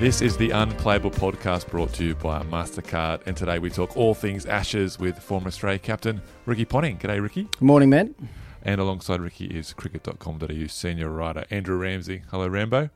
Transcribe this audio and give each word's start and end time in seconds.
This 0.00 0.22
is 0.22 0.34
the 0.38 0.48
Unplayable 0.48 1.10
podcast 1.10 1.68
brought 1.68 1.92
to 1.92 2.04
you 2.06 2.14
by 2.14 2.42
MasterCard. 2.44 3.20
And 3.26 3.36
today 3.36 3.58
we 3.58 3.68
talk 3.68 3.98
all 3.98 4.14
things 4.14 4.46
Ashes 4.46 4.98
with 4.98 5.18
former 5.18 5.48
Australia 5.48 5.78
captain 5.78 6.22
Ricky 6.46 6.64
Ponting. 6.64 6.96
G'day, 6.98 7.20
Ricky. 7.22 7.42
Good 7.42 7.60
morning, 7.60 7.90
man. 7.90 8.14
And 8.62 8.80
alongside 8.80 9.20
Ricky 9.20 9.44
is 9.44 9.74
cricket.com.au 9.74 10.66
senior 10.68 11.10
writer 11.10 11.44
Andrew 11.50 11.76
Ramsey. 11.76 12.22
Hello, 12.30 12.48
Rambo. 12.48 12.88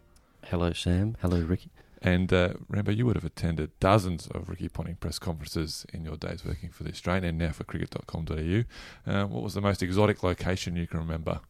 Hello, 0.47 0.73
Sam. 0.73 1.19
Hello, 1.21 1.41
Ricky. 1.41 1.69
And 2.01 2.33
uh, 2.33 2.55
Rambo, 2.71 2.93
you 2.93 3.05
would 3.05 3.17
have 3.17 3.25
attended 3.27 3.79
dozens 3.81 4.27
of 4.29 4.49
Ricky 4.49 4.71
Ponting 4.71 4.97
press 4.97 5.19
conferences 5.19 5.85
in 5.93 6.07
your 6.07 6.17
days 6.17 6.43
working 6.43 6.71
for 6.71 6.85
the 6.85 6.91
Australian 6.91 7.25
and 7.25 7.37
now 7.37 7.51
for 7.51 7.65
cricket.com.au. 7.65 8.65
Uh, 9.07 9.27
what 9.27 9.43
was 9.43 9.53
the 9.53 9.61
most 9.61 9.83
exotic 9.83 10.23
location 10.23 10.75
you 10.75 10.87
can 10.87 11.01
remember? 11.01 11.41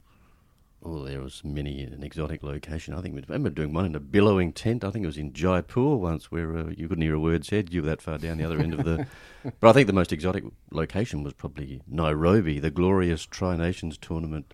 Oh, 0.87 1.03
there 1.03 1.19
was 1.19 1.43
many 1.43 1.81
an 1.81 2.03
exotic 2.03 2.43
location. 2.43 2.93
I 2.93 3.01
think 3.01 3.15
we 3.15 3.23
remember 3.27 3.49
doing 3.49 3.73
one 3.73 3.85
in 3.85 3.95
a 3.95 3.99
billowing 3.99 4.53
tent. 4.53 4.83
I 4.83 4.91
think 4.91 5.01
it 5.01 5.07
was 5.07 5.17
in 5.17 5.33
Jaipur 5.33 5.95
once, 5.95 6.31
where 6.31 6.55
uh, 6.55 6.69
you 6.77 6.87
couldn't 6.87 7.01
hear 7.01 7.15
a 7.15 7.19
word 7.19 7.43
said. 7.43 7.73
You 7.73 7.81
were 7.81 7.87
that 7.87 8.03
far 8.03 8.19
down 8.19 8.37
the 8.37 8.43
other 8.43 8.59
end 8.59 8.75
of 8.75 8.85
the. 8.85 9.07
But 9.59 9.69
I 9.69 9.73
think 9.73 9.87
the 9.87 9.93
most 9.93 10.11
exotic 10.11 10.43
location 10.71 11.23
was 11.23 11.33
probably 11.33 11.81
Nairobi, 11.87 12.59
the 12.59 12.69
glorious 12.69 13.25
Tri 13.25 13.55
Nations 13.55 13.97
tournament. 13.97 14.53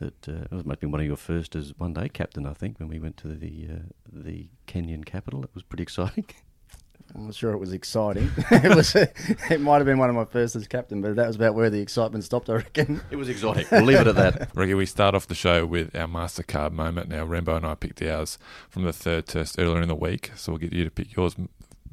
That 0.00 0.28
uh, 0.28 0.46
must 0.50 0.68
have 0.68 0.80
been 0.80 0.90
one 0.90 1.00
of 1.00 1.06
your 1.06 1.16
first 1.16 1.54
as 1.54 1.72
one 1.76 1.94
day 1.94 2.08
captain. 2.08 2.46
I 2.46 2.54
think 2.54 2.78
when 2.78 2.88
we 2.88 2.98
went 2.98 3.16
to 3.18 3.28
the 3.28 3.68
uh, 3.70 3.78
the 4.12 4.48
Kenyan 4.66 5.04
capital, 5.04 5.44
it 5.44 5.50
was 5.54 5.62
pretty 5.62 5.82
exciting. 5.84 6.26
I'm 7.14 7.26
not 7.26 7.34
sure 7.34 7.52
it 7.52 7.58
was 7.58 7.72
exciting. 7.72 8.30
it 8.50 8.74
was. 8.74 8.94
It 8.94 9.60
might 9.60 9.76
have 9.76 9.86
been 9.86 9.98
one 9.98 10.10
of 10.10 10.16
my 10.16 10.24
first 10.24 10.54
as 10.56 10.66
captain, 10.66 11.00
but 11.00 11.16
that 11.16 11.26
was 11.26 11.36
about 11.36 11.54
where 11.54 11.70
the 11.70 11.80
excitement 11.80 12.24
stopped. 12.24 12.50
I 12.50 12.54
reckon. 12.54 13.00
It 13.10 13.16
was 13.16 13.28
exotic. 13.28 13.70
We'll 13.70 13.84
leave 13.84 14.00
it 14.00 14.06
at 14.06 14.16
that. 14.16 14.50
Ricky, 14.54 14.74
we 14.74 14.86
start 14.86 15.14
off 15.14 15.26
the 15.26 15.34
show 15.34 15.64
with 15.64 15.94
our 15.96 16.06
MasterCard 16.06 16.72
moment. 16.72 17.08
Now, 17.08 17.24
Rambo 17.24 17.56
and 17.56 17.66
I 17.66 17.74
picked 17.74 18.02
ours 18.02 18.38
from 18.68 18.84
the 18.84 18.92
third 18.92 19.26
test 19.26 19.58
earlier 19.58 19.82
in 19.82 19.88
the 19.88 19.94
week, 19.94 20.32
so 20.36 20.52
we'll 20.52 20.58
get 20.58 20.72
you 20.72 20.84
to 20.84 20.90
pick 20.90 21.16
yours. 21.16 21.34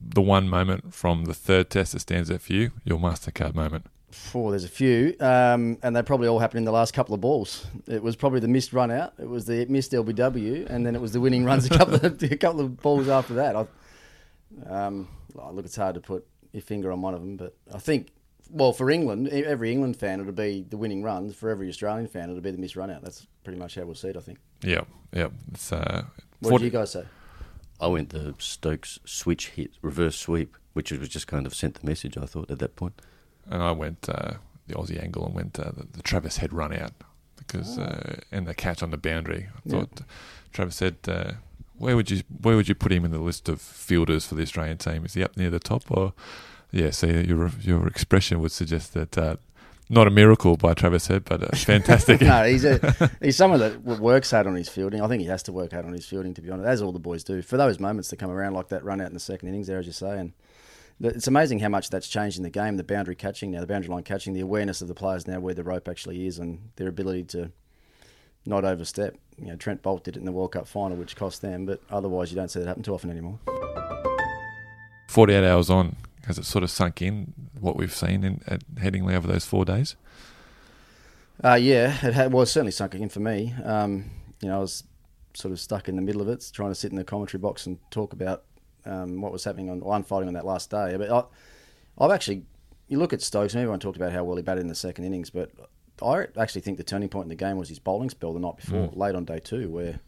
The 0.08 0.21
one 0.21 0.49
moment 0.49 0.93
from 0.93 1.25
the 1.25 1.33
third 1.33 1.69
test 1.69 1.93
that 1.93 1.99
stands 1.99 2.30
out 2.30 2.41
for 2.41 2.53
you, 2.53 2.71
your 2.83 2.99
MasterCard 2.99 3.55
moment. 3.55 3.88
Four. 4.11 4.52
There's 4.52 4.63
a 4.63 4.69
few, 4.69 5.16
um, 5.19 5.77
and 5.83 5.95
they 5.95 6.02
probably 6.02 6.27
all 6.27 6.39
happened 6.39 6.59
in 6.59 6.66
the 6.66 6.71
last 6.71 6.93
couple 6.93 7.13
of 7.13 7.21
balls. 7.21 7.67
It 7.88 8.02
was 8.02 8.16
probably 8.16 8.39
the 8.39 8.47
missed 8.47 8.71
run 8.71 8.89
out. 8.89 9.13
It 9.19 9.27
was 9.27 9.45
the 9.45 9.66
missed 9.66 9.91
LBW, 9.91 10.69
and 10.69 10.86
then 10.86 10.95
it 10.95 11.02
was 11.02 11.11
the 11.11 11.19
winning 11.19 11.43
runs 11.43 11.66
a 11.66 11.69
couple 11.69 11.95
of 11.95 12.23
a 12.23 12.38
couple 12.38 12.61
of 12.61 12.81
balls 12.81 13.09
after 13.09 13.33
that. 13.33 13.55
I, 13.55 13.67
um, 14.70 15.08
oh, 15.38 15.52
look, 15.52 15.66
it's 15.66 15.75
hard 15.75 15.95
to 15.95 16.02
put 16.02 16.25
your 16.53 16.61
finger 16.61 16.92
on 16.92 17.02
one 17.02 17.14
of 17.14 17.22
them, 17.22 17.36
but 17.38 17.56
I 17.73 17.80
think, 17.80 18.08
well, 18.50 18.72
for 18.73 18.89
England, 18.89 19.28
e- 19.31 19.44
every 19.45 19.72
England 19.72 19.98
fan, 19.98 20.20
it'll 20.20 20.31
be 20.31 20.66
the 20.70 20.78
winning 20.78 21.03
runs. 21.03 21.36
For 21.36 21.50
every 21.50 21.67
Australian 21.70 22.08
fan, 22.08 22.30
it'll 22.30 22.42
be 22.42 22.52
the 22.52 22.58
missed 22.58 22.76
run 22.76 22.89
out. 22.92 23.02
That's 23.02 23.28
pretty 23.44 23.59
much 23.59 23.76
how 23.76 23.83
we'll 23.83 23.95
see 23.95 24.09
it, 24.09 24.17
I 24.17 24.22
think. 24.22 24.39
Yeah, 24.61 24.81
yeah. 25.11 25.30
It's, 25.52 25.72
uh, 25.72 26.03
What 26.39 26.50
40 26.52 26.64
did 26.66 26.73
you 26.73 26.80
guys 26.80 26.92
say? 26.92 27.06
I 27.81 27.88
went 27.88 28.09
the 28.09 28.36
Stokes 28.39 29.00
switch 29.06 29.50
hit, 29.50 29.72
reverse 29.81 30.16
sweep, 30.17 30.56
which 30.73 30.92
was 30.92 31.09
just 31.09 31.28
kind 31.28 31.45
of 31.45 31.53
sent 31.53 31.76
the 31.81 31.86
message. 31.88 32.17
I 32.17 32.26
thought 32.26 32.50
at 32.52 32.60
that 32.60 32.76
point. 32.76 33.02
and 33.49 33.61
I 33.61 33.72
went 33.73 34.08
uh, 34.08 34.36
the 34.67 34.76
Aussie 34.76 35.02
angle 35.04 35.26
and 35.26 35.36
went 35.36 35.60
uh, 35.60 35.72
the, 35.76 35.86
the 35.92 36.02
Travis 36.02 36.37
Head 36.37 36.54
run 36.54 36.73
out 36.73 36.93
because 37.37 37.77
uh, 37.77 38.22
and 38.32 38.48
the 38.48 38.54
catch 38.54 38.82
on 38.82 38.92
the 38.92 38.98
boundary. 38.98 39.48
I 39.54 39.60
Yeah. 39.66 39.72
thought 39.80 40.02
Travis 40.54 40.80
Head. 40.80 40.98
Where 41.77 41.95
would 41.95 42.09
you 42.09 42.21
where 42.41 42.55
would 42.55 42.67
you 42.67 42.75
put 42.75 42.91
him 42.91 43.05
in 43.05 43.11
the 43.11 43.19
list 43.19 43.49
of 43.49 43.61
fielders 43.61 44.25
for 44.25 44.36
the 44.36 44.43
Australian 44.43 44.77
team? 44.77 45.05
Is 45.05 45.13
he 45.13 45.23
up 45.23 45.36
near 45.37 45.49
the 45.49 45.59
top 45.59 45.83
or? 45.89 46.13
Yeah, 46.71 46.89
so 46.89 47.08
your 47.08 47.52
your 47.61 47.87
expression 47.87 48.41
would 48.41 48.52
suggest 48.52 48.93
that 48.95 49.17
uh, 49.17 49.37
not 49.89 50.08
a 50.08 50.09
miracle 50.09 50.58
by 50.58 50.73
Travis 50.73 51.08
Head, 51.08 51.23
but 51.25 51.43
uh, 51.43 51.47
fantastic. 51.55 52.21
no, 52.21 52.43
he's 52.47 52.65
a, 52.65 53.11
he's 53.21 53.37
someone 53.37 53.59
that 53.59 53.81
works 53.83 54.31
hard 54.31 54.47
on 54.47 54.55
his 54.55 54.67
fielding. 54.67 55.02
I 55.02 55.08
think 55.08 55.21
he 55.21 55.27
has 55.27 55.43
to 55.43 55.53
work 55.53 55.71
hard 55.71 55.86
on 55.86 55.93
his 55.93 56.05
fielding, 56.05 56.33
to 56.33 56.41
be 56.41 56.49
honest, 56.49 56.67
as 56.67 56.81
all 56.81 56.91
the 56.91 56.99
boys 56.99 57.23
do. 57.23 57.41
For 57.41 57.58
those 57.58 57.80
moments 57.80 58.09
to 58.09 58.15
come 58.15 58.31
around 58.31 58.53
like 58.53 58.69
that 58.69 58.83
run 58.83 58.99
out 58.99 59.07
in 59.07 59.13
the 59.13 59.19
second 59.19 59.49
innings, 59.49 59.67
there, 59.67 59.77
as 59.77 59.86
you 59.86 59.93
say, 59.93 60.17
and 60.19 60.33
it's 61.02 61.27
amazing 61.27 61.59
how 61.59 61.69
much 61.69 61.89
that's 61.89 62.07
changed 62.07 62.37
in 62.37 62.43
the 62.43 62.49
game. 62.49 62.77
The 62.77 62.83
boundary 62.83 63.15
catching 63.15 63.52
now, 63.52 63.61
the 63.61 63.67
boundary 63.67 63.89
line 63.89 64.03
catching, 64.03 64.33
the 64.33 64.42
awareness 64.42 64.81
of 64.81 64.87
the 64.87 64.95
players 64.95 65.27
now 65.27 65.39
where 65.39 65.53
the 65.53 65.63
rope 65.63 65.87
actually 65.87 66.25
is, 66.25 66.39
and 66.39 66.71
their 66.77 66.87
ability 66.87 67.23
to 67.25 67.52
not 68.45 68.66
overstep. 68.66 69.17
You 69.38 69.48
know, 69.48 69.56
Trent 69.56 69.82
Boult 69.82 70.04
did 70.04 70.16
it 70.16 70.20
in 70.20 70.26
the 70.26 70.32
World 70.32 70.54
Cup 70.54 70.67
final, 70.67 70.98
which 70.98 71.16
cost 71.16 71.42
them, 71.42 71.66
but 71.66 71.82
otherwise 71.89 72.32
you 72.32 72.36
don't 72.36 72.50
see 72.50 72.60
that 72.60 72.67
happen 72.67 72.83
too 72.83 72.94
often 72.94 73.10
anymore. 73.10 73.39
Forty 75.08 75.33
eight 75.33 75.44
hours 75.45 75.70
on, 75.70 75.95
has 76.26 76.38
it 76.38 76.45
sort 76.45 76.64
of 76.64 76.70
sunk 76.70 77.02
in 77.02 77.34
what 77.60 77.76
we've 77.76 77.94
seen 77.94 78.23
in, 78.23 78.42
at 78.48 78.64
Headingley 78.76 79.16
over 79.16 79.28
those 79.28 79.45
four 79.45 79.66
days? 79.66 79.95
Uh, 81.44 81.55
yeah, 81.55 81.88
it 82.05 82.14
had, 82.14 82.32
was 82.32 82.52
certainly 82.52 82.72
sunk 82.72 82.95
in 82.95 83.10
for 83.10 83.20
me. 83.20 83.54
Um, 83.64 84.10
you 84.42 84.48
know, 84.48 84.58
I 84.58 84.60
was 84.60 84.84
sort 85.34 85.52
of 85.52 85.60
stuck 85.60 85.89
in 85.89 85.95
the 85.98 86.02
middle 86.02 86.22
of 86.22 86.30
it, 86.30 86.50
trying 86.54 86.72
to 86.72 86.76
sit 86.76 86.92
in 86.92 86.98
the 86.98 87.04
commentary 87.04 87.42
box 87.42 87.66
and 87.66 87.78
talk 87.92 88.14
about 88.14 88.44
um, 88.86 89.22
what 89.22 89.32
was 89.32 89.44
happening 89.44 89.70
on 89.70 89.82
or 89.82 89.95
unfolding 89.95 90.30
on 90.30 90.34
that 90.34 90.45
last 90.45 90.70
day. 90.70 90.95
But 90.98 91.11
I, 91.11 91.23
I've 92.04 92.11
actually, 92.11 92.44
you 92.88 92.98
look 92.98 93.11
at 93.11 93.22
Stokes, 93.22 93.54
and 93.54 93.61
everyone 93.61 93.80
talked 93.80 93.98
about 93.98 94.14
how 94.14 94.23
well 94.23 94.38
he 94.38 94.44
batted 94.44 94.61
in 94.61 94.67
the 94.67 94.76
second 94.76 95.04
innings, 95.04 95.30
but 95.30 95.52
I 96.02 96.28
actually 96.38 96.61
think 96.61 96.78
the 96.78 96.83
turning 96.83 97.10
point 97.10 97.26
in 97.26 97.30
the 97.30 97.36
game 97.36 97.58
was 97.58 97.70
his 97.70 97.80
bowling 97.80 98.10
spell 98.10 98.33
the 98.33 98.39
night 98.39 98.58
before, 98.58 98.89
late 98.94 99.16
on 99.16 99.26
day 99.26 99.39
two, 99.39 99.70
where 99.70 100.00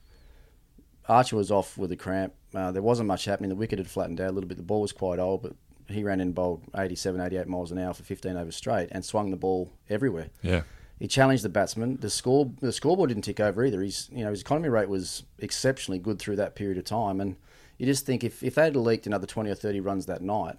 Archer 1.07 1.35
was 1.37 1.51
off 1.51 1.77
with 1.77 1.91
a 1.91 1.95
cramp. 1.95 2.33
Uh, 2.53 2.71
there 2.71 2.81
wasn't 2.81 3.07
much 3.07 3.25
happening. 3.25 3.49
The 3.49 3.55
wicket 3.55 3.79
had 3.79 3.87
flattened 3.89 4.19
out 4.19 4.29
a 4.29 4.33
little 4.33 4.47
bit. 4.47 4.57
The 4.57 4.63
ball 4.63 4.81
was 4.81 4.91
quite 4.91 5.19
old, 5.19 5.43
but 5.43 5.53
he 5.87 6.03
ran 6.03 6.19
in 6.19 6.33
bowled 6.33 6.63
87, 6.75 7.21
88 7.21 7.47
miles 7.47 7.71
an 7.71 7.77
hour 7.77 7.93
for 7.93 8.03
15 8.03 8.35
overs 8.35 8.55
straight 8.55 8.89
and 8.91 9.05
swung 9.05 9.31
the 9.31 9.37
ball 9.37 9.71
everywhere. 9.89 10.27
Yeah, 10.41 10.63
He 10.99 11.07
challenged 11.07 11.43
the 11.43 11.49
batsman. 11.49 11.97
The 12.01 12.09
score, 12.09 12.51
the 12.59 12.73
scoreboard 12.73 13.07
didn't 13.09 13.23
tick 13.23 13.39
over 13.39 13.63
either. 13.63 13.81
His, 13.81 14.09
you 14.11 14.23
know, 14.25 14.31
his 14.31 14.41
economy 14.41 14.67
rate 14.69 14.89
was 14.89 15.23
exceptionally 15.39 15.99
good 15.99 16.19
through 16.19 16.35
that 16.37 16.55
period 16.55 16.77
of 16.77 16.83
time. 16.83 17.21
And 17.21 17.37
you 17.77 17.85
just 17.85 18.05
think 18.05 18.25
if, 18.25 18.43
if 18.43 18.55
they 18.55 18.63
had 18.65 18.75
leaked 18.75 19.07
another 19.07 19.27
twenty 19.27 19.49
or 19.49 19.55
thirty 19.55 19.79
runs 19.79 20.07
that 20.07 20.21
night, 20.21 20.57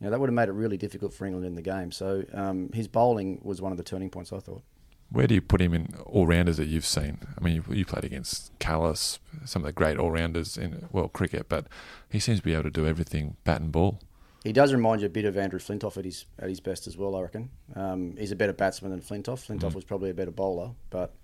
you 0.00 0.04
know, 0.04 0.10
that 0.10 0.20
would 0.20 0.28
have 0.28 0.34
made 0.34 0.48
it 0.48 0.52
really 0.52 0.76
difficult 0.76 1.14
for 1.14 1.26
England 1.26 1.46
in 1.46 1.54
the 1.54 1.62
game. 1.62 1.92
So 1.92 2.24
um, 2.32 2.70
his 2.72 2.88
bowling 2.88 3.40
was 3.42 3.62
one 3.62 3.72
of 3.72 3.78
the 3.78 3.84
turning 3.84 4.10
points. 4.10 4.32
I 4.32 4.38
thought. 4.38 4.62
Where 5.10 5.26
do 5.26 5.34
you 5.34 5.42
put 5.42 5.60
him 5.60 5.74
in 5.74 5.94
all 6.06 6.26
rounders 6.26 6.56
that 6.56 6.66
you've 6.66 6.86
seen? 6.86 7.18
I 7.38 7.44
mean, 7.44 7.54
you, 7.54 7.74
you 7.74 7.84
played 7.84 8.04
against 8.04 8.58
Kallis, 8.58 9.18
some 9.44 9.62
of 9.62 9.66
the 9.66 9.72
great 9.72 9.96
all 9.96 10.10
rounders 10.10 10.56
in 10.56 10.88
world 10.90 11.12
cricket, 11.12 11.48
but 11.48 11.66
he 12.08 12.18
seems 12.18 12.40
to 12.40 12.44
be 12.44 12.52
able 12.52 12.64
to 12.64 12.70
do 12.70 12.86
everything 12.86 13.36
bat 13.44 13.60
and 13.60 13.70
ball. 13.70 14.00
He 14.42 14.52
does 14.52 14.72
remind 14.72 15.00
you 15.00 15.06
a 15.06 15.10
bit 15.10 15.24
of 15.24 15.38
Andrew 15.38 15.58
Flintoff 15.58 15.96
at 15.96 16.04
his 16.04 16.26
at 16.38 16.48
his 16.48 16.60
best 16.60 16.86
as 16.86 16.96
well. 16.96 17.16
I 17.16 17.22
reckon 17.22 17.50
um, 17.74 18.16
he's 18.18 18.32
a 18.32 18.36
better 18.36 18.52
batsman 18.52 18.90
than 18.90 19.00
Flintoff. 19.00 19.46
Flintoff 19.46 19.74
was 19.74 19.84
probably 19.84 20.10
a 20.10 20.14
better 20.14 20.30
bowler, 20.30 20.72
but 20.90 21.14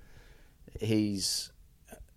he's 0.80 1.52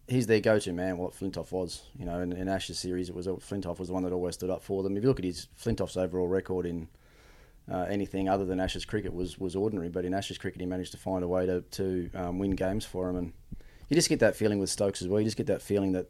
he's 0.08 0.28
their 0.28 0.40
go-to 0.40 0.74
man. 0.74 0.98
What 0.98 1.14
Flintoff 1.14 1.52
was, 1.52 1.84
you 1.98 2.06
know, 2.06 2.20
in, 2.20 2.32
in 2.34 2.48
Ashes 2.48 2.80
series, 2.80 3.10
it 3.10 3.16
was 3.16 3.28
Flintoff 3.28 3.80
was 3.80 3.88
the 3.88 3.94
one 3.94 4.04
that 4.04 4.12
always 4.14 4.36
stood 4.36 4.50
up 4.50 4.64
for 4.64 4.84
them. 4.84 4.98
If 4.98 5.04
you 5.04 5.10
look 5.10 5.20
at 5.20 5.26
his 5.26 5.48
Flintoff's 5.62 5.98
overall 5.98 6.28
record 6.28 6.66
in 6.66 6.88
uh, 7.72 7.84
anything 7.90 8.28
other 8.28 8.46
than 8.46 8.60
Ashes 8.60 8.86
cricket 8.86 9.14
was 9.14 9.38
was 9.40 9.56
ordinary, 9.56 9.90
but 9.90 10.06
in 10.06 10.14
Ashes 10.14 10.38
cricket 10.38 10.60
he 10.62 10.68
managed 10.68 10.92
to 10.92 10.98
find 10.98 11.24
a 11.24 11.28
way 11.28 11.46
to 11.46 11.62
to 11.62 12.10
um, 12.16 12.40
win 12.40 12.52
games 12.52 12.86
for 12.86 13.10
him, 13.10 13.16
and 13.16 13.34
you 13.90 13.96
just 13.96 14.10
get 14.10 14.20
that 14.20 14.36
feeling 14.36 14.60
with 14.60 14.70
Stokes 14.70 15.02
as 15.02 15.08
well. 15.08 15.20
You 15.22 15.26
just 15.26 15.38
get 15.38 15.48
that 15.48 15.62
feeling 15.62 15.94
that 15.94 16.08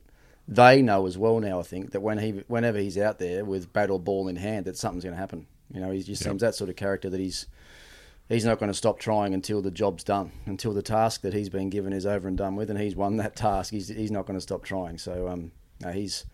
they 0.47 0.81
know 0.81 1.05
as 1.05 1.17
well 1.17 1.39
now. 1.39 1.59
I 1.59 1.63
think 1.63 1.91
that 1.91 2.01
when 2.01 2.17
he 2.17 2.43
whenever 2.47 2.79
he's 2.79 2.97
out 2.97 3.19
there 3.19 3.45
with 3.45 3.71
bat 3.71 3.89
or 3.91 3.99
ball 3.99 4.27
in 4.27 4.35
hand, 4.35 4.65
that 4.65 4.77
something's 4.77 5.03
going 5.03 5.13
to 5.15 5.19
happen. 5.19 5.45
You 5.73 5.79
know, 5.81 5.91
he 5.91 5.99
just 6.03 6.21
Yep. 6.21 6.31
seems 6.31 6.41
that 6.41 6.55
sort 6.55 6.69
of 6.69 6.75
character 6.75 7.09
that 7.09 7.19
he's 7.19 7.45
he's 8.29 8.45
not 8.45 8.59
going 8.59 8.71
to 8.71 8.77
stop 8.77 8.99
trying 8.99 9.33
until 9.33 9.61
the 9.61 9.71
job's 9.71 10.03
done, 10.03 10.31
until 10.45 10.73
the 10.73 10.81
task 10.81 11.21
that 11.21 11.33
he's 11.33 11.49
been 11.49 11.69
given 11.69 11.93
is 11.93 12.05
over 12.05 12.27
and 12.27 12.37
done 12.37 12.55
with, 12.55 12.69
and 12.69 12.79
he's 12.79 12.95
won 12.95 13.17
that 13.17 13.35
task. 13.35 13.71
He's 13.71 13.89
he's 13.89 14.11
not 14.11 14.25
going 14.25 14.37
to 14.37 14.41
stop 14.41 14.63
trying. 14.63 14.97
So 14.97 15.27
um, 15.27 15.51
no, 15.81 15.91
he's 15.91 16.25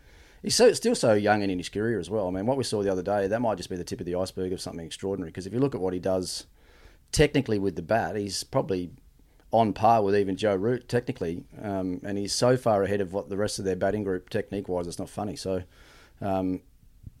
he's 0.42 0.54
so, 0.54 0.72
still 0.72 0.94
so 0.94 1.14
young 1.14 1.42
and 1.42 1.50
in 1.50 1.58
his 1.58 1.68
career 1.68 1.98
as 1.98 2.10
well. 2.10 2.28
I 2.28 2.30
mean, 2.30 2.46
what 2.46 2.56
we 2.56 2.64
saw 2.64 2.82
the 2.82 2.92
other 2.92 3.02
day, 3.02 3.26
that 3.26 3.40
might 3.40 3.56
just 3.56 3.70
be 3.70 3.76
the 3.76 3.84
tip 3.84 4.00
of 4.00 4.06
the 4.06 4.14
iceberg 4.14 4.52
of 4.52 4.60
something 4.60 4.84
extraordinary. 4.84 5.30
Because 5.30 5.46
if 5.46 5.52
you 5.52 5.60
look 5.60 5.74
at 5.74 5.80
what 5.80 5.92
he 5.92 6.00
does 6.00 6.46
technically 7.12 7.58
with 7.58 7.76
the 7.76 7.82
bat, 7.82 8.16
he's 8.16 8.44
probably 8.44 8.90
on 9.52 9.72
par 9.72 10.02
with 10.02 10.14
even 10.14 10.36
Joe 10.36 10.54
Root 10.54 10.88
technically, 10.88 11.44
um, 11.60 12.00
and 12.04 12.16
he's 12.16 12.32
so 12.32 12.56
far 12.56 12.84
ahead 12.84 13.00
of 13.00 13.12
what 13.12 13.28
the 13.28 13.36
rest 13.36 13.58
of 13.58 13.64
their 13.64 13.76
batting 13.76 14.04
group 14.04 14.30
technique 14.30 14.68
wise. 14.68 14.86
It's 14.86 14.98
not 14.98 15.10
funny. 15.10 15.36
So, 15.36 15.62
um, 16.20 16.60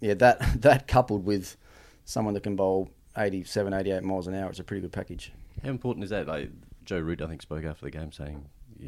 yeah, 0.00 0.14
that 0.14 0.40
that 0.62 0.86
coupled 0.86 1.24
with 1.24 1.56
someone 2.04 2.34
that 2.34 2.42
can 2.42 2.56
bowl 2.56 2.90
87, 3.16 3.72
88 3.72 4.02
miles 4.02 4.26
an 4.26 4.34
hour, 4.34 4.50
it's 4.50 4.58
a 4.58 4.64
pretty 4.64 4.82
good 4.82 4.92
package. 4.92 5.32
How 5.62 5.70
important 5.70 6.04
is 6.04 6.10
that? 6.10 6.26
Like 6.26 6.50
Joe 6.84 6.98
Root, 6.98 7.22
I 7.22 7.26
think, 7.26 7.42
spoke 7.42 7.64
after 7.64 7.84
the 7.84 7.90
game 7.90 8.12
saying 8.12 8.46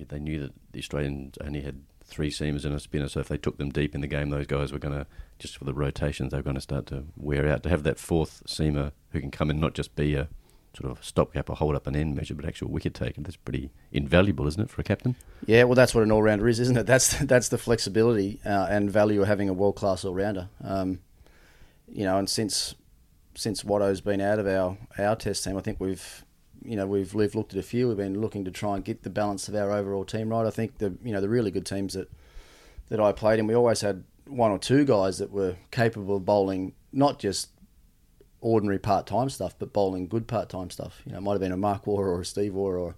they 0.08 0.18
knew 0.18 0.38
that 0.40 0.52
the 0.72 0.78
Australians 0.78 1.36
only 1.44 1.60
had 1.60 1.82
three 2.04 2.30
seamers 2.30 2.64
and 2.64 2.74
a 2.74 2.80
spinner, 2.80 3.08
so 3.08 3.20
if 3.20 3.28
they 3.28 3.38
took 3.38 3.58
them 3.58 3.70
deep 3.70 3.94
in 3.94 4.00
the 4.00 4.06
game, 4.06 4.30
those 4.30 4.46
guys 4.46 4.72
were 4.72 4.78
going 4.78 4.94
to 4.94 5.06
just 5.38 5.56
for 5.56 5.64
the 5.64 5.74
rotations 5.74 6.30
they 6.30 6.38
were 6.38 6.42
going 6.42 6.54
to 6.54 6.60
start 6.60 6.86
to 6.86 7.04
wear 7.16 7.48
out. 7.48 7.62
To 7.64 7.68
have 7.68 7.82
that 7.84 7.98
fourth 7.98 8.42
seamer 8.46 8.92
who 9.10 9.20
can 9.20 9.30
come 9.30 9.50
in 9.50 9.60
not 9.60 9.74
just 9.74 9.94
be 9.96 10.14
a 10.14 10.28
sort 10.76 10.90
of 10.90 11.04
stopgap 11.04 11.50
or 11.50 11.56
hold 11.56 11.74
up 11.74 11.86
an 11.86 11.94
end 11.94 12.14
measure, 12.14 12.34
but 12.34 12.44
actual 12.44 12.70
wicket 12.70 12.94
taker, 12.94 13.20
that's 13.20 13.36
pretty 13.36 13.70
invaluable, 13.90 14.46
isn't 14.46 14.62
it, 14.62 14.70
for 14.70 14.80
a 14.80 14.84
captain? 14.84 15.16
Yeah, 15.46 15.64
well, 15.64 15.74
that's 15.74 15.94
what 15.94 16.02
an 16.02 16.12
all 16.12 16.22
rounder 16.22 16.48
is, 16.48 16.60
isn't 16.60 16.76
it? 16.76 16.86
That's 16.92 17.18
that's 17.18 17.48
the 17.48 17.58
flexibility 17.58 18.40
uh, 18.44 18.66
and 18.70 18.90
value 18.90 19.22
of 19.22 19.28
having 19.28 19.48
a 19.48 19.52
world 19.52 19.76
class 19.76 20.04
all 20.04 20.14
rounder. 20.14 20.48
Um, 20.62 21.00
you 21.88 22.04
know, 22.04 22.18
and 22.18 22.28
since 22.28 22.74
since 23.34 23.64
Watto's 23.64 24.00
been 24.00 24.20
out 24.20 24.38
of 24.38 24.46
our, 24.46 24.76
our 24.98 25.16
test 25.16 25.44
team, 25.44 25.56
I 25.56 25.60
think 25.60 25.80
we've 25.80 26.24
you 26.64 26.76
know 26.76 26.86
we've 26.86 27.12
we've 27.14 27.34
looked 27.34 27.52
at 27.52 27.58
a 27.58 27.62
few. 27.62 27.88
We've 27.88 27.96
been 27.96 28.20
looking 28.20 28.44
to 28.44 28.50
try 28.50 28.76
and 28.76 28.84
get 28.84 29.02
the 29.02 29.10
balance 29.10 29.48
of 29.48 29.54
our 29.54 29.72
overall 29.72 30.04
team 30.04 30.28
right. 30.28 30.46
I 30.46 30.50
think 30.50 30.78
the 30.78 30.94
you 31.02 31.12
know 31.12 31.20
the 31.20 31.28
really 31.28 31.50
good 31.50 31.66
teams 31.66 31.94
that 31.94 32.10
that 32.88 33.00
I 33.00 33.12
played 33.12 33.38
in, 33.38 33.46
we 33.46 33.54
always 33.54 33.80
had 33.80 34.04
one 34.26 34.50
or 34.50 34.58
two 34.58 34.84
guys 34.84 35.18
that 35.18 35.30
were 35.30 35.56
capable 35.70 36.16
of 36.16 36.24
bowling 36.24 36.74
not 36.92 37.18
just 37.18 37.48
ordinary 38.40 38.78
part 38.78 39.06
time 39.06 39.30
stuff, 39.30 39.54
but 39.58 39.72
bowling 39.72 40.08
good 40.08 40.26
part 40.26 40.48
time 40.48 40.70
stuff. 40.70 41.00
You 41.06 41.12
know, 41.12 41.18
it 41.18 41.22
might 41.22 41.32
have 41.32 41.40
been 41.40 41.52
a 41.52 41.56
Mark 41.56 41.86
Waugh 41.86 42.00
or 42.00 42.20
a 42.20 42.24
Steve 42.24 42.54
Waugh 42.54 42.70
or 42.70 42.94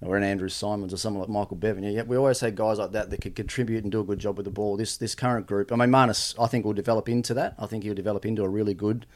or 0.00 0.16
an 0.16 0.22
Andrew 0.22 0.48
Symonds 0.48 0.94
or 0.94 0.96
someone 0.96 1.20
like 1.20 1.28
Michael 1.28 1.56
Bevan. 1.56 1.82
Yeah, 1.82 2.02
we 2.02 2.16
always 2.16 2.40
had 2.40 2.54
guys 2.54 2.78
like 2.78 2.92
that 2.92 3.10
that 3.10 3.20
could 3.20 3.34
contribute 3.34 3.82
and 3.82 3.90
do 3.90 4.00
a 4.00 4.04
good 4.04 4.18
job 4.18 4.36
with 4.36 4.44
the 4.44 4.50
ball. 4.50 4.76
This 4.76 4.96
this 4.96 5.14
current 5.14 5.46
group, 5.46 5.72
I 5.72 5.76
mean, 5.76 5.90
Marnus, 5.90 6.34
I 6.38 6.46
think 6.46 6.64
will 6.64 6.72
develop 6.72 7.08
into 7.08 7.34
that. 7.34 7.54
I 7.58 7.66
think 7.66 7.84
he'll 7.84 7.94
develop 7.94 8.24
into 8.24 8.42
a 8.42 8.48
really 8.48 8.74
good 8.74 9.06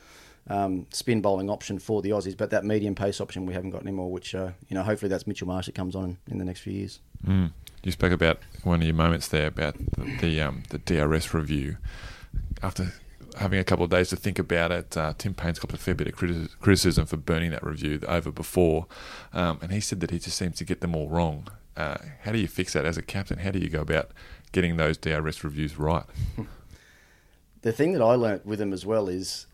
um, 0.48 0.86
spin 0.90 1.20
bowling 1.20 1.50
option 1.50 1.78
for 1.78 2.02
the 2.02 2.10
Aussies. 2.10 2.36
But 2.36 2.50
that 2.50 2.64
medium 2.64 2.94
pace 2.94 3.20
option 3.20 3.46
we 3.46 3.54
haven't 3.54 3.70
got 3.70 3.82
anymore. 3.82 4.10
Which 4.10 4.34
uh, 4.34 4.50
you 4.68 4.74
know, 4.74 4.82
hopefully 4.82 5.08
that's 5.08 5.26
Mitchell 5.26 5.48
Marsh 5.48 5.66
that 5.66 5.74
comes 5.74 5.94
on 5.94 6.18
in, 6.30 6.38
the 6.38 6.44
next 6.44 6.60
few 6.60 6.72
years. 6.72 7.00
Mm. 7.26 7.52
You 7.82 7.92
spoke 7.92 8.12
about 8.12 8.38
one 8.62 8.80
of 8.80 8.86
your 8.86 8.94
moments 8.94 9.28
there 9.28 9.48
about 9.48 9.76
the 9.96 10.16
the, 10.20 10.40
um, 10.40 10.62
the 10.70 10.78
DRS 10.78 11.34
review. 11.34 11.76
After 12.62 12.92
having 13.38 13.58
a 13.58 13.64
couple 13.64 13.84
of 13.84 13.90
days 13.90 14.10
to 14.10 14.16
think 14.16 14.38
about 14.38 14.70
it, 14.70 14.96
uh, 14.96 15.14
Tim 15.16 15.34
Paine's 15.34 15.58
got 15.58 15.72
a 15.72 15.76
fair 15.76 15.94
bit 15.94 16.06
of 16.06 16.14
criticism 16.60 17.06
for 17.06 17.16
burning 17.16 17.50
that 17.50 17.64
review 17.64 18.00
over 18.06 18.30
before, 18.30 18.86
um, 19.32 19.58
and 19.62 19.72
he 19.72 19.80
said 19.80 20.00
that 20.00 20.10
he 20.10 20.18
just 20.18 20.36
seems 20.36 20.56
to 20.58 20.64
get 20.64 20.80
them 20.80 20.94
all 20.94 21.08
wrong. 21.08 21.48
Uh, 21.76 21.96
how 22.22 22.32
do 22.32 22.38
you 22.38 22.48
fix 22.48 22.74
that 22.74 22.84
as 22.84 22.96
a 22.96 23.02
captain? 23.02 23.38
How 23.38 23.50
do 23.50 23.58
you 23.58 23.70
go 23.70 23.80
about 23.80 24.10
getting 24.52 24.76
those 24.76 24.98
DRS 24.98 25.42
reviews 25.42 25.78
right? 25.78 26.04
the 27.62 27.72
thing 27.72 27.92
that 27.94 28.02
I 28.02 28.14
learnt 28.14 28.44
with 28.44 28.60
him 28.60 28.72
as 28.72 28.84
well 28.84 29.08
is 29.08 29.46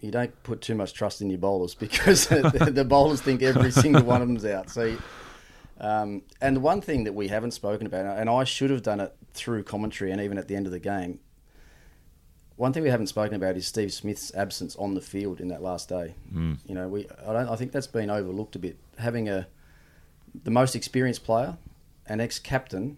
you 0.00 0.10
don't 0.10 0.42
put 0.42 0.60
too 0.60 0.74
much 0.74 0.92
trust 0.92 1.20
in 1.20 1.30
your 1.30 1.38
bowlers 1.38 1.74
because 1.86 2.26
the, 2.28 2.70
the, 2.72 2.84
bowlers 2.84 3.20
think 3.20 3.42
every 3.42 3.70
single 3.70 4.02
one 4.02 4.22
of 4.22 4.28
them's 4.28 4.44
out. 4.44 4.70
So, 4.70 4.96
um, 5.80 6.22
and 6.40 6.56
the 6.56 6.60
one 6.60 6.80
thing 6.80 7.04
that 7.04 7.14
we 7.14 7.28
haven't 7.28 7.52
spoken 7.52 7.86
about, 7.86 8.18
and 8.18 8.28
I 8.30 8.44
should 8.44 8.70
have 8.70 8.82
done 8.82 9.00
it 9.00 9.14
through 9.34 9.64
commentary 9.64 10.10
and 10.10 10.20
even 10.20 10.38
at 10.38 10.48
the 10.48 10.56
end 10.56 10.66
of 10.66 10.72
the 10.72 10.78
game, 10.78 11.20
one 12.56 12.72
thing 12.72 12.82
we 12.82 12.88
haven't 12.88 13.08
spoken 13.08 13.36
about 13.36 13.56
is 13.56 13.66
Steve 13.66 13.92
Smith's 13.92 14.34
absence 14.34 14.74
on 14.76 14.94
the 14.94 15.02
field 15.02 15.40
in 15.40 15.48
that 15.48 15.62
last 15.62 15.90
day. 15.90 16.14
Mm. 16.32 16.56
You 16.66 16.74
know, 16.74 16.88
we 16.88 17.06
I 17.26 17.32
don't 17.34 17.48
I 17.48 17.56
think 17.56 17.72
that's 17.72 17.86
been 17.86 18.08
overlooked 18.08 18.56
a 18.56 18.58
bit. 18.58 18.78
Having 18.98 19.28
a 19.28 19.46
the 20.42 20.50
most 20.50 20.74
experienced 20.74 21.22
player, 21.24 21.58
an 22.06 22.20
ex-captain, 22.20 22.96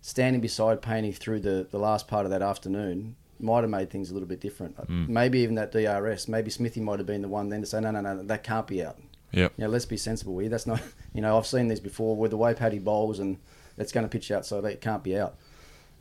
standing 0.00 0.40
beside 0.40 0.82
Paine 0.82 1.12
through 1.12 1.40
the, 1.40 1.66
the 1.70 1.78
last 1.78 2.08
part 2.08 2.24
of 2.24 2.30
that 2.30 2.42
afternoon 2.42 3.16
might 3.42 3.60
have 3.60 3.70
made 3.70 3.90
things 3.90 4.10
a 4.10 4.14
little 4.14 4.28
bit 4.28 4.40
different. 4.40 4.76
Mm. 4.76 5.08
Maybe 5.08 5.40
even 5.40 5.54
that 5.56 5.72
DRS, 5.72 6.28
maybe 6.28 6.50
Smithy 6.50 6.80
might 6.80 6.98
have 6.98 7.06
been 7.06 7.22
the 7.22 7.28
one 7.28 7.48
then 7.48 7.60
to 7.60 7.66
say, 7.66 7.80
no, 7.80 7.90
no, 7.90 8.00
no, 8.00 8.22
that 8.22 8.42
can't 8.42 8.66
be 8.66 8.84
out. 8.84 8.98
Yep. 9.32 9.52
You 9.56 9.64
know, 9.64 9.70
let's 9.70 9.86
be 9.86 9.96
sensible 9.96 10.38
here. 10.38 10.48
That's 10.48 10.66
not, 10.66 10.82
you 11.14 11.20
know, 11.20 11.36
I've 11.38 11.46
seen 11.46 11.68
this 11.68 11.80
before 11.80 12.16
with 12.16 12.30
the 12.30 12.36
way 12.36 12.54
Paddy 12.54 12.78
bowls 12.78 13.18
and 13.18 13.38
it's 13.78 13.92
going 13.92 14.04
to 14.04 14.10
pitch 14.10 14.30
out, 14.30 14.44
so 14.44 14.64
it 14.64 14.80
can't 14.80 15.02
be 15.02 15.18
out. 15.18 15.36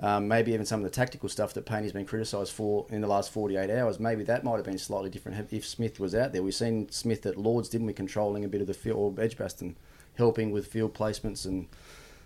Um, 0.02 0.30
maybe 0.30 0.54
even 0.54 0.66
some 0.66 0.80
of 0.80 0.86
the 0.86 0.90
tactical 0.90 1.28
stuff 1.28 1.54
that 1.56 1.66
Paine's 1.66 1.92
been 1.92 2.06
criticised 2.06 2.54
for 2.54 2.86
in 2.90 3.02
the 3.02 3.08
last 3.08 3.32
48 3.34 3.70
hours, 3.70 4.00
maybe 4.00 4.24
that 4.24 4.46
might 4.46 4.56
have 4.56 4.66
been 4.66 4.78
slightly 4.78 5.10
different 5.10 5.52
if 5.52 5.66
Smith 5.66 6.00
was 6.00 6.16
out 6.16 6.32
there. 6.32 6.42
We've 6.42 6.56
seen 6.56 6.90
Smith 6.90 7.26
at 7.26 7.38
Lords, 7.38 7.68
didn't 7.68 7.88
we, 7.88 7.94
controlling 7.94 8.46
a 8.46 8.48
bit 8.48 8.62
of 8.62 8.68
the 8.68 8.74
field, 8.74 9.18
or 9.18 9.24
Edgbaston, 9.24 9.76
helping 10.16 10.52
with 10.52 10.68
field 10.68 10.94
placements 10.94 11.46
and 11.46 11.68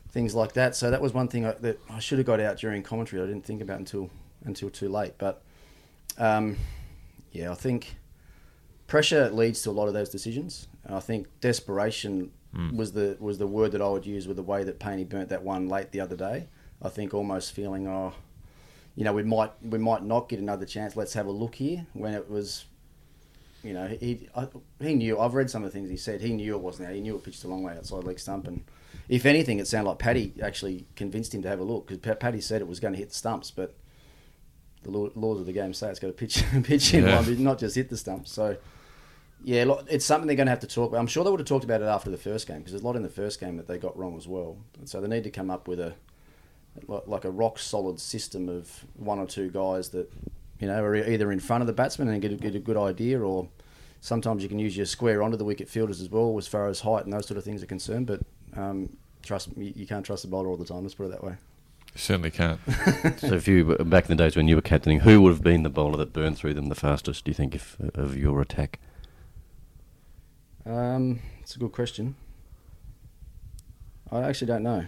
things 0.10 0.36
like 0.36 0.54
that. 0.54 0.76
So 0.76 0.92
that 0.92 1.02
was 1.02 1.14
one 1.14 1.28
thing 1.28 1.46
I, 1.46 1.54
that 1.54 1.80
I 1.90 1.98
should 1.98 2.20
have 2.20 2.28
got 2.28 2.40
out 2.40 2.58
during 2.58 2.84
commentary. 2.84 3.24
I 3.24 3.26
didn't 3.26 3.46
think 3.46 3.62
about 3.62 3.80
until 3.80 4.12
until 4.46 4.70
too 4.70 4.90
late. 4.90 5.14
But 5.18 5.42
um, 6.18 6.58
yeah, 7.32 7.52
I 7.52 7.56
think 7.56 7.96
pressure 8.88 9.30
leads 9.30 9.62
to 9.64 9.70
a 9.70 9.72
lot 9.72 9.88
of 9.88 9.94
those 9.94 10.10
decisions. 10.10 10.68
I 10.88 11.00
think 11.00 11.28
desperation 11.40 12.32
mm. 12.56 12.76
was 12.76 12.94
the 12.94 13.18
was 13.20 13.38
the 13.38 13.48
word 13.48 13.72
that 13.72 13.82
I 13.82 13.90
would 13.90 14.06
use 14.06 14.28
with 14.28 14.38
the 14.38 14.44
way 14.44 14.64
that 14.64 14.80
Paine 14.80 15.06
burnt 15.06 15.30
that 15.30 15.44
one 15.44 15.68
late 15.68 15.92
the 15.92 16.00
other 16.00 16.16
day. 16.16 16.48
I 16.82 16.90
think 16.90 17.14
almost 17.14 17.54
feeling, 17.54 17.88
oh, 17.88 18.14
you 18.96 19.04
know, 19.04 19.14
we 19.14 19.24
might 19.24 19.52
we 19.64 19.80
might 19.80 20.04
not 20.04 20.30
get 20.30 20.40
another 20.40 20.66
chance. 20.66 20.96
Let's 20.96 21.14
have 21.14 21.26
a 21.28 21.32
look 21.32 21.56
here. 21.56 21.86
When 21.94 22.14
it 22.14 22.30
was, 22.30 22.66
you 23.64 23.74
know, 23.74 23.88
he 23.88 24.28
I, 24.36 24.48
he 24.80 24.96
knew. 24.96 25.20
I've 25.20 25.34
read 25.34 25.50
some 25.50 25.64
of 25.64 25.72
the 25.72 25.78
things 25.78 25.90
he 25.90 25.98
said. 25.98 26.22
He 26.22 26.34
knew 26.34 26.56
it 26.56 26.62
wasn't 26.62 26.90
out. 26.90 26.96
He 26.96 27.02
knew 27.02 27.16
it 27.16 27.24
pitched 27.24 27.44
a 27.44 27.48
long 27.48 27.64
way 27.64 27.76
outside 27.76 28.04
leg 28.04 28.20
stump. 28.20 28.48
And 28.48 28.64
if 29.08 29.26
anything, 29.26 29.60
it 29.60 29.68
sounded 29.68 29.90
like 29.90 30.00
Paddy 30.00 30.34
actually 30.42 30.86
convinced 30.96 31.34
him 31.34 31.42
to 31.44 31.50
have 31.50 31.60
a 31.60 31.64
look 31.64 31.88
because 31.88 32.18
Paddy 32.18 32.42
said 32.42 32.62
it 32.62 32.68
was 32.68 32.80
going 32.80 32.94
to 32.94 33.00
hit 33.00 33.10
the 33.10 33.16
stumps, 33.16 33.50
but 33.50 33.76
the 34.84 34.92
laws 34.92 35.40
of 35.40 35.46
the 35.46 35.54
game 35.54 35.74
say 35.74 35.90
it's 35.90 36.00
got 36.00 36.08
to 36.08 36.14
pitch 36.14 36.44
pitch 36.64 36.94
in 36.94 37.06
Yeah. 37.06 37.16
one, 37.18 37.26
but 37.26 37.40
not 37.40 37.60
just 37.60 37.76
hit 37.76 37.90
the 37.90 37.98
stumps. 37.98 38.32
So. 38.32 38.58
Yeah, 39.46 39.66
it's 39.90 40.06
something 40.06 40.26
they're 40.28 40.38
going 40.38 40.46
to 40.48 40.52
have 40.52 40.62
to 40.62 40.68
talk 40.68 40.92
about. 40.92 41.00
I'm 41.02 41.08
sure 41.08 41.26
they 41.26 41.30
would 41.30 41.42
have 41.42 41.48
talked 41.48 41.66
about 41.66 41.82
it 41.82 41.86
after 41.86 42.10
the 42.10 42.18
first 42.18 42.48
game 42.48 42.60
because 42.60 42.72
there's 42.72 42.82
a 42.82 42.86
lot 42.86 42.96
in 42.96 43.04
the 43.04 43.10
first 43.10 43.42
game 43.42 43.58
that 43.58 43.68
they 43.68 43.78
got 43.78 43.98
wrong 43.98 44.16
as 44.16 44.26
well. 44.26 44.56
So 44.86 45.02
they 45.02 45.08
need 45.10 45.26
to 45.26 45.30
come 45.30 45.52
up 45.52 45.68
with 45.68 45.82
a 45.82 45.96
like 46.88 47.26
a 47.26 47.30
rock 47.30 47.60
solid 47.60 48.00
system 48.00 48.48
of 48.48 48.86
one 48.96 49.20
or 49.20 49.26
two 49.28 49.50
guys 49.50 49.90
that 49.90 50.10
you 50.60 50.68
know 50.68 50.82
are 50.82 50.96
either 50.96 51.30
in 51.30 51.42
front 51.42 51.62
of 51.62 51.68
the 51.68 51.74
batsman 51.74 52.08
and 52.08 52.22
get 52.22 52.32
a, 52.32 52.36
get 52.36 52.56
a 52.56 52.60
good 52.60 52.78
idea, 52.78 53.20
or 53.20 53.50
sometimes 54.00 54.44
you 54.44 54.48
can 54.50 54.60
use 54.60 54.78
your 54.78 54.86
square 54.86 55.22
onto 55.22 55.36
the 55.36 55.44
wicket 55.44 55.68
fielders 55.68 56.00
as 56.00 56.10
well 56.10 56.38
as 56.38 56.48
far 56.48 56.68
as 56.68 56.80
height 56.80 57.04
and 57.04 57.12
those 57.12 57.28
sort 57.28 57.38
of 57.38 57.44
things 57.44 57.62
are 57.62 57.66
concerned. 57.68 58.08
But 58.08 58.22
um, 58.56 58.96
trust 59.24 59.50
you, 59.58 59.74
you 59.76 59.86
can't 59.86 60.06
trust 60.06 60.24
the 60.24 60.30
bowler 60.30 60.48
all 60.48 60.56
the 60.56 60.64
time. 60.64 60.84
Let's 60.84 60.96
put 60.96 61.08
it 61.08 61.12
that 61.12 61.24
way. 61.24 61.36
You 61.94 62.00
certainly 62.00 62.32
can't. 62.32 62.60
so 63.18 63.34
if 63.34 63.48
you 63.48 63.76
back 63.76 64.10
in 64.10 64.18
the 64.18 64.24
days 64.24 64.36
when 64.36 64.48
you 64.48 64.56
were 64.56 64.62
captaining, 64.62 65.02
who 65.02 65.22
would 65.22 65.30
have 65.30 65.44
been 65.44 65.64
the 65.64 65.70
bowler 65.70 65.98
that 65.98 66.12
burned 66.12 66.38
through 66.38 66.56
them 66.56 66.70
the 66.70 66.76
fastest? 66.76 67.26
Do 67.26 67.30
you 67.30 67.36
think 67.36 67.54
if 67.54 67.78
of 67.94 68.18
your 68.18 68.42
attack? 68.42 68.80
Um, 70.66 71.20
it's 71.42 71.56
a 71.56 71.60
good 71.60 71.72
question. 71.72 72.16
I 74.12 74.24
actually 74.24 74.48
don't 74.48 74.64
know. 74.64 74.86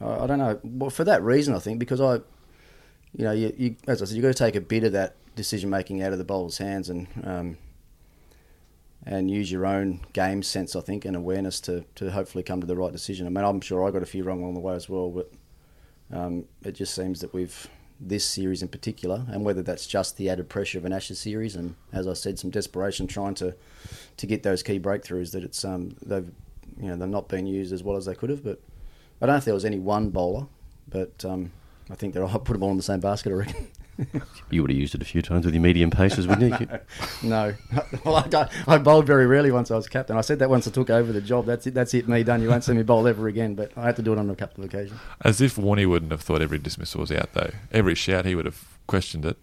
I, 0.00 0.24
I 0.24 0.26
don't 0.26 0.38
know. 0.38 0.60
Well, 0.62 0.90
for 0.90 1.04
that 1.04 1.22
reason, 1.22 1.54
I 1.54 1.58
think 1.58 1.78
because 1.78 2.00
I, 2.00 2.14
you 3.16 3.24
know, 3.24 3.32
you, 3.32 3.54
you 3.56 3.76
as 3.86 4.02
I 4.02 4.04
said, 4.04 4.16
you 4.16 4.22
have 4.22 4.30
got 4.30 4.36
to 4.36 4.44
take 4.44 4.56
a 4.56 4.60
bit 4.60 4.84
of 4.84 4.92
that 4.92 5.16
decision 5.36 5.70
making 5.70 6.02
out 6.02 6.12
of 6.12 6.18
the 6.18 6.24
bowler's 6.24 6.58
hands 6.58 6.90
and 6.90 7.06
um, 7.24 7.58
and 9.04 9.30
use 9.30 9.50
your 9.50 9.66
own 9.66 10.00
game 10.12 10.42
sense, 10.42 10.76
I 10.76 10.80
think, 10.80 11.04
and 11.04 11.16
awareness 11.16 11.60
to 11.62 11.84
to 11.94 12.10
hopefully 12.10 12.44
come 12.44 12.60
to 12.60 12.66
the 12.66 12.76
right 12.76 12.92
decision. 12.92 13.26
I 13.26 13.30
mean, 13.30 13.44
I'm 13.44 13.60
sure 13.60 13.86
I 13.86 13.90
got 13.90 14.02
a 14.02 14.06
few 14.06 14.24
wrong 14.24 14.40
along 14.40 14.54
the 14.54 14.60
way 14.60 14.74
as 14.74 14.88
well, 14.88 15.10
but 15.10 15.32
um, 16.12 16.44
it 16.64 16.72
just 16.72 16.94
seems 16.94 17.20
that 17.20 17.32
we've 17.32 17.68
this 18.04 18.24
series 18.24 18.62
in 18.62 18.68
particular, 18.68 19.24
and 19.28 19.44
whether 19.44 19.62
that's 19.62 19.86
just 19.86 20.16
the 20.16 20.28
added 20.28 20.48
pressure 20.48 20.78
of 20.78 20.84
an 20.84 20.92
Ashes 20.92 21.20
series, 21.20 21.54
and 21.54 21.76
as 21.92 22.08
I 22.08 22.14
said, 22.14 22.38
some 22.38 22.50
desperation 22.50 23.06
trying 23.06 23.34
to 23.34 23.54
to 24.16 24.26
get 24.26 24.42
those 24.42 24.62
key 24.62 24.78
breakthroughs 24.78 25.32
that 25.32 25.44
it's 25.44 25.64
um, 25.64 25.96
they've 26.02 26.30
you 26.80 26.88
know 26.88 26.96
they're 26.96 27.08
not 27.08 27.28
being 27.28 27.46
used 27.46 27.72
as 27.72 27.82
well 27.82 27.96
as 27.96 28.06
they 28.06 28.14
could 28.14 28.30
have. 28.30 28.42
But 28.42 28.60
I 29.20 29.26
don't 29.26 29.34
know 29.34 29.38
if 29.38 29.44
there 29.44 29.54
was 29.54 29.64
any 29.64 29.78
one 29.78 30.10
bowler, 30.10 30.46
but 30.88 31.24
um, 31.24 31.52
I 31.90 31.94
think 31.94 32.14
they're 32.14 32.24
all 32.24 32.38
put 32.40 32.54
them 32.54 32.62
all 32.62 32.70
in 32.70 32.76
the 32.76 32.82
same 32.82 33.00
basket. 33.00 33.30
I 33.30 33.36
reckon. 33.36 33.68
You 34.50 34.62
would 34.62 34.70
have 34.70 34.78
used 34.78 34.94
it 34.94 35.02
a 35.02 35.04
few 35.04 35.22
times 35.22 35.44
with 35.44 35.54
your 35.54 35.62
medium 35.62 35.90
paces, 35.90 36.26
wouldn't 36.26 36.60
you? 36.60 36.68
no, 37.28 37.54
well, 38.04 38.16
I, 38.16 38.48
I 38.66 38.78
bowled 38.78 39.06
very 39.06 39.26
rarely 39.26 39.50
once 39.50 39.70
I 39.70 39.76
was 39.76 39.88
captain. 39.88 40.16
I 40.16 40.20
said 40.20 40.38
that 40.40 40.50
once 40.50 40.68
I 40.68 40.70
took 40.70 40.90
over 40.90 41.12
the 41.12 41.20
job. 41.20 41.46
That's 41.46 41.66
it. 41.66 41.74
That's 41.74 41.94
it. 41.94 42.08
Me 42.08 42.22
done. 42.22 42.42
You 42.42 42.48
won't 42.48 42.64
see 42.64 42.72
me 42.72 42.82
bowl 42.82 43.06
ever 43.06 43.28
again. 43.28 43.54
But 43.54 43.72
I 43.76 43.84
had 43.84 43.96
to 43.96 44.02
do 44.02 44.12
it 44.12 44.18
on 44.18 44.28
a 44.30 44.36
couple 44.36 44.64
of 44.64 44.70
occasions. 44.72 44.98
As 45.22 45.40
if 45.40 45.56
Warney 45.56 45.88
wouldn't 45.88 46.10
have 46.12 46.20
thought 46.20 46.42
every 46.42 46.58
dismissal 46.58 47.00
was 47.00 47.12
out, 47.12 47.32
though. 47.32 47.50
Every 47.72 47.94
shout, 47.94 48.24
he 48.24 48.34
would 48.34 48.46
have 48.46 48.62
questioned 48.86 49.24
it. 49.24 49.36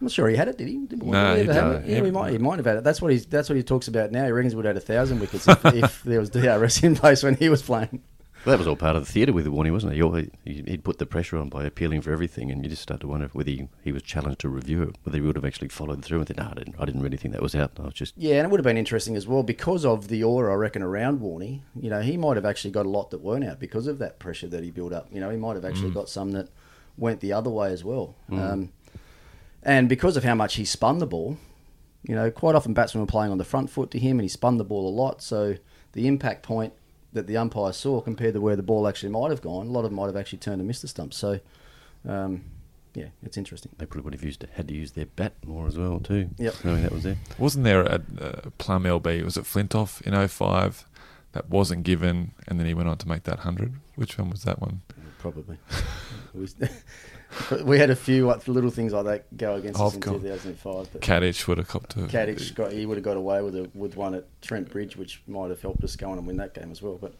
I'm 0.00 0.04
not 0.06 0.12
sure 0.12 0.28
he 0.28 0.36
had 0.36 0.46
it. 0.48 0.56
Did 0.58 0.68
he? 0.68 0.76
Did 0.86 1.00
No, 1.02 1.06
Warner 1.06 1.34
he 1.34 1.40
ever 1.42 1.52
didn't. 1.52 1.72
it? 1.84 1.86
Yeah, 1.96 2.04
he 2.04 2.10
might. 2.10 2.30
He 2.32 2.38
might 2.38 2.58
have 2.58 2.66
had 2.66 2.76
it. 2.76 2.84
That's 2.84 3.02
what 3.02 3.10
he's. 3.10 3.26
That's 3.26 3.48
what 3.48 3.56
he 3.56 3.62
talks 3.62 3.88
about 3.88 4.12
now. 4.12 4.24
He 4.24 4.30
reckons 4.30 4.52
he 4.52 4.56
would 4.56 4.64
have 4.64 4.76
had 4.76 4.82
a 4.82 4.86
thousand 4.86 5.18
wickets 5.20 5.48
if, 5.48 5.64
if 5.74 6.02
there 6.04 6.20
was 6.20 6.30
DRS 6.30 6.82
in 6.84 6.94
place 6.94 7.22
when 7.22 7.34
he 7.34 7.48
was 7.48 7.62
playing. 7.62 8.02
Well, 8.44 8.52
that 8.52 8.58
was 8.58 8.68
all 8.68 8.76
part 8.76 8.96
of 8.96 9.04
the 9.04 9.12
theatre 9.12 9.32
with 9.32 9.46
Warney, 9.46 9.72
wasn't 9.72 9.94
it? 9.94 10.32
He, 10.44 10.62
he'd 10.62 10.84
put 10.84 10.98
the 10.98 11.06
pressure 11.06 11.36
on 11.36 11.48
by 11.48 11.64
appealing 11.64 12.02
for 12.02 12.12
everything, 12.12 12.50
and 12.50 12.62
you 12.62 12.70
just 12.70 12.82
start 12.82 13.00
to 13.00 13.08
wonder 13.08 13.28
whether 13.32 13.50
he, 13.50 13.68
he 13.82 13.92
was 13.92 14.02
challenged 14.02 14.40
to 14.40 14.48
review 14.48 14.82
it, 14.84 14.96
whether 15.02 15.18
he 15.18 15.22
would 15.22 15.36
have 15.36 15.44
actually 15.44 15.68
followed 15.68 16.04
through 16.04 16.18
and 16.18 16.28
said, 16.28 16.38
no, 16.38 16.48
I 16.50 16.54
didn't, 16.54 16.76
I 16.78 16.84
didn't 16.84 17.02
really 17.02 17.16
think 17.16 17.34
that 17.34 17.42
was 17.42 17.54
out. 17.54 17.72
I 17.78 17.82
was 17.82 17.94
just, 17.94 18.14
Yeah, 18.16 18.36
and 18.36 18.46
it 18.46 18.50
would 18.50 18.60
have 18.60 18.64
been 18.64 18.78
interesting 18.78 19.16
as 19.16 19.26
well 19.26 19.42
because 19.42 19.84
of 19.84 20.08
the 20.08 20.22
aura, 20.22 20.52
I 20.52 20.56
reckon, 20.56 20.82
around 20.82 21.20
Warney. 21.20 21.60
You 21.78 21.90
know, 21.90 22.00
he 22.00 22.16
might 22.16 22.36
have 22.36 22.46
actually 22.46 22.70
got 22.70 22.86
a 22.86 22.88
lot 22.88 23.10
that 23.10 23.20
weren't 23.20 23.44
out 23.44 23.58
because 23.58 23.86
of 23.86 23.98
that 23.98 24.18
pressure 24.18 24.46
that 24.48 24.62
he 24.62 24.70
built 24.70 24.92
up. 24.92 25.08
You 25.12 25.20
know, 25.20 25.30
he 25.30 25.36
might 25.36 25.56
have 25.56 25.64
actually 25.64 25.90
got 25.90 26.08
some 26.08 26.32
that 26.32 26.48
went 26.96 27.20
the 27.20 27.32
other 27.32 27.50
way 27.50 27.72
as 27.72 27.84
well. 27.84 28.14
Um, 28.30 28.72
and 29.62 29.88
because 29.88 30.16
of 30.16 30.24
how 30.24 30.34
much 30.34 30.54
he 30.54 30.64
spun 30.64 30.98
the 30.98 31.06
ball, 31.06 31.36
you 32.02 32.14
know, 32.14 32.30
quite 32.30 32.54
often 32.54 32.72
batsmen 32.72 33.02
were 33.02 33.06
playing 33.06 33.32
on 33.32 33.38
the 33.38 33.44
front 33.44 33.68
foot 33.70 33.90
to 33.90 33.98
him 33.98 34.18
and 34.18 34.22
he 34.22 34.28
spun 34.28 34.56
the 34.56 34.64
ball 34.64 34.88
a 34.88 34.94
lot. 34.94 35.20
So 35.20 35.56
the 35.92 36.06
impact 36.06 36.42
point 36.44 36.72
that 37.12 37.26
the 37.26 37.36
umpire 37.36 37.72
saw 37.72 38.00
compared 38.00 38.34
to 38.34 38.40
where 38.40 38.56
the 38.56 38.62
ball 38.62 38.86
actually 38.86 39.10
might 39.10 39.30
have 39.30 39.42
gone. 39.42 39.66
A 39.66 39.70
lot 39.70 39.80
of 39.80 39.90
them 39.90 39.94
might 39.94 40.06
have 40.06 40.16
actually 40.16 40.38
turned 40.38 40.60
and 40.60 40.68
missed 40.68 40.82
the 40.82 40.88
stump. 40.88 41.14
So, 41.14 41.40
um, 42.06 42.44
yeah, 42.94 43.06
it's 43.22 43.36
interesting. 43.36 43.72
They 43.78 43.86
probably 43.86 44.04
would 44.04 44.14
have 44.14 44.24
used 44.24 44.44
had 44.52 44.68
to 44.68 44.74
use 44.74 44.92
their 44.92 45.06
bat 45.06 45.34
more 45.46 45.66
as 45.66 45.78
well 45.78 46.00
too. 46.00 46.30
Yep. 46.38 46.64
knowing 46.64 46.82
that 46.82 46.92
was 46.92 47.04
there. 47.04 47.16
Wasn't 47.38 47.64
there 47.64 47.82
a, 47.82 48.02
a 48.20 48.50
Plum 48.52 48.84
LB? 48.84 49.24
Was 49.24 49.36
it 49.36 49.44
Flintoff 49.44 50.02
in 50.02 50.28
05 50.28 50.86
that 51.32 51.48
wasn't 51.48 51.84
given, 51.84 52.32
and 52.46 52.58
then 52.58 52.66
he 52.66 52.74
went 52.74 52.88
on 52.88 52.98
to 52.98 53.08
make 53.08 53.24
that 53.24 53.40
hundred? 53.40 53.74
Which 53.94 54.18
one 54.18 54.30
was 54.30 54.42
that 54.42 54.60
one? 54.60 54.82
Probably. 55.18 55.58
we, 56.34 56.46
we 57.64 57.78
had 57.78 57.90
a 57.90 57.96
few 57.96 58.26
like, 58.26 58.46
little 58.48 58.70
things 58.70 58.92
like 58.92 59.04
that 59.06 59.36
go 59.36 59.54
against 59.56 59.80
us 59.80 59.94
in 59.94 60.00
God. 60.00 60.20
2005. 60.22 60.88
But 60.92 61.00
Katich 61.02 61.46
would 61.48 61.58
have 61.58 61.68
copped 61.68 61.96
a 61.96 62.00
Katich 62.00 62.54
got 62.54 62.72
he 62.72 62.86
would 62.86 62.96
have 62.96 63.04
got 63.04 63.16
away 63.16 63.42
with 63.42 63.56
a, 63.56 63.70
with 63.74 63.96
one 63.96 64.14
at 64.14 64.24
Trent 64.42 64.70
Bridge, 64.70 64.96
which 64.96 65.22
might 65.26 65.50
have 65.50 65.60
helped 65.60 65.82
us 65.84 65.96
go 65.96 66.10
on 66.10 66.18
and 66.18 66.26
win 66.26 66.36
that 66.38 66.54
game 66.54 66.70
as 66.70 66.80
well. 66.82 66.98
But 67.00 67.14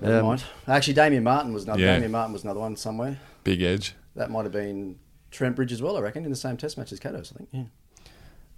never 0.00 0.18
Um, 0.20 0.26
mind. 0.26 0.44
Actually, 0.66 0.94
Damien 0.94 1.22
Martyn 1.24 1.52
was 1.52 1.64
another. 1.64 1.80
Yeah. 1.80 1.94
Damien 1.94 2.12
Martyn 2.12 2.32
was 2.32 2.44
another 2.44 2.60
one 2.60 2.76
somewhere. 2.76 3.18
big 3.44 3.62
edge. 3.62 3.94
That 4.16 4.30
might 4.30 4.42
have 4.42 4.52
been 4.52 4.98
Trent 5.30 5.54
Bridge 5.56 5.72
as 5.72 5.80
well. 5.80 5.96
I 5.96 6.00
reckon 6.00 6.24
in 6.24 6.30
the 6.30 6.36
same 6.36 6.56
Test 6.56 6.76
match 6.76 6.90
as 6.92 6.98
Cados. 7.00 7.32
I 7.32 7.38
think. 7.38 7.48
Yeah. 7.52 7.62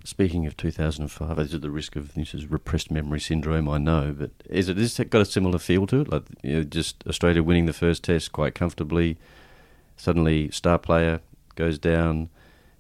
Speaking 0.05 0.47
of 0.47 0.57
2005, 0.57 1.39
is 1.39 1.55
it 1.55 1.63
the 1.63 1.71
risk 1.71 1.95
of 1.95 2.15
this 2.15 2.35
is 2.35 2.47
repressed 2.47 2.91
memory 2.91 3.21
syndrome. 3.21 3.69
I 3.69 3.79
know, 3.79 4.15
but 4.19 4.33
is 4.49 4.69
it 4.69 4.77
is 4.79 4.99
it 4.99 5.11
got 5.11 5.23
a 5.23 5.25
similar 5.25 5.59
feel 5.59 5.87
to 5.87 6.01
it? 6.01 6.09
Like 6.09 6.25
you 6.43 6.57
know, 6.57 6.65
just 6.65 7.05
Australia 7.07 7.43
winning 7.43 7.67
the 7.67 7.73
first 7.73 8.03
test 8.03 8.33
quite 8.33 8.55
comfortably. 8.55 9.17
Suddenly, 9.97 10.51
star 10.51 10.79
player 10.79 11.21
goes 11.55 11.79
down. 11.79 12.31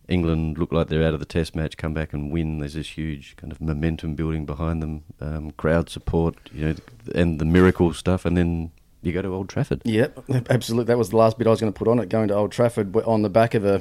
England 0.09 0.59
look 0.59 0.73
like 0.73 0.89
they're 0.89 1.05
out 1.05 1.15
of 1.15 1.21
the 1.21 1.27
test 1.27 1.55
match, 1.55 1.77
come 1.77 1.95
back 1.95 2.13
and 2.13 2.33
win. 2.33 2.59
There's 2.59 2.75
this 2.75 2.89
huge 2.89 3.37
kind 3.37 3.53
of 3.53 3.61
momentum 3.61 4.17
building 4.17 4.45
behind 4.45 4.83
them, 4.83 5.05
um, 5.21 5.53
crowd 5.53 5.89
support, 5.89 6.35
you 6.53 6.67
know, 6.67 6.75
and 7.15 7.39
the 7.39 7.45
miracle 7.45 7.93
stuff, 7.95 8.25
and 8.25 8.37
then 8.37 8.73
you 9.03 9.13
go 9.13 9.23
to 9.23 9.33
Old 9.33 9.49
Trafford. 9.49 9.83
Yep, 9.85 10.25
absolutely. 10.51 10.87
That 10.87 10.99
was 10.99 11.11
the 11.11 11.17
last 11.17 11.39
bit 11.39 11.47
I 11.47 11.51
was 11.51 11.61
going 11.61 11.73
to 11.73 11.79
put 11.79 11.89
on 11.89 12.01
it. 12.01 12.09
Going 12.09 12.29
to 12.29 12.35
Old 12.35 12.51
Trafford 12.51 12.97
on 12.97 13.23
the 13.23 13.31
back 13.31 13.55
of 13.55 13.65
a 13.65 13.81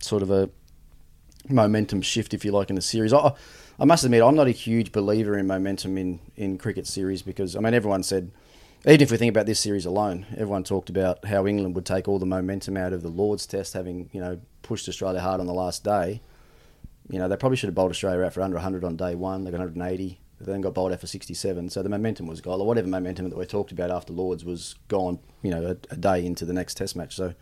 sort 0.00 0.22
of 0.22 0.30
a 0.30 0.50
momentum 1.48 2.02
shift, 2.02 2.34
if 2.34 2.44
you 2.44 2.52
like, 2.52 2.70
in 2.70 2.76
the 2.76 2.82
series. 2.82 3.12
I, 3.12 3.32
I 3.78 3.84
must 3.84 4.04
admit, 4.04 4.22
I'm 4.22 4.36
not 4.36 4.46
a 4.46 4.52
huge 4.52 4.92
believer 4.92 5.36
in 5.36 5.46
momentum 5.46 5.98
in, 5.98 6.20
in 6.36 6.58
cricket 6.58 6.86
series 6.86 7.22
because, 7.22 7.56
I 7.56 7.60
mean, 7.60 7.74
everyone 7.74 8.02
said, 8.02 8.30
even 8.84 9.00
if 9.00 9.10
we 9.10 9.16
think 9.16 9.30
about 9.30 9.46
this 9.46 9.60
series 9.60 9.86
alone, 9.86 10.26
everyone 10.32 10.64
talked 10.64 10.90
about 10.90 11.24
how 11.24 11.46
England 11.46 11.74
would 11.74 11.86
take 11.86 12.08
all 12.08 12.18
the 12.18 12.26
momentum 12.26 12.76
out 12.76 12.92
of 12.92 13.02
the 13.02 13.08
Lord's 13.08 13.46
Test, 13.46 13.74
having, 13.74 14.10
you 14.12 14.20
know, 14.20 14.40
pushed 14.62 14.88
Australia 14.88 15.20
hard 15.20 15.40
on 15.40 15.46
the 15.46 15.54
last 15.54 15.84
day. 15.84 16.20
You 17.08 17.18
know, 17.18 17.28
they 17.28 17.36
probably 17.36 17.56
should 17.56 17.68
have 17.68 17.74
bowled 17.74 17.90
Australia 17.90 18.24
out 18.24 18.32
for 18.32 18.42
under 18.42 18.56
100 18.56 18.84
on 18.84 18.96
day 18.96 19.14
one. 19.14 19.44
They 19.44 19.50
got 19.50 19.58
180. 19.58 20.18
They 20.40 20.52
then 20.52 20.60
got 20.60 20.74
bowled 20.74 20.92
out 20.92 21.00
for 21.00 21.06
67. 21.06 21.70
So 21.70 21.82
the 21.82 21.88
momentum 21.88 22.26
was 22.26 22.40
gone. 22.40 22.60
Or 22.60 22.66
whatever 22.66 22.88
momentum 22.88 23.30
that 23.30 23.38
we 23.38 23.44
talked 23.44 23.70
about 23.70 23.90
after 23.90 24.12
Lords 24.12 24.44
was 24.44 24.74
gone, 24.88 25.20
you 25.42 25.50
know, 25.50 25.64
a, 25.64 25.94
a 25.94 25.96
day 25.96 26.26
into 26.26 26.44
the 26.44 26.52
next 26.52 26.76
Test 26.76 26.96
match. 26.96 27.14
So, 27.14 27.34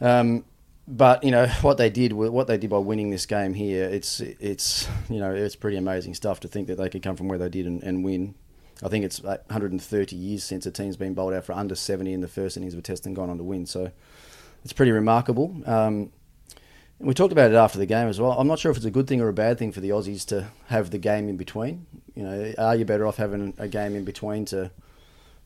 um, 0.00 0.44
but 0.86 1.22
you 1.22 1.30
know 1.30 1.46
what 1.62 1.78
they 1.78 1.90
did, 1.90 2.12
what 2.12 2.46
they 2.46 2.58
did 2.58 2.70
by 2.70 2.78
winning 2.78 3.10
this 3.10 3.26
game 3.26 3.54
here, 3.54 3.84
it's 3.84 4.20
it's 4.20 4.88
you 5.08 5.20
know 5.20 5.32
it's 5.32 5.56
pretty 5.56 5.76
amazing 5.76 6.14
stuff 6.14 6.40
to 6.40 6.48
think 6.48 6.66
that 6.68 6.76
they 6.76 6.88
could 6.88 7.02
come 7.02 7.16
from 7.16 7.28
where 7.28 7.38
they 7.38 7.48
did 7.48 7.66
and, 7.66 7.82
and 7.82 8.04
win. 8.04 8.34
I 8.82 8.88
think 8.88 9.04
it's 9.04 9.22
like 9.22 9.40
130 9.48 10.16
years 10.16 10.42
since 10.42 10.66
a 10.66 10.72
team's 10.72 10.96
been 10.96 11.14
bowled 11.14 11.34
out 11.34 11.44
for 11.44 11.52
under 11.52 11.76
70 11.76 12.12
in 12.12 12.20
the 12.20 12.26
first 12.26 12.56
innings 12.56 12.72
of 12.72 12.80
a 12.80 12.82
Test 12.82 13.06
and 13.06 13.14
gone 13.14 13.30
on 13.30 13.38
to 13.38 13.44
win. 13.44 13.64
So 13.64 13.92
it's 14.64 14.72
pretty 14.72 14.90
remarkable. 14.90 15.56
Um, 15.66 16.10
we 16.98 17.14
talked 17.14 17.32
about 17.32 17.50
it 17.50 17.56
after 17.56 17.78
the 17.78 17.86
game 17.86 18.08
as 18.08 18.20
well. 18.20 18.32
I'm 18.32 18.48
not 18.48 18.58
sure 18.58 18.70
if 18.70 18.76
it's 18.76 18.86
a 18.86 18.90
good 18.90 19.06
thing 19.06 19.20
or 19.20 19.28
a 19.28 19.32
bad 19.32 19.58
thing 19.58 19.72
for 19.72 19.80
the 19.80 19.90
Aussies 19.90 20.26
to 20.28 20.48
have 20.66 20.90
the 20.90 20.98
game 20.98 21.28
in 21.28 21.36
between. 21.36 21.86
You 22.14 22.22
know, 22.24 22.54
are 22.58 22.76
you 22.76 22.84
better 22.84 23.06
off 23.06 23.16
having 23.16 23.54
a 23.58 23.68
game 23.68 23.94
in 23.94 24.04
between 24.04 24.44
to 24.46 24.70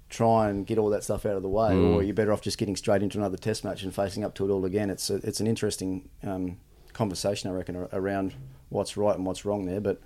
try 0.09 0.49
and 0.49 0.67
get 0.67 0.79
all 0.79 0.91
that 0.91 1.03
stuff 1.05 1.27
out 1.27 1.37
of 1.37 1.43
the 1.43 1.49
way, 1.49 1.75
or 1.75 2.03
you're 2.03 2.15
better 2.15 2.33
off 2.33 2.41
just 2.41 2.59
getting 2.59 2.77
straight 2.77 3.03
into 3.03 3.19
another 3.19 3.37
Test 3.37 3.65
match 3.65 3.83
and 3.83 3.95
facing 3.95 4.25
up 4.25 4.35
to 4.37 4.49
it 4.49 4.53
all 4.53 4.65
again? 4.65 4.91
It's 4.91 5.11
a, 5.11 5.17
it's 5.17 5.41
an 5.41 5.47
interesting 5.47 6.09
um, 6.23 6.59
conversation, 6.93 7.51
I 7.51 7.55
reckon, 7.55 7.89
around 7.93 8.35
what's 8.69 8.97
right 8.97 9.17
and 9.17 9.27
what's 9.27 9.45
wrong 9.45 9.67
there. 9.67 9.81
But 9.81 10.01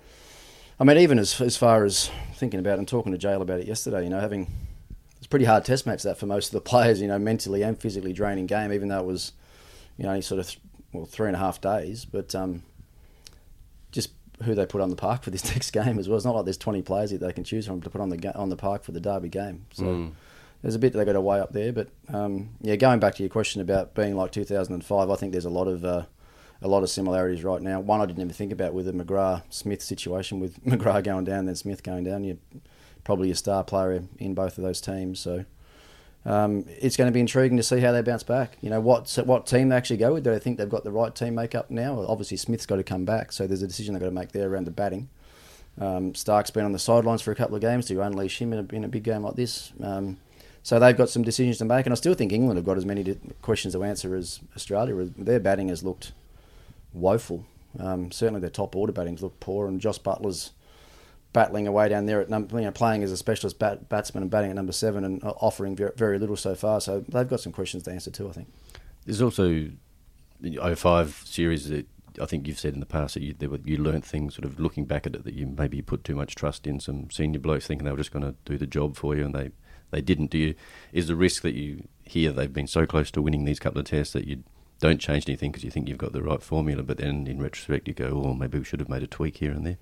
I 0.79 0.83
mean, 0.83 0.97
even 0.97 1.19
as 1.19 1.39
as 1.39 1.57
far 1.57 1.85
as 1.85 2.09
thinking 2.33 2.59
about 2.59 2.73
it 2.75 2.79
and 2.79 2.87
talking 2.87 3.11
to 3.11 3.17
Jail 3.17 3.41
about 3.41 3.59
it 3.59 3.67
yesterday, 3.67 4.03
you 4.03 4.09
know, 4.09 4.19
having 4.19 4.47
it's 5.17 5.27
a 5.27 5.29
pretty 5.29 5.45
hard 5.45 5.63
Test 5.65 5.85
match 5.85 6.03
that 6.03 6.17
for 6.17 6.25
most 6.25 6.47
of 6.47 6.53
the 6.53 6.61
players, 6.69 6.99
you 7.01 7.07
know, 7.07 7.19
mentally 7.19 7.61
and 7.61 7.79
physically 7.79 8.13
draining 8.13 8.47
game, 8.47 8.73
even 8.73 8.87
though 8.87 8.99
it 8.99 9.05
was, 9.05 9.33
you 9.97 10.03
know, 10.03 10.09
only 10.09 10.21
sort 10.21 10.39
of 10.39 10.47
th- 10.47 10.59
well 10.93 11.05
three 11.05 11.27
and 11.27 11.35
a 11.35 11.39
half 11.39 11.61
days, 11.61 12.05
but 12.05 12.33
um, 12.33 12.63
who 14.43 14.55
they 14.55 14.65
put 14.65 14.81
on 14.81 14.89
the 14.89 14.95
park 14.95 15.23
for 15.23 15.29
this 15.29 15.45
next 15.53 15.71
game 15.71 15.99
as 15.99 16.07
well. 16.07 16.17
It's 16.17 16.25
not 16.25 16.35
like 16.35 16.45
there's 16.45 16.57
20 16.57 16.81
players 16.81 17.11
that 17.11 17.19
they 17.19 17.33
can 17.33 17.43
choose 17.43 17.65
from 17.67 17.81
to 17.81 17.89
put 17.89 18.01
on 18.01 18.09
the 18.09 18.35
on 18.35 18.49
the 18.49 18.55
park 18.55 18.83
for 18.83 18.91
the 18.91 18.99
Derby 18.99 19.29
game. 19.29 19.65
So 19.71 20.11
there's 20.61 20.75
a 20.75 20.79
bit 20.79 20.93
they 20.93 21.05
got 21.05 21.13
to 21.13 21.21
weigh 21.21 21.39
up 21.39 21.53
there. 21.53 21.73
But 21.73 21.89
um, 22.13 22.49
yeah, 22.61 22.75
going 22.75 22.99
back 22.99 23.15
to 23.15 23.23
your 23.23 23.29
question 23.29 23.61
about 23.61 23.93
being 23.95 24.15
like 24.15 24.31
2005, 24.31 25.09
I 25.09 25.15
think 25.15 25.31
there's 25.31 25.45
a 25.45 25.49
lot 25.49 25.67
of 25.67 25.83
uh, 25.83 26.05
a 26.61 26.67
lot 26.67 26.83
of 26.83 26.89
similarities 26.89 27.43
right 27.43 27.61
now. 27.61 27.79
One 27.79 28.01
I 28.01 28.05
didn't 28.05 28.21
even 28.21 28.33
think 28.33 28.51
about 28.51 28.73
with 28.73 28.85
the 28.85 28.93
McGrath 28.93 29.43
Smith 29.49 29.81
situation, 29.81 30.39
with 30.39 30.63
McGrath 30.65 31.03
going 31.03 31.25
down, 31.25 31.45
then 31.45 31.55
Smith 31.55 31.83
going 31.83 32.03
down. 32.03 32.23
You're 32.23 32.37
probably 33.03 33.31
a 33.31 33.35
star 33.35 33.63
player 33.63 34.03
in 34.19 34.33
both 34.33 34.57
of 34.57 34.63
those 34.63 34.81
teams. 34.81 35.19
So. 35.19 35.45
Um, 36.25 36.65
it's 36.67 36.97
going 36.97 37.07
to 37.07 37.13
be 37.13 37.19
intriguing 37.19 37.57
to 37.57 37.63
see 37.63 37.79
how 37.79 37.91
they 37.91 38.01
bounce 38.01 38.23
back. 38.23 38.57
You 38.61 38.69
know 38.69 38.79
what 38.79 39.17
what 39.25 39.47
team 39.47 39.69
they 39.69 39.75
actually 39.75 39.97
go 39.97 40.13
with. 40.13 40.23
Do 40.23 40.31
they 40.31 40.39
think 40.39 40.57
they've 40.57 40.69
got 40.69 40.83
the 40.83 40.91
right 40.91 41.13
team 41.15 41.35
makeup 41.35 41.71
now? 41.71 42.05
Obviously, 42.07 42.37
Smith's 42.37 42.65
got 42.65 42.75
to 42.75 42.83
come 42.83 43.05
back, 43.05 43.31
so 43.31 43.47
there's 43.47 43.63
a 43.63 43.67
decision 43.67 43.93
they've 43.93 44.01
got 44.01 44.09
to 44.09 44.15
make 44.15 44.31
there 44.31 44.49
around 44.49 44.65
the 44.65 44.71
batting. 44.71 45.09
Um, 45.79 46.13
Stark's 46.13 46.51
been 46.51 46.65
on 46.65 46.73
the 46.73 46.79
sidelines 46.79 47.21
for 47.21 47.31
a 47.31 47.35
couple 47.35 47.55
of 47.55 47.61
games. 47.61 47.87
Do 47.87 47.95
you 47.95 48.01
unleash 48.01 48.41
him 48.41 48.53
in 48.53 48.59
a, 48.59 48.75
in 48.75 48.83
a 48.83 48.87
big 48.87 49.03
game 49.03 49.23
like 49.23 49.35
this? 49.35 49.71
Um, 49.81 50.17
so 50.63 50.79
they've 50.79 50.95
got 50.95 51.09
some 51.09 51.23
decisions 51.23 51.57
to 51.57 51.65
make, 51.65 51.85
and 51.87 51.93
I 51.93 51.95
still 51.95 52.13
think 52.13 52.31
England 52.31 52.57
have 52.57 52.65
got 52.65 52.77
as 52.77 52.85
many 52.85 53.17
questions 53.41 53.73
to 53.73 53.83
answer 53.83 54.15
as 54.15 54.41
Australia. 54.55 55.09
Their 55.17 55.39
batting 55.39 55.69
has 55.69 55.83
looked 55.83 56.11
woeful. 56.93 57.45
Um, 57.79 58.11
certainly, 58.11 58.41
their 58.41 58.49
top 58.49 58.75
order 58.75 58.93
batting's 58.93 59.23
looked 59.23 59.39
poor, 59.39 59.67
and 59.67 59.81
Jos 59.81 59.97
Buttler's 59.97 60.51
battling 61.33 61.67
away 61.67 61.89
down 61.89 62.05
there 62.05 62.21
at 62.21 62.29
number, 62.29 62.59
you 62.59 62.65
know, 62.65 62.71
playing 62.71 63.03
as 63.03 63.11
a 63.11 63.17
specialist 63.17 63.57
bat, 63.57 63.87
batsman 63.89 64.23
and 64.23 64.31
batting 64.31 64.49
at 64.49 64.55
number 64.55 64.73
seven 64.73 65.03
and 65.03 65.23
uh, 65.23 65.29
offering 65.37 65.75
very, 65.75 65.91
very 65.95 66.19
little 66.19 66.35
so 66.35 66.55
far. 66.55 66.81
So 66.81 67.03
they've 67.07 67.27
got 67.27 67.39
some 67.39 67.53
questions 67.53 67.83
to 67.83 67.91
answer 67.91 68.11
too. 68.11 68.29
I 68.29 68.31
think. 68.33 68.51
There's 69.05 69.21
also 69.21 69.69
the 70.39 70.75
05 70.75 71.23
series 71.25 71.69
that 71.69 71.87
I 72.21 72.25
think 72.25 72.47
you've 72.47 72.59
said 72.59 72.73
in 72.73 72.79
the 72.79 72.85
past 72.85 73.13
that 73.13 73.23
you, 73.23 73.35
were, 73.49 73.59
you 73.63 73.77
learnt 73.77 74.05
things 74.05 74.35
sort 74.35 74.45
of 74.45 74.59
looking 74.59 74.85
back 74.85 75.05
at 75.07 75.15
it 75.15 75.23
that 75.23 75.33
you 75.33 75.47
maybe 75.47 75.77
you 75.77 75.83
put 75.83 76.03
too 76.03 76.15
much 76.15 76.35
trust 76.35 76.67
in 76.67 76.79
some 76.79 77.09
senior 77.09 77.39
blokes 77.39 77.67
thinking 77.67 77.85
they 77.85 77.91
were 77.91 77.97
just 77.97 78.11
going 78.11 78.25
to 78.25 78.35
do 78.45 78.57
the 78.57 78.67
job 78.67 78.97
for 78.97 79.15
you 79.15 79.23
and 79.23 79.33
they, 79.33 79.51
they 79.91 80.01
didn't. 80.01 80.31
Do 80.31 80.37
you? 80.37 80.55
Is 80.91 81.07
the 81.07 81.15
risk 81.15 81.41
that 81.43 81.53
you 81.53 81.87
hear 82.03 82.31
they've 82.31 82.51
been 82.51 82.67
so 82.67 82.85
close 82.85 83.11
to 83.11 83.21
winning 83.21 83.45
these 83.45 83.59
couple 83.59 83.79
of 83.79 83.85
tests 83.85 84.13
that 84.13 84.27
you 84.27 84.43
don't 84.79 84.99
change 84.99 85.29
anything 85.29 85.51
because 85.51 85.63
you 85.63 85.71
think 85.71 85.87
you've 85.87 85.97
got 85.97 86.11
the 86.11 86.23
right 86.23 86.41
formula, 86.41 86.83
but 86.83 86.97
then 86.97 87.27
in 87.27 87.41
retrospect 87.41 87.87
you 87.87 87.93
go, 87.93 88.23
oh, 88.25 88.33
maybe 88.33 88.57
we 88.57 88.65
should 88.65 88.79
have 88.79 88.89
made 88.89 89.03
a 89.03 89.07
tweak 89.07 89.37
here 89.37 89.51
and 89.51 89.65
there. 89.65 89.77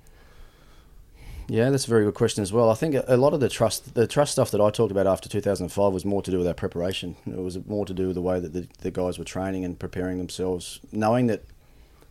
Yeah, 1.50 1.72
that's 1.72 1.88
a 1.88 1.90
very 1.90 2.06
good 2.06 2.14
question 2.14 2.44
as 2.44 2.54
well. 2.54 2.70
I 2.70 2.76
think 2.76 2.96
a 3.08 3.18
lot 3.18 3.34
of 3.34 3.40
the 3.40 3.50
trust, 3.50 3.96
the 3.96 4.06
trust 4.06 4.34
stuff 4.34 4.52
that 4.52 4.62
I 4.62 4.70
talked 4.70 4.92
about 4.92 5.08
after 5.08 5.28
2005 5.28 5.92
was 5.92 6.06
more 6.06 6.22
to 6.22 6.30
do 6.30 6.38
with 6.38 6.48
our 6.48 6.54
preparation. 6.54 7.16
It 7.26 7.40
was 7.40 7.58
more 7.66 7.88
to 7.88 7.94
do 7.94 8.08
with 8.08 8.16
the 8.16 8.22
way 8.22 8.40
that 8.40 8.54
the, 8.54 8.68
the 8.82 8.92
guys 8.92 9.18
were 9.18 9.26
training 9.26 9.66
and 9.66 9.78
preparing 9.78 10.20
themselves, 10.20 10.80
knowing 10.92 11.26
that. 11.28 11.44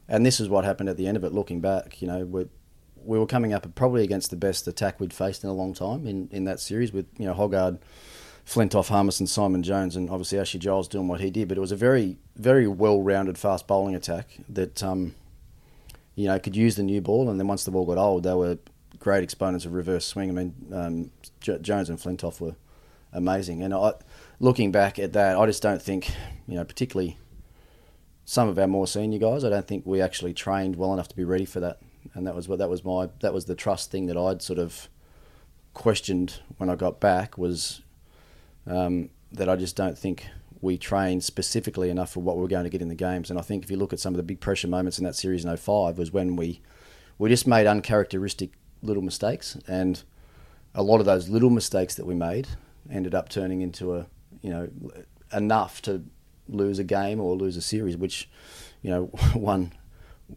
And 0.08 0.26
this 0.26 0.40
is 0.40 0.48
what 0.48 0.64
happened 0.64 0.88
at 0.88 0.96
the 0.96 1.06
end 1.06 1.16
of 1.16 1.22
it. 1.22 1.32
Looking 1.32 1.60
back, 1.60 2.02
you 2.02 2.08
know, 2.08 2.24
we 2.24 2.46
we 3.04 3.16
were 3.16 3.26
coming 3.26 3.52
up 3.52 3.72
probably 3.76 4.02
against 4.02 4.30
the 4.30 4.36
best 4.36 4.66
attack 4.66 4.98
we'd 4.98 5.12
faced 5.12 5.44
in 5.44 5.50
a 5.50 5.54
long 5.54 5.72
time 5.72 6.06
in, 6.06 6.28
in 6.32 6.44
that 6.44 6.58
series 6.58 6.92
with 6.92 7.06
you 7.16 7.26
know 7.26 7.34
Hoggard, 7.34 7.78
Flintoff, 8.44 8.88
Harmison, 8.88 9.28
Simon 9.28 9.62
Jones, 9.62 9.94
and 9.94 10.10
obviously 10.10 10.38
Ashley 10.40 10.58
Giles 10.58 10.88
doing 10.88 11.06
what 11.06 11.20
he 11.20 11.30
did. 11.30 11.46
But 11.46 11.58
it 11.58 11.60
was 11.60 11.72
a 11.72 11.76
very 11.76 12.16
very 12.34 12.66
well 12.66 13.00
rounded 13.02 13.38
fast 13.38 13.68
bowling 13.68 13.94
attack 13.94 14.38
that 14.48 14.82
um, 14.82 15.14
you 16.16 16.26
know 16.26 16.38
could 16.40 16.56
use 16.56 16.74
the 16.74 16.82
new 16.82 17.00
ball. 17.00 17.30
And 17.30 17.38
then 17.38 17.46
once 17.46 17.64
the 17.64 17.70
ball 17.70 17.86
got 17.86 17.98
old, 17.98 18.24
they 18.24 18.34
were 18.34 18.58
great 18.98 19.22
exponents 19.22 19.64
of 19.64 19.72
reverse 19.72 20.04
swing. 20.04 20.30
I 20.30 20.32
mean, 20.32 20.54
um, 20.72 21.10
J- 21.40 21.58
Jones 21.60 21.90
and 21.90 21.98
Flintoff 21.98 22.40
were 22.40 22.56
amazing. 23.12 23.62
And 23.62 23.74
I, 23.74 23.94
looking 24.40 24.72
back 24.72 24.98
at 24.98 25.12
that, 25.12 25.38
I 25.38 25.46
just 25.46 25.62
don't 25.62 25.82
think, 25.82 26.10
you 26.46 26.56
know, 26.56 26.64
particularly 26.64 27.18
some 28.24 28.48
of 28.48 28.58
our 28.58 28.66
more 28.66 28.86
senior 28.86 29.18
guys, 29.18 29.42
I 29.42 29.48
don't 29.48 29.66
think 29.66 29.86
we 29.86 30.02
actually 30.02 30.34
trained 30.34 30.76
well 30.76 30.92
enough 30.92 31.08
to 31.08 31.16
be 31.16 31.24
ready 31.24 31.46
for 31.46 31.60
that. 31.60 31.80
And 32.14 32.26
that 32.26 32.34
was 32.34 32.48
what 32.48 32.58
that 32.58 32.68
was 32.68 32.84
my 32.84 33.08
that 33.20 33.32
was 33.32 33.46
the 33.46 33.54
trust 33.54 33.90
thing 33.90 34.06
that 34.06 34.16
I'd 34.16 34.42
sort 34.42 34.58
of 34.58 34.88
questioned 35.74 36.40
when 36.58 36.68
I 36.68 36.74
got 36.74 37.00
back 37.00 37.38
was 37.38 37.80
um, 38.66 39.10
that 39.32 39.48
I 39.48 39.56
just 39.56 39.76
don't 39.76 39.96
think 39.96 40.26
we 40.60 40.76
trained 40.76 41.22
specifically 41.24 41.88
enough 41.88 42.12
for 42.12 42.20
what 42.20 42.36
we 42.36 42.42
were 42.42 42.48
going 42.48 42.64
to 42.64 42.70
get 42.70 42.82
in 42.82 42.88
the 42.88 42.94
games. 42.94 43.30
And 43.30 43.38
I 43.38 43.42
think 43.42 43.64
if 43.64 43.70
you 43.70 43.76
look 43.76 43.92
at 43.92 44.00
some 44.00 44.12
of 44.12 44.16
the 44.16 44.22
big 44.22 44.40
pressure 44.40 44.68
moments 44.68 44.98
in 44.98 45.04
that 45.04 45.14
series 45.14 45.44
in 45.44 45.56
05 45.56 45.96
was 45.96 46.12
when 46.12 46.36
we 46.36 46.60
we 47.16 47.28
just 47.28 47.46
made 47.46 47.66
uncharacteristic 47.66 48.52
little 48.82 49.02
mistakes, 49.02 49.56
and 49.66 50.02
a 50.74 50.82
lot 50.82 51.00
of 51.00 51.06
those 51.06 51.28
little 51.28 51.50
mistakes 51.50 51.94
that 51.96 52.06
we 52.06 52.14
made 52.14 52.48
ended 52.90 53.14
up 53.14 53.28
turning 53.28 53.60
into 53.60 53.94
a 53.94 54.06
you 54.42 54.50
know 54.50 54.68
enough 55.32 55.82
to 55.82 56.04
lose 56.48 56.78
a 56.78 56.84
game 56.84 57.20
or 57.20 57.36
lose 57.36 57.56
a 57.56 57.62
series, 57.62 57.96
which 57.96 58.28
you 58.82 58.90
know 58.90 59.04
one 59.34 59.72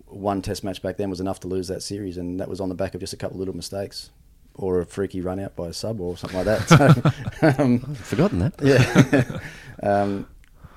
one 0.08 0.42
test 0.42 0.64
match 0.64 0.82
back 0.82 0.98
then 0.98 1.10
was 1.10 1.20
enough 1.20 1.40
to 1.42 1.48
lose 1.48 1.68
that 1.68 1.82
series, 1.84 2.18
and 2.18 2.40
that 2.40 2.48
was 2.50 2.60
on 2.62 2.70
the 2.70 2.76
back 2.76 2.94
of 2.96 3.00
just 3.02 3.14
a 3.14 3.18
couple 3.18 3.36
of 3.36 3.40
little 3.40 3.56
mistakes. 3.56 4.10
or 4.56 4.82
a 4.82 4.86
freaky 4.86 5.22
run 5.22 5.40
out 5.40 5.56
by 5.56 5.68
a 5.68 5.74
sub 5.74 6.02
or 6.02 6.18
something 6.18 6.38
like 6.38 6.46
that. 6.46 7.14
So, 7.42 7.64
um, 7.64 7.86
I've 7.90 7.98
forgotten 7.98 8.40
that. 8.40 8.54
yeah. 9.82 9.90
um, 9.90 10.28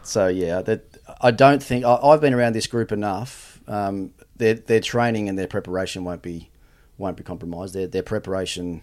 so 0.03 0.29
yeah, 0.29 0.63
that 0.63 0.83
I 1.21 1.31
don't 1.31 1.63
think 1.63 1.85
I, 1.85 1.97
I've 1.97 2.21
been 2.21 2.35
around 2.35 2.55
this 2.55 2.67
group 2.67 2.93
enough. 2.93 3.61
Um, 3.67 4.13
their 4.37 4.55
their 4.55 4.81
training 4.81 5.29
and 5.29 5.39
their 5.39 5.47
preparation 5.49 6.05
won't 6.05 6.23
be 6.23 6.51
won't 6.99 7.17
be 7.17 7.23
compromised. 7.23 7.75
Their 7.75 7.87
their 7.87 8.03
preparation, 8.03 8.83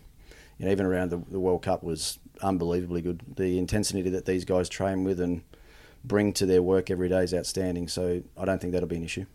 you 0.58 0.65
know, 0.65 0.72
even 0.72 0.86
around 0.86 1.10
the, 1.12 1.18
the 1.30 1.39
World 1.39 1.62
Cup 1.63 1.84
was 1.84 2.20
unbelievably 2.41 3.01
good. 3.01 3.22
The 3.36 3.58
intensity 3.58 4.01
that 4.10 4.25
these 4.25 4.46
guys 4.46 4.70
train 4.70 5.03
with 5.03 5.20
and 5.20 5.41
bring 6.03 6.34
to 6.34 6.46
their 6.46 6.62
work 6.62 6.89
every 6.89 7.10
day 7.10 7.24
is 7.24 7.34
outstanding. 7.34 7.88
So 7.88 8.24
I 8.38 8.46
don't 8.46 8.60
think 8.60 8.74
that'll 8.74 8.89
be 8.89 8.96
an 8.96 9.03
issue. 9.03 9.25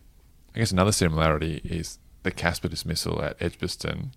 I 0.55 0.59
guess 0.59 0.73
another 0.73 0.93
similarity 0.93 1.61
is 1.65 1.99
the 2.23 2.31
Casper 2.31 2.69
dismissal 2.69 3.23
at 3.23 3.37
Edgbaston. 3.41 4.13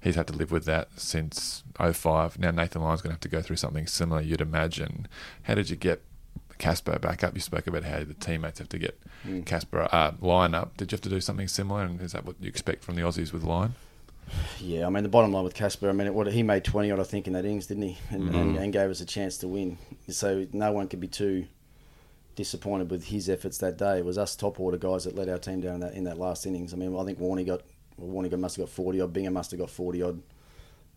He's 0.00 0.14
had 0.14 0.26
to 0.28 0.32
live 0.32 0.50
with 0.50 0.64
that 0.64 0.88
since 0.98 1.62
05. 1.78 2.38
Now 2.38 2.52
Nathan 2.52 2.80
Lyon's 2.80 3.02
going 3.02 3.10
to 3.10 3.14
have 3.14 3.20
to 3.20 3.28
go 3.28 3.42
through 3.42 3.56
something 3.56 3.86
similar, 3.86 4.22
you'd 4.22 4.40
imagine. 4.40 5.06
How 5.42 5.54
did 5.54 5.68
you 5.68 5.76
get 5.76 6.00
Casper 6.56 6.98
back 6.98 7.22
up? 7.22 7.34
You 7.34 7.40
spoke 7.40 7.66
about 7.66 7.84
how 7.84 7.98
the 8.04 8.14
teammates 8.14 8.58
have 8.60 8.68
to 8.70 8.78
get 8.78 8.98
Mm. 9.26 9.44
Casper 9.44 9.86
uh, 9.92 10.12
Lyon 10.20 10.54
up. 10.54 10.76
Did 10.78 10.90
you 10.90 10.96
have 10.96 11.02
to 11.02 11.10
do 11.10 11.20
something 11.20 11.46
similar? 11.46 11.82
And 11.82 12.00
is 12.00 12.12
that 12.12 12.24
what 12.24 12.36
you 12.40 12.48
expect 12.48 12.82
from 12.82 12.96
the 12.96 13.02
Aussies 13.02 13.32
with 13.34 13.42
Lyon? 13.42 13.74
Yeah, 14.60 14.86
I 14.86 14.90
mean 14.90 15.02
the 15.02 15.08
bottom 15.08 15.32
line 15.32 15.44
with 15.44 15.54
Casper, 15.54 15.88
I 15.88 15.92
mean 15.92 16.12
what 16.14 16.26
he 16.32 16.42
made 16.42 16.64
twenty 16.64 16.90
odd, 16.90 17.00
I 17.00 17.04
think, 17.04 17.26
in 17.26 17.32
that 17.32 17.44
innings, 17.44 17.66
didn't 17.66 17.84
he? 17.84 17.98
And, 18.10 18.28
and, 18.34 18.56
Mhm. 18.56 18.60
and 18.62 18.72
gave 18.72 18.90
us 18.90 19.00
a 19.00 19.06
chance 19.06 19.38
to 19.38 19.48
win. 19.48 19.78
So 20.08 20.46
no 20.52 20.72
one 20.72 20.88
could 20.88 21.00
be 21.00 21.08
too 21.08 21.46
disappointed 22.36 22.90
with 22.90 23.06
his 23.06 23.28
efforts 23.28 23.58
that 23.58 23.76
day. 23.76 23.98
It 23.98 24.04
was 24.04 24.16
us 24.18 24.36
top 24.36 24.60
order 24.60 24.78
guys 24.78 25.04
that 25.04 25.14
let 25.16 25.28
our 25.28 25.38
team 25.38 25.60
down 25.60 25.74
in 25.74 25.80
that 25.80 25.94
in 25.94 26.04
that 26.04 26.18
last 26.18 26.46
innings. 26.46 26.72
I 26.72 26.76
mean, 26.76 26.96
I 26.96 27.04
think 27.04 27.18
Warney 27.18 27.46
got 27.46 27.62
well, 27.96 28.22
Warney 28.22 28.30
got, 28.30 28.40
must 28.40 28.56
have 28.56 28.66
got 28.66 28.72
forty 28.72 29.00
odd. 29.00 29.12
Bingham 29.12 29.32
must 29.34 29.50
have 29.50 29.60
got 29.60 29.70
forty 29.70 30.02
odd. 30.02 30.20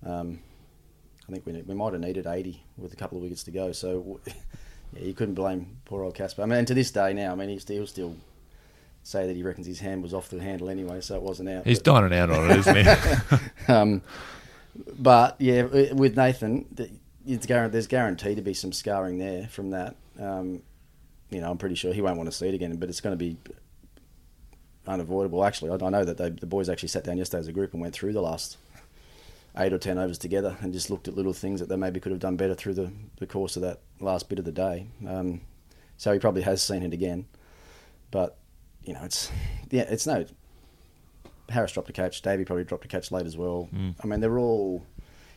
Um, 0.06 0.40
I 1.28 1.32
think 1.32 1.46
we 1.46 1.54
we 1.62 1.74
might 1.74 1.94
have 1.94 2.02
needed 2.02 2.28
eighty 2.28 2.62
with 2.78 2.94
a 2.94 2.96
couple 2.98 3.18
of 3.18 3.24
wickets 3.24 3.44
to 3.46 3.52
go. 3.52 3.72
So 3.72 4.20
yeah, 4.28 5.04
you 5.04 5.14
couldn't 5.14 5.36
blame 5.36 5.78
poor 5.86 6.04
old 6.04 6.16
Casper. 6.16 6.44
I 6.44 6.46
mean, 6.46 6.60
and 6.60 6.68
to 6.68 6.74
this 6.74 6.92
day 6.92 7.14
now, 7.14 7.32
I 7.32 7.36
mean, 7.36 7.50
he 7.50 7.60
still 7.60 7.88
still 7.88 8.16
say 9.04 9.28
that 9.28 9.36
he 9.36 9.44
reckons 9.44 9.68
his 9.68 9.80
hand 9.80 10.02
was 10.02 10.14
off 10.14 10.30
the 10.30 10.42
handle 10.42 10.70
anyway, 10.70 11.02
so 11.02 11.16
it 11.16 11.22
wasn't 11.22 11.50
out. 11.50 11.66
He's 11.66 11.80
But- 11.80 12.02
dining 12.10 12.18
out 12.18 12.30
on 12.30 12.50
it, 12.52 12.58
isn't 12.60 12.76
he? 12.78 12.88
um, 13.72 14.02
but 14.98 15.36
yeah, 15.40 15.64
with 15.94 16.16
Nathan, 16.18 16.66
there's 17.26 17.88
guaranteed 17.88 18.38
to 18.38 18.42
be 18.42 18.54
some 18.54 18.72
scarring 18.74 19.20
there 19.20 19.48
from 19.48 19.70
that. 19.72 19.96
Um, 20.20 20.64
you 21.30 21.42
know, 21.42 21.50
I'm 21.52 21.58
pretty 21.58 21.76
sure 21.76 21.94
he 21.94 22.02
won't 22.02 22.18
want 22.18 22.30
to 22.32 22.36
see 22.36 22.48
it 22.48 22.54
again, 22.54 22.76
but 22.78 22.90
it's 22.90 23.02
going 23.02 23.18
to 23.18 23.18
be 23.18 23.38
unavoidable. 24.88 25.44
Actually, 25.44 25.72
I, 25.72 25.86
I 25.86 25.90
know 25.90 26.04
that 26.06 26.18
they, 26.18 26.30
the 26.30 26.46
boys 26.46 26.70
actually 26.70 26.90
sat 26.90 27.04
down 27.04 27.18
yesterday 27.18 27.40
as 27.42 27.48
a 27.48 27.54
group 27.54 27.74
and 27.74 27.82
went 27.82 27.94
through 27.94 28.14
the 28.14 28.22
last 28.22 28.58
eight 29.58 29.72
or 29.74 29.78
ten 29.78 29.98
overs 29.98 30.18
together 30.18 30.58
and 30.62 30.74
just 30.74 30.90
looked 30.90 31.08
at 31.08 31.16
little 31.16 31.34
things 31.34 31.60
that 31.60 31.70
they 31.70 31.76
maybe 31.76 32.00
could 32.00 32.12
have 32.12 32.20
done 32.22 32.36
better 32.36 32.56
through 32.56 32.74
the, 32.74 32.92
the 33.18 33.28
course 33.28 33.56
of 33.56 33.62
that 33.62 33.80
last 34.00 34.30
bit 34.30 34.40
of 34.40 34.46
the 34.46 34.52
day. 34.52 34.88
Um, 35.08 35.42
so 35.98 36.12
he 36.12 36.20
probably 36.20 36.42
has 36.42 36.62
seen 36.62 36.82
it 36.84 36.94
again, 36.94 37.26
but 38.12 38.38
you 38.86 38.94
know, 38.94 39.04
it's 39.04 39.32
yeah, 39.70 39.84
it's 39.90 40.06
no. 40.08 40.26
Harris 41.50 41.74
dropped 41.74 41.90
a 41.90 41.94
catch. 41.94 42.22
Davey 42.22 42.46
probably 42.46 42.64
dropped 42.64 42.86
a 42.86 42.88
catch 42.88 43.12
late 43.12 43.26
as 43.26 43.38
well. 43.38 43.70
Mm. 43.74 43.96
I 44.04 44.08
mean, 44.08 44.20
they're 44.20 44.40
all. 44.40 44.86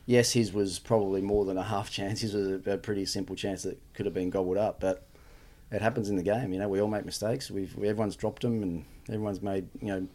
Yes, 0.04 0.32
his 0.32 0.52
was 0.52 0.78
probably 0.78 1.20
more 1.20 1.44
than 1.44 1.58
a 1.58 1.64
half 1.64 1.90
chance. 1.98 2.20
His 2.20 2.34
was 2.34 2.66
a, 2.66 2.72
a 2.72 2.78
pretty 2.78 3.06
simple 3.06 3.36
chance 3.36 3.62
that 3.62 3.80
could 3.94 4.06
have 4.06 4.14
been 4.14 4.30
gobbled 4.30 4.56
up, 4.56 4.80
but 4.80 5.06
it 5.70 5.82
happens 5.82 6.08
in 6.08 6.16
the 6.16 6.22
game. 6.22 6.52
You 6.52 6.60
know, 6.60 6.68
we 6.68 6.80
all 6.80 6.88
make 6.88 7.04
mistakes. 7.04 7.50
We've 7.50 7.74
we, 7.76 7.88
everyone's 7.88 8.16
dropped 8.16 8.42
them, 8.42 8.62
and 8.62 8.84
everyone's 9.08 9.42
made 9.42 9.68
you 9.80 9.88
know 9.88 10.08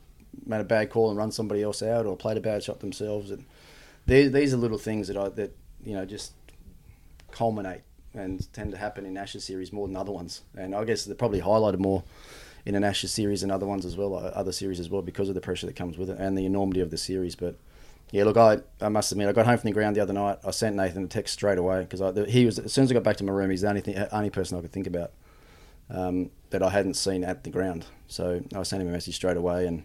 made 0.46 0.62
a 0.62 0.66
bad 0.66 0.90
call 0.90 1.10
and 1.10 1.18
run 1.18 1.32
somebody 1.32 1.62
else 1.62 1.82
out, 1.82 2.06
or 2.06 2.16
played 2.16 2.38
a 2.38 2.42
bad 2.42 2.64
shot 2.64 2.80
themselves. 2.80 3.32
And 3.32 3.46
these 4.06 4.32
these 4.32 4.54
are 4.54 4.58
little 4.58 4.78
things 4.78 5.08
that 5.08 5.18
I 5.18 5.30
that 5.30 5.56
you 5.84 5.94
know 5.94 6.06
just 6.06 6.34
culminate 7.32 7.82
and 8.14 8.52
tend 8.54 8.72
to 8.72 8.78
happen 8.78 9.06
in 9.06 9.18
Ashes 9.18 9.46
series 9.46 9.72
more 9.72 9.88
than 9.88 9.96
other 9.96 10.12
ones. 10.12 10.42
And 10.58 10.76
I 10.76 10.84
guess 10.84 11.06
they're 11.06 11.16
probably 11.16 11.42
highlighted 11.42 11.80
more 11.80 12.04
in 12.66 12.76
an 12.76 12.84
Ashes 12.84 13.12
series 13.12 13.44
and 13.44 13.52
other 13.52 13.66
ones 13.66 13.86
as 13.86 13.98
well, 13.98 14.16
uh, 14.16 14.32
other 14.34 14.52
series 14.52 14.80
as 14.80 14.90
well, 14.90 15.02
because 15.02 15.30
of 15.30 15.36
the 15.36 15.42
pressure 15.42 15.66
that 15.66 15.76
comes 15.76 15.98
with 15.98 16.10
it 16.10 16.18
and 16.20 16.38
the 16.38 16.46
enormity 16.46 16.82
of 16.82 16.92
the 16.92 16.98
series. 16.98 17.36
But 17.36 17.56
yeah, 18.12 18.24
look, 18.24 18.38
I, 18.38 18.60
I 18.82 18.90
must 18.90 19.12
admit, 19.12 19.30
I 19.30 19.32
got 19.32 19.46
home 19.46 19.58
from 19.58 19.70
the 19.70 19.74
ground 19.74 19.96
the 19.96 20.02
other 20.02 20.14
night. 20.14 20.40
I 20.46 20.52
sent 20.52 20.76
Nathan 20.76 21.06
a 21.06 21.08
text 21.08 21.34
straight 21.34 21.58
away 21.58 21.82
because 21.88 22.30
he 22.30 22.46
was 22.46 22.60
as 22.60 22.74
soon 22.74 22.84
as 22.84 22.92
I 22.92 22.94
got 22.94 23.04
back 23.04 23.18
to 23.18 23.24
my 23.24 23.32
room, 23.32 23.50
he's 23.50 23.62
the 23.62 23.70
only 23.70 23.82
thing, 23.82 23.98
only 24.12 24.30
person 24.30 24.58
I 24.58 24.62
could 24.62 24.72
think 24.72 24.88
about 24.88 25.12
um, 25.90 26.30
that 26.50 26.62
I 26.62 26.70
hadn't 26.70 26.96
seen 26.96 27.24
at 27.24 27.44
the 27.44 27.50
ground. 27.50 27.86
So 28.08 28.42
I 28.56 28.64
sent 28.64 28.82
him 28.82 28.90
a 28.90 28.92
message 28.92 29.16
straight 29.16 29.38
away, 29.38 29.66
and 29.66 29.84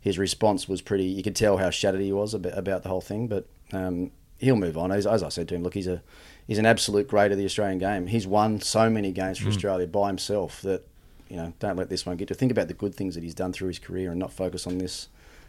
his 0.00 0.18
response 0.18 0.68
was 0.68 0.82
pretty. 0.82 1.04
You 1.04 1.22
could 1.22 1.36
tell 1.36 1.56
how 1.56 1.70
shattered 1.70 2.00
he 2.00 2.12
was 2.12 2.34
about, 2.34 2.56
about 2.56 2.82
the 2.82 2.90
whole 2.90 3.00
thing, 3.00 3.28
but 3.28 3.46
um, 3.72 4.10
he'll 4.38 4.56
move 4.56 4.76
on. 4.76 4.92
As, 4.92 5.06
as 5.06 5.22
I 5.22 5.30
said 5.30 5.48
to 5.48 5.54
him, 5.54 5.62
look, 5.62 5.74
he's 5.74 5.86
a 5.86 6.02
he's 6.46 6.58
an 6.58 6.66
absolute 6.66 7.08
great 7.08 7.32
of 7.32 7.38
the 7.38 7.44
Australian 7.44 7.78
game. 7.78 8.06
He's 8.06 8.26
won 8.26 8.60
so 8.60 8.90
many 8.90 9.12
games 9.12 9.38
for 9.38 9.48
Australia 9.48 9.86
by 9.86 10.08
himself 10.08 10.60
that 10.62 10.86
you 11.34 11.40
know 11.40 11.52
don't 11.58 11.74
let 11.74 11.88
this 11.88 12.06
one 12.06 12.16
get 12.16 12.28
to 12.28 12.34
think 12.34 12.52
about 12.52 12.68
the 12.68 12.74
good 12.74 12.94
things 12.94 13.16
that 13.16 13.24
he's 13.24 13.34
done 13.34 13.52
through 13.52 13.66
his 13.66 13.80
career 13.80 14.12
and 14.12 14.20
not 14.20 14.32
focus 14.32 14.68
on 14.68 14.78
this 14.78 15.08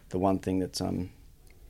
the 0.09 0.17
one 0.17 0.39
thing 0.39 0.57
that's 0.57 0.81
um 0.81 1.11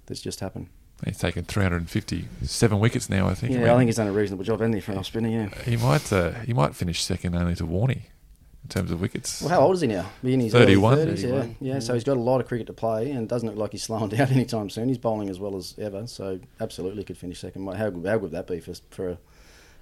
that's 0.06 0.22
just 0.22 0.40
happened. 0.40 0.70
He's 1.04 1.18
taken 1.18 1.44
357 1.44 2.80
wickets 2.80 3.10
now, 3.10 3.28
I 3.28 3.34
think. 3.34 3.52
Yeah, 3.52 3.74
I 3.74 3.78
think 3.78 3.90
he's 3.90 3.98
done 3.98 4.08
a 4.08 4.14
reasonable 4.14 4.46
job, 4.46 4.60
hasn't 4.62 4.76
he, 4.76 4.80
for 4.82 4.94
an 4.94 5.00
off 5.00 5.08
spinner? 5.08 5.28
Yeah. 5.28 5.50
he 5.64 5.76
might 5.76 6.14
uh, 6.14 6.32
he 6.32 6.54
might 6.54 6.74
finish 6.74 7.04
second 7.04 7.36
only 7.36 7.56
to 7.56 7.66
Warney 7.66 8.04
in 8.64 8.70
terms 8.70 8.92
of 8.92 9.02
wickets. 9.02 9.42
Well, 9.42 9.50
how 9.50 9.60
old 9.60 9.76
is 9.76 9.82
he 9.82 9.88
now? 9.88 10.10
Be 10.24 10.34
in 10.34 10.40
his 10.40 10.54
31. 10.54 10.94
early 11.00 11.12
30s, 11.12 11.24
yeah. 11.24 11.30
31. 11.30 11.56
yeah. 11.60 11.80
So 11.80 11.94
he's 11.94 12.06
got 12.06 12.16
a 12.16 12.22
lot 12.22 12.40
of 12.40 12.48
cricket 12.48 12.68
to 12.68 12.74
play, 12.74 13.12
and 13.12 13.24
it 13.24 13.28
doesn't 13.28 13.50
look 13.50 13.58
like 13.58 13.74
he's 13.74 13.84
slowing 13.84 14.08
down 14.16 14.30
anytime 14.30 14.70
soon. 14.70 14.88
He's 14.88 14.98
bowling 14.98 15.30
as 15.30 15.38
well 15.38 15.58
as 15.58 15.76
ever, 15.78 16.08
so 16.08 16.40
absolutely 16.62 17.04
could 17.04 17.18
finish 17.18 17.42
second. 17.42 17.66
How 17.66 17.90
good, 17.90 18.06
how 18.06 18.14
good 18.14 18.22
would 18.22 18.32
that 18.32 18.48
be 18.48 18.62
for 18.62 18.74
for 18.90 19.10
a, 19.10 19.18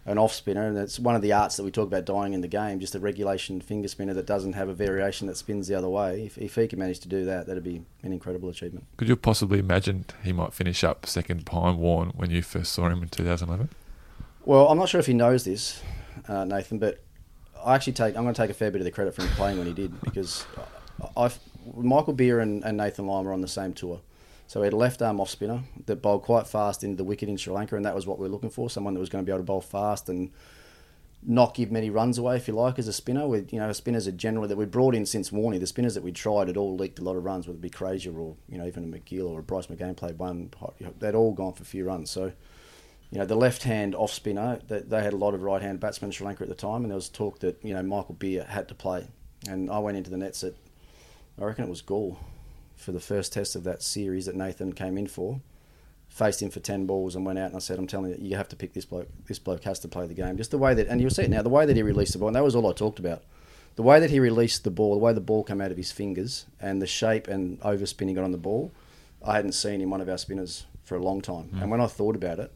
an 0.05 0.17
off 0.17 0.33
spinner? 0.33 0.67
And 0.67 0.77
it's 0.77 0.99
one 0.99 1.15
of 1.15 1.21
the 1.21 1.33
arts 1.33 1.57
that 1.57 1.63
we 1.63 1.71
talk 1.71 1.87
about 1.87 2.05
dying 2.05 2.33
in 2.33 2.41
the 2.41 2.47
game. 2.47 2.79
Just 2.79 2.95
a 2.95 2.99
regulation 2.99 3.61
finger 3.61 3.87
spinner 3.87 4.13
that 4.13 4.25
doesn't 4.25 4.53
have 4.53 4.69
a 4.69 4.73
variation 4.73 5.27
that 5.27 5.37
spins 5.37 5.67
the 5.67 5.75
other 5.75 5.89
way. 5.89 6.25
If, 6.25 6.37
if 6.37 6.55
he 6.55 6.67
can 6.67 6.79
manage 6.79 6.99
to 7.01 7.07
do 7.07 7.25
that, 7.25 7.47
that'd 7.47 7.63
be 7.63 7.83
an 8.01 8.13
incredible 8.13 8.49
achievement. 8.49 8.85
Could 8.97 9.07
you 9.07 9.15
possibly 9.15 9.59
imagine 9.59 10.05
he 10.23 10.33
might 10.33 10.53
finish 10.53 10.83
up 10.83 11.05
second 11.05 11.45
behind 11.45 11.79
Warren 11.79 12.11
when 12.15 12.29
you 12.31 12.41
first 12.41 12.71
saw 12.73 12.89
him 12.89 13.03
in 13.03 13.09
2011? 13.09 13.69
Well, 14.45 14.67
I'm 14.67 14.77
not 14.77 14.89
sure 14.89 14.99
if 14.99 15.05
he 15.05 15.13
knows 15.13 15.45
this, 15.45 15.81
uh, 16.27 16.43
Nathan, 16.43 16.77
but 16.77 17.01
I 17.63 17.75
actually 17.75 17.93
take 17.93 18.17
I'm 18.17 18.23
going 18.23 18.33
to 18.33 18.41
take 18.41 18.49
a 18.49 18.53
fair 18.53 18.71
bit 18.71 18.81
of 18.81 18.85
the 18.85 18.91
credit 18.91 19.15
for 19.15 19.21
him 19.21 19.29
playing 19.29 19.57
when 19.57 19.67
he 19.67 19.73
did 19.73 19.99
because 20.01 20.45
I, 21.15 21.31
Michael 21.75 22.13
Beer 22.13 22.39
and, 22.39 22.63
and 22.63 22.77
Nathan 22.77 23.07
Lyon 23.07 23.25
were 23.25 23.33
on 23.33 23.41
the 23.41 23.47
same 23.47 23.73
tour. 23.73 24.01
So 24.53 24.61
he 24.61 24.65
had 24.65 24.73
a 24.73 24.77
left 24.77 25.01
arm 25.01 25.19
off 25.19 25.31
spinner 25.31 25.63
that 25.87 26.03
bowled 26.03 26.21
quite 26.21 26.45
fast 26.45 26.83
into 26.83 26.95
the 26.95 27.03
wicket 27.03 27.27
in 27.27 27.37
Sri 27.37 27.51
Lanka, 27.51 27.75
and 27.75 27.83
that 27.85 27.95
was 27.95 28.05
what 28.05 28.19
we 28.19 28.27
were 28.27 28.31
looking 28.31 28.51
for 28.51 28.69
someone 28.69 28.93
that 28.93 28.99
was 28.99 29.09
going 29.09 29.25
to 29.25 29.27
be 29.27 29.31
able 29.31 29.39
to 29.39 29.45
bowl 29.45 29.61
fast 29.61 30.09
and 30.09 30.29
not 31.23 31.55
give 31.55 31.71
many 31.71 31.89
runs 31.89 32.19
away, 32.19 32.35
if 32.35 32.47
you 32.47 32.53
like, 32.53 32.77
as 32.77 32.87
a 32.87 32.93
spinner. 32.93 33.27
With 33.27 33.51
you 33.51 33.57
know, 33.57 33.71
spinners 33.71 34.07
are 34.07 34.11
generally 34.11 34.47
that 34.49 34.55
we 34.55 34.65
brought 34.65 34.93
in 34.93 35.07
since 35.07 35.31
Warney. 35.31 35.59
The 35.59 35.65
spinners 35.65 35.95
that 35.95 36.03
we 36.03 36.11
tried 36.11 36.49
had 36.49 36.57
all 36.57 36.77
leaked 36.77 36.99
a 36.99 37.03
lot 37.03 37.15
of 37.15 37.23
runs, 37.23 37.47
whether 37.47 37.57
it 37.57 37.61
be 37.61 37.69
Frazier 37.69 38.15
or 38.15 38.35
you 38.47 38.59
know 38.59 38.67
even 38.67 38.83
a 38.83 38.95
MacGill 38.95 39.27
or 39.27 39.39
a 39.39 39.43
Bryce 39.43 39.65
McGain 39.65 39.97
played 39.97 40.19
one. 40.19 40.51
They'd 40.99 41.15
all 41.15 41.33
gone 41.33 41.53
for 41.53 41.63
a 41.63 41.65
few 41.65 41.85
runs. 41.85 42.11
So 42.11 42.31
you 43.09 43.17
know, 43.17 43.25
the 43.25 43.35
left 43.35 43.63
hand 43.63 43.95
off 43.95 44.11
spinner, 44.11 44.59
they, 44.67 44.81
they 44.81 45.01
had 45.01 45.13
a 45.13 45.17
lot 45.17 45.33
of 45.33 45.41
right 45.41 45.63
hand 45.63 45.79
batsmen 45.79 46.09
in 46.09 46.11
Sri 46.11 46.27
Lanka 46.27 46.43
at 46.43 46.49
the 46.49 46.53
time, 46.53 46.83
and 46.83 46.91
there 46.91 46.95
was 46.95 47.09
talk 47.09 47.39
that, 47.39 47.57
you 47.63 47.73
know, 47.73 47.81
Michael 47.81 48.13
Beer 48.13 48.43
had 48.43 48.67
to 48.67 48.75
play. 48.75 49.07
And 49.49 49.71
I 49.71 49.79
went 49.79 49.97
into 49.97 50.11
the 50.11 50.17
nets 50.17 50.43
at, 50.43 50.53
I 51.41 51.45
reckon 51.45 51.63
it 51.63 51.69
was 51.71 51.81
Galle, 51.81 52.19
for 52.75 52.91
the 52.91 52.99
first 52.99 53.33
test 53.33 53.55
of 53.55 53.63
that 53.63 53.81
series 53.81 54.25
that 54.25 54.35
Nathan 54.35 54.73
came 54.73 54.97
in 54.97 55.07
for. 55.07 55.41
Faced 56.09 56.41
him 56.41 56.51
for 56.51 56.59
10 56.59 56.85
balls 56.85 57.15
and 57.15 57.25
went 57.25 57.39
out, 57.39 57.47
and 57.47 57.55
I 57.55 57.59
said, 57.59 57.79
I'm 57.79 57.87
telling 57.87 58.11
you, 58.11 58.17
you 58.19 58.35
have 58.35 58.49
to 58.49 58.55
pick 58.55 58.73
this 58.73 58.85
bloke. 58.85 59.07
This 59.25 59.39
bloke 59.39 59.63
has 59.63 59.79
to 59.79 59.87
play 59.87 60.05
the 60.05 60.13
game. 60.13 60.37
Just 60.37 60.51
the 60.51 60.59
way 60.59 60.75
that, 60.75 60.87
and 60.87 61.01
you'll 61.01 61.09
see 61.09 61.23
it 61.23 61.29
now, 61.29 61.41
the 61.41 61.49
way 61.49 61.65
that 61.65 61.75
he 61.75 61.81
released 61.81 62.13
the 62.13 62.19
ball, 62.19 62.27
and 62.27 62.35
that 62.35 62.43
was 62.43 62.55
all 62.55 62.69
I 62.69 62.73
talked 62.73 62.99
about. 62.99 63.23
The 63.75 63.81
way 63.81 63.99
that 63.99 64.11
he 64.11 64.19
released 64.19 64.63
the 64.63 64.69
ball, 64.69 64.91
the 64.93 64.99
way 64.99 65.13
the 65.13 65.21
ball 65.21 65.43
came 65.43 65.59
out 65.59 65.71
of 65.71 65.77
his 65.77 65.91
fingers, 65.91 66.45
and 66.61 66.81
the 66.81 66.87
shape 66.87 67.27
and 67.27 67.59
overspin 67.61 68.09
he 68.09 68.13
got 68.13 68.23
on 68.23 68.31
the 68.31 68.37
ball, 68.37 68.71
I 69.25 69.35
hadn't 69.35 69.53
seen 69.53 69.81
in 69.81 69.89
one 69.89 70.01
of 70.01 70.09
our 70.09 70.19
spinners 70.19 70.65
for 70.83 70.95
a 70.95 71.01
long 71.01 71.21
time. 71.21 71.49
Mm. 71.55 71.61
And 71.63 71.71
when 71.71 71.81
I 71.81 71.87
thought 71.87 72.15
about 72.15 72.37
it, 72.37 72.51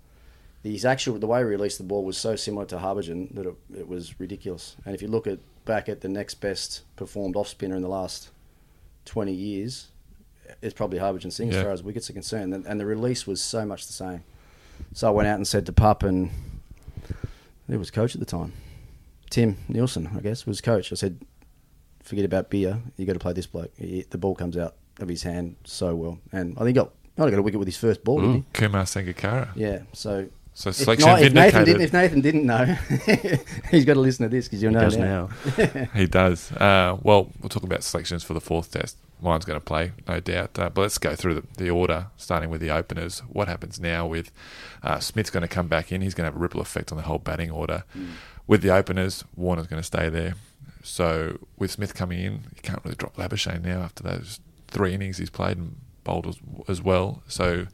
his 0.63 0.85
actual 0.85 1.17
the 1.17 1.27
way 1.27 1.39
he 1.39 1.45
released 1.45 1.77
the 1.77 1.83
ball 1.83 2.03
was 2.03 2.17
so 2.17 2.35
similar 2.35 2.65
to 2.65 2.77
Harbhajan 2.77 3.33
that 3.35 3.45
it, 3.45 3.55
it 3.75 3.87
was 3.87 4.19
ridiculous. 4.19 4.75
And 4.85 4.93
if 4.93 5.01
you 5.01 5.07
look 5.07 5.27
at 5.27 5.39
back 5.65 5.89
at 5.89 6.01
the 6.01 6.09
next 6.09 6.35
best 6.35 6.83
performed 6.95 7.35
off 7.35 7.47
spinner 7.47 7.75
in 7.75 7.81
the 7.81 7.87
last 7.87 8.29
twenty 9.05 9.33
years, 9.33 9.87
it's 10.61 10.73
probably 10.73 10.99
Harbhajan 10.99 11.31
Singh 11.31 11.51
Yeah. 11.51 11.57
as 11.57 11.63
far 11.63 11.71
as 11.71 11.83
wickets 11.83 12.09
are 12.09 12.13
concerned. 12.13 12.53
And, 12.53 12.65
and 12.65 12.79
the 12.79 12.85
release 12.85 13.25
was 13.27 13.41
so 13.41 13.65
much 13.65 13.87
the 13.87 13.93
same. 13.93 14.23
So 14.93 15.07
I 15.07 15.11
went 15.11 15.27
out 15.27 15.35
and 15.35 15.47
said 15.47 15.65
to 15.67 15.73
Pup 15.73 16.03
and 16.03 16.29
it 17.69 17.77
was 17.77 17.91
coach 17.91 18.13
at 18.15 18.19
the 18.19 18.25
time, 18.25 18.53
Tim 19.29 19.57
Nielsen, 19.67 20.09
I 20.15 20.19
guess 20.21 20.45
was 20.45 20.61
coach. 20.61 20.91
I 20.91 20.95
said, 20.95 21.19
forget 22.03 22.25
about 22.25 22.49
Beer. 22.49 22.79
You 22.95 23.05
got 23.05 23.13
to 23.13 23.19
play 23.19 23.33
this 23.33 23.47
bloke. 23.47 23.71
He, 23.77 24.05
the 24.09 24.17
ball 24.17 24.35
comes 24.35 24.55
out 24.57 24.75
of 24.99 25.07
his 25.09 25.23
hand 25.23 25.55
so 25.65 25.95
well, 25.95 26.19
and 26.31 26.53
I 26.55 26.59
think 26.59 26.67
he 26.69 26.73
got. 26.73 26.91
I 27.19 27.27
got 27.31 27.39
a 27.39 27.41
wicket 27.41 27.57
with 27.57 27.67
his 27.67 27.77
first 27.77 28.03
ball, 28.03 28.21
didn't 28.21 28.35
he? 28.35 28.43
Kumar 28.53 28.83
Sangakkara. 28.83 29.49
Yeah, 29.55 29.79
so 29.91 30.27
So 30.53 30.69
if, 30.69 30.99
not, 30.99 31.19
if, 31.23 31.33
Nathan 31.33 31.65
didn't, 31.65 31.81
if 31.81 31.91
Nathan 31.91 32.21
didn't 32.21 32.45
know, 32.45 32.63
he's 33.71 33.85
got 33.85 33.95
to 33.95 33.99
listen 33.99 34.23
to 34.23 34.29
this 34.29 34.45
because 34.47 34.61
you'll 34.61 34.69
He 34.71 34.75
know 34.75 34.81
does 34.83 34.97
now. 34.97 35.29
now. 35.57 35.85
He 35.95 36.05
does. 36.05 36.51
Uh, 36.51 36.97
well, 37.01 37.31
we'll 37.41 37.49
talk 37.49 37.63
about 37.63 37.81
selections 37.83 38.23
for 38.23 38.35
the 38.35 38.39
fourth 38.41 38.71
test. 38.71 38.97
Mine's 39.21 39.45
going 39.45 39.59
to 39.59 39.65
play, 39.65 39.91
no 40.07 40.19
doubt. 40.19 40.57
Uh, 40.59 40.69
but 40.69 40.81
let's 40.81 40.97
go 40.97 41.15
through 41.15 41.35
the, 41.35 41.43
the, 41.57 41.69
order, 41.69 42.07
starting 42.17 42.49
with 42.49 42.61
the 42.61 42.69
openers. 42.69 43.19
What 43.29 43.47
happens 43.47 43.79
now 43.79 44.05
with 44.05 44.31
uh, 44.83 44.99
Smith's 44.99 45.29
going 45.29 45.41
to 45.41 45.47
come 45.47 45.67
back 45.67 45.91
in? 45.91 46.01
He's 46.01 46.13
going 46.13 46.25
to 46.25 46.31
have 46.31 46.35
a 46.35 46.39
ripple 46.39 46.61
effect 46.61 46.91
on 46.91 46.97
the 46.97 47.03
whole 47.03 47.19
batting 47.19 47.51
order. 47.51 47.83
Mm. 47.97 48.09
With 48.45 48.61
the 48.61 48.69
openers, 48.69 49.23
Warner's 49.35 49.67
going 49.67 49.81
to 49.81 49.85
stay 49.85 50.09
there. 50.09 50.35
So 50.83 51.39
with 51.57 51.71
Smith 51.71 51.93
coming 51.93 52.19
in, 52.19 52.33
you 52.33 52.61
can't 52.61 52.83
really 52.83 52.95
drop 52.95 53.17
Labuschagne 53.17 53.63
now 53.63 53.81
after 53.81 54.03
those 54.03 54.39
three 54.67 54.93
innings 54.93 55.17
he's 55.17 55.29
played 55.29 55.57
and 55.57 55.75
bowled 56.03 56.27
as, 56.27 56.37
as 56.67 56.81
well. 56.81 57.23
So 57.27 57.67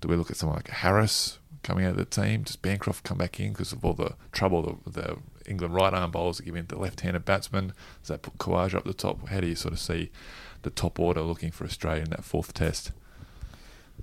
do 0.00 0.08
we 0.08 0.16
look 0.16 0.30
at 0.30 0.36
someone 0.36 0.56
like 0.56 0.68
Harris 0.68 1.38
coming 1.62 1.84
out 1.84 1.92
of 1.92 1.96
the 1.96 2.04
team? 2.04 2.42
Does 2.42 2.56
Bancroft 2.56 3.04
come 3.04 3.18
back 3.18 3.38
in 3.38 3.52
because 3.52 3.72
of 3.72 3.84
all 3.84 3.94
the 3.94 4.14
trouble 4.32 4.80
the, 4.86 4.90
the 4.90 5.16
England 5.46 5.74
right 5.74 5.94
arm 5.94 6.10
bowlers 6.10 6.40
are 6.40 6.44
giving 6.44 6.64
the 6.64 6.78
left 6.78 7.00
handed 7.00 7.24
batsman? 7.24 7.72
Does 8.02 8.08
that 8.08 8.22
put 8.22 8.38
Khawaja 8.38 8.74
up 8.74 8.84
the 8.84 8.94
top? 8.94 9.28
How 9.28 9.40
do 9.40 9.46
you 9.46 9.54
sort 9.54 9.74
of 9.74 9.80
see 9.80 10.10
the 10.66 10.70
top 10.70 10.98
order 10.98 11.22
looking 11.22 11.52
for 11.52 11.64
Australia 11.64 12.02
in 12.02 12.10
that 12.10 12.24
fourth 12.24 12.52
test? 12.52 12.90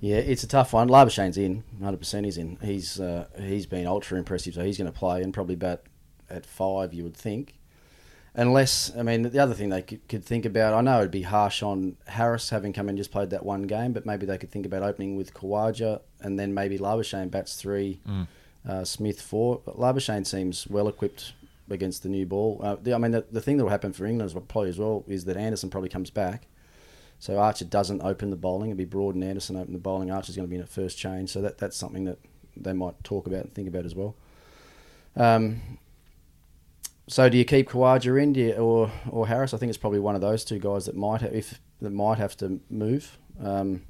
Yeah, 0.00 0.16
it's 0.16 0.42
a 0.42 0.48
tough 0.48 0.72
one. 0.72 0.88
Labuschagne's 0.88 1.36
in, 1.36 1.62
100% 1.80 2.24
he's 2.24 2.38
in. 2.38 2.56
He's 2.62 2.98
uh, 2.98 3.26
he's 3.38 3.66
been 3.66 3.86
ultra 3.86 4.18
impressive, 4.18 4.54
so 4.54 4.64
he's 4.64 4.78
going 4.78 4.90
to 4.90 4.98
play 4.98 5.22
and 5.22 5.32
probably 5.32 5.56
bat 5.56 5.84
at 6.28 6.46
five, 6.46 6.94
you 6.94 7.04
would 7.04 7.16
think. 7.16 7.58
Unless, 8.34 8.96
I 8.96 9.02
mean, 9.02 9.22
the 9.22 9.38
other 9.38 9.54
thing 9.54 9.68
they 9.68 9.82
could, 9.82 10.08
could 10.08 10.24
think 10.24 10.44
about, 10.44 10.74
I 10.74 10.80
know 10.80 10.98
it'd 10.98 11.12
be 11.12 11.22
harsh 11.22 11.62
on 11.62 11.96
Harris 12.08 12.50
having 12.50 12.72
come 12.72 12.88
in 12.88 12.96
just 12.96 13.12
played 13.12 13.30
that 13.30 13.44
one 13.44 13.62
game, 13.62 13.92
but 13.92 14.04
maybe 14.06 14.26
they 14.26 14.38
could 14.38 14.50
think 14.50 14.66
about 14.66 14.82
opening 14.82 15.16
with 15.16 15.32
Khawaja 15.34 16.00
and 16.20 16.36
then 16.36 16.52
maybe 16.52 16.76
Labuschagne 16.76 17.30
bats 17.30 17.54
three, 17.54 18.00
mm. 18.08 18.26
uh, 18.68 18.84
Smith 18.84 19.20
four. 19.20 19.60
But 19.64 19.78
Labuschagne 19.78 20.26
seems 20.26 20.66
well 20.66 20.88
equipped 20.88 21.34
against 21.70 22.02
the 22.02 22.08
new 22.08 22.26
ball. 22.26 22.60
Uh, 22.62 22.76
the, 22.82 22.94
I 22.94 22.98
mean, 22.98 23.12
the, 23.12 23.24
the 23.30 23.40
thing 23.40 23.56
that 23.58 23.64
will 23.64 23.70
happen 23.70 23.92
for 23.92 24.06
England 24.06 24.28
as 24.28 24.42
probably 24.48 24.70
as 24.70 24.78
well 24.78 25.04
is 25.06 25.26
that 25.26 25.36
Anderson 25.36 25.70
probably 25.70 25.90
comes 25.90 26.10
back. 26.10 26.48
So 27.24 27.38
Archer 27.38 27.64
doesn't 27.64 28.02
open 28.02 28.28
the 28.28 28.36
bowling. 28.36 28.68
It'll 28.68 28.76
be 28.76 28.84
Broad 28.84 29.14
and 29.14 29.24
Anderson 29.24 29.56
open 29.56 29.72
the 29.72 29.78
bowling. 29.78 30.10
Archer's 30.10 30.36
going 30.36 30.46
to 30.46 30.50
be 30.50 30.56
in 30.56 30.60
at 30.60 30.68
first 30.68 30.98
change. 30.98 31.30
So 31.30 31.40
that, 31.40 31.56
that's 31.56 31.74
something 31.74 32.04
that 32.04 32.18
they 32.54 32.74
might 32.74 33.02
talk 33.02 33.26
about 33.26 33.44
and 33.44 33.54
think 33.54 33.66
about 33.66 33.86
as 33.86 33.94
well. 33.94 34.14
Um, 35.16 35.78
so 37.08 37.30
do 37.30 37.38
you 37.38 37.46
keep 37.46 37.70
Khawaja 37.70 38.22
in 38.22 38.34
you, 38.34 38.52
or 38.56 38.92
or 39.08 39.26
Harris? 39.26 39.54
I 39.54 39.56
think 39.56 39.70
it's 39.70 39.78
probably 39.78 40.00
one 40.00 40.14
of 40.14 40.20
those 40.20 40.44
two 40.44 40.58
guys 40.58 40.84
that 40.84 40.96
might 40.96 41.22
have, 41.22 41.32
if 41.32 41.60
that 41.80 41.94
might 41.94 42.18
have 42.18 42.36
to 42.36 42.60
move. 42.68 43.16
Um, 43.42 43.84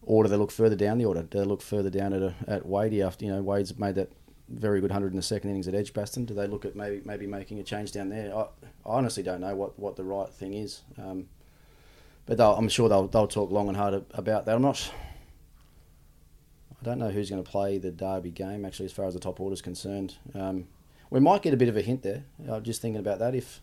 or 0.00 0.24
do 0.24 0.30
they 0.30 0.36
look 0.36 0.52
further 0.52 0.76
down 0.76 0.96
the 0.96 1.04
order? 1.04 1.22
Do 1.24 1.38
they 1.38 1.44
look 1.44 1.60
further 1.60 1.90
down 1.90 2.14
at 2.14 2.22
a, 2.22 2.34
at 2.48 2.64
Wadey 2.64 3.02
after 3.02 3.26
you 3.26 3.30
know 3.30 3.42
Wade's 3.42 3.78
made 3.78 3.96
that 3.96 4.10
very 4.48 4.80
good 4.80 4.90
hundred 4.90 5.12
in 5.12 5.16
the 5.16 5.22
second 5.22 5.50
innings 5.50 5.68
at 5.68 5.74
Edgbaston? 5.74 6.24
Do 6.24 6.32
they 6.32 6.46
look 6.46 6.64
at 6.64 6.74
maybe 6.74 7.02
maybe 7.04 7.26
making 7.26 7.58
a 7.58 7.62
change 7.62 7.92
down 7.92 8.08
there? 8.08 8.34
I, 8.34 8.40
I 8.40 8.46
honestly 8.86 9.22
don't 9.22 9.42
know 9.42 9.54
what, 9.54 9.78
what 9.78 9.96
the 9.96 10.04
right 10.04 10.30
thing 10.30 10.54
is, 10.54 10.80
um, 10.96 11.26
but 12.26 12.40
I'm 12.40 12.68
sure 12.68 12.88
they'll 12.88 13.08
they'll 13.08 13.26
talk 13.26 13.50
long 13.50 13.68
and 13.68 13.76
hard 13.76 14.04
about 14.12 14.46
that. 14.46 14.54
I'm 14.54 14.62
not. 14.62 14.90
I 16.80 16.84
don't 16.84 16.98
know 16.98 17.10
who's 17.10 17.30
going 17.30 17.42
to 17.42 17.50
play 17.50 17.78
the 17.78 17.90
Derby 17.90 18.30
game 18.30 18.64
actually, 18.64 18.86
as 18.86 18.92
far 18.92 19.06
as 19.06 19.14
the 19.14 19.20
top 19.20 19.40
order 19.40 19.54
is 19.54 19.62
concerned. 19.62 20.16
Um, 20.34 20.66
we 21.08 21.18
might 21.18 21.40
get 21.40 21.54
a 21.54 21.56
bit 21.56 21.68
of 21.68 21.76
a 21.76 21.80
hint 21.82 22.02
there. 22.02 22.24
I'm 22.50 22.62
just 22.62 22.82
thinking 22.82 23.00
about 23.00 23.20
that. 23.20 23.34
If, 23.34 23.62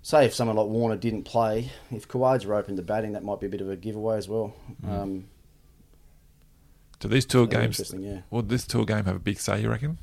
say, 0.00 0.24
if 0.24 0.32
someone 0.32 0.56
like 0.56 0.68
Warner 0.68 0.96
didn't 0.96 1.24
play, 1.24 1.70
if 1.90 2.08
Khawaja 2.08 2.48
opened 2.56 2.78
the 2.78 2.82
batting, 2.82 3.12
that 3.12 3.24
might 3.24 3.40
be 3.40 3.46
a 3.46 3.50
bit 3.50 3.60
of 3.60 3.68
a 3.68 3.76
giveaway 3.76 4.16
as 4.16 4.26
well. 4.26 4.54
Mm. 4.82 4.90
Um, 4.90 5.28
Do 7.00 7.08
these 7.08 7.26
tour 7.26 7.46
games? 7.46 7.92
Yeah. 7.94 8.20
Will 8.30 8.42
this 8.42 8.66
tour 8.66 8.86
game 8.86 9.04
have 9.04 9.16
a 9.16 9.20
big 9.20 9.38
say? 9.38 9.60
You 9.60 9.68
reckon? 9.68 9.98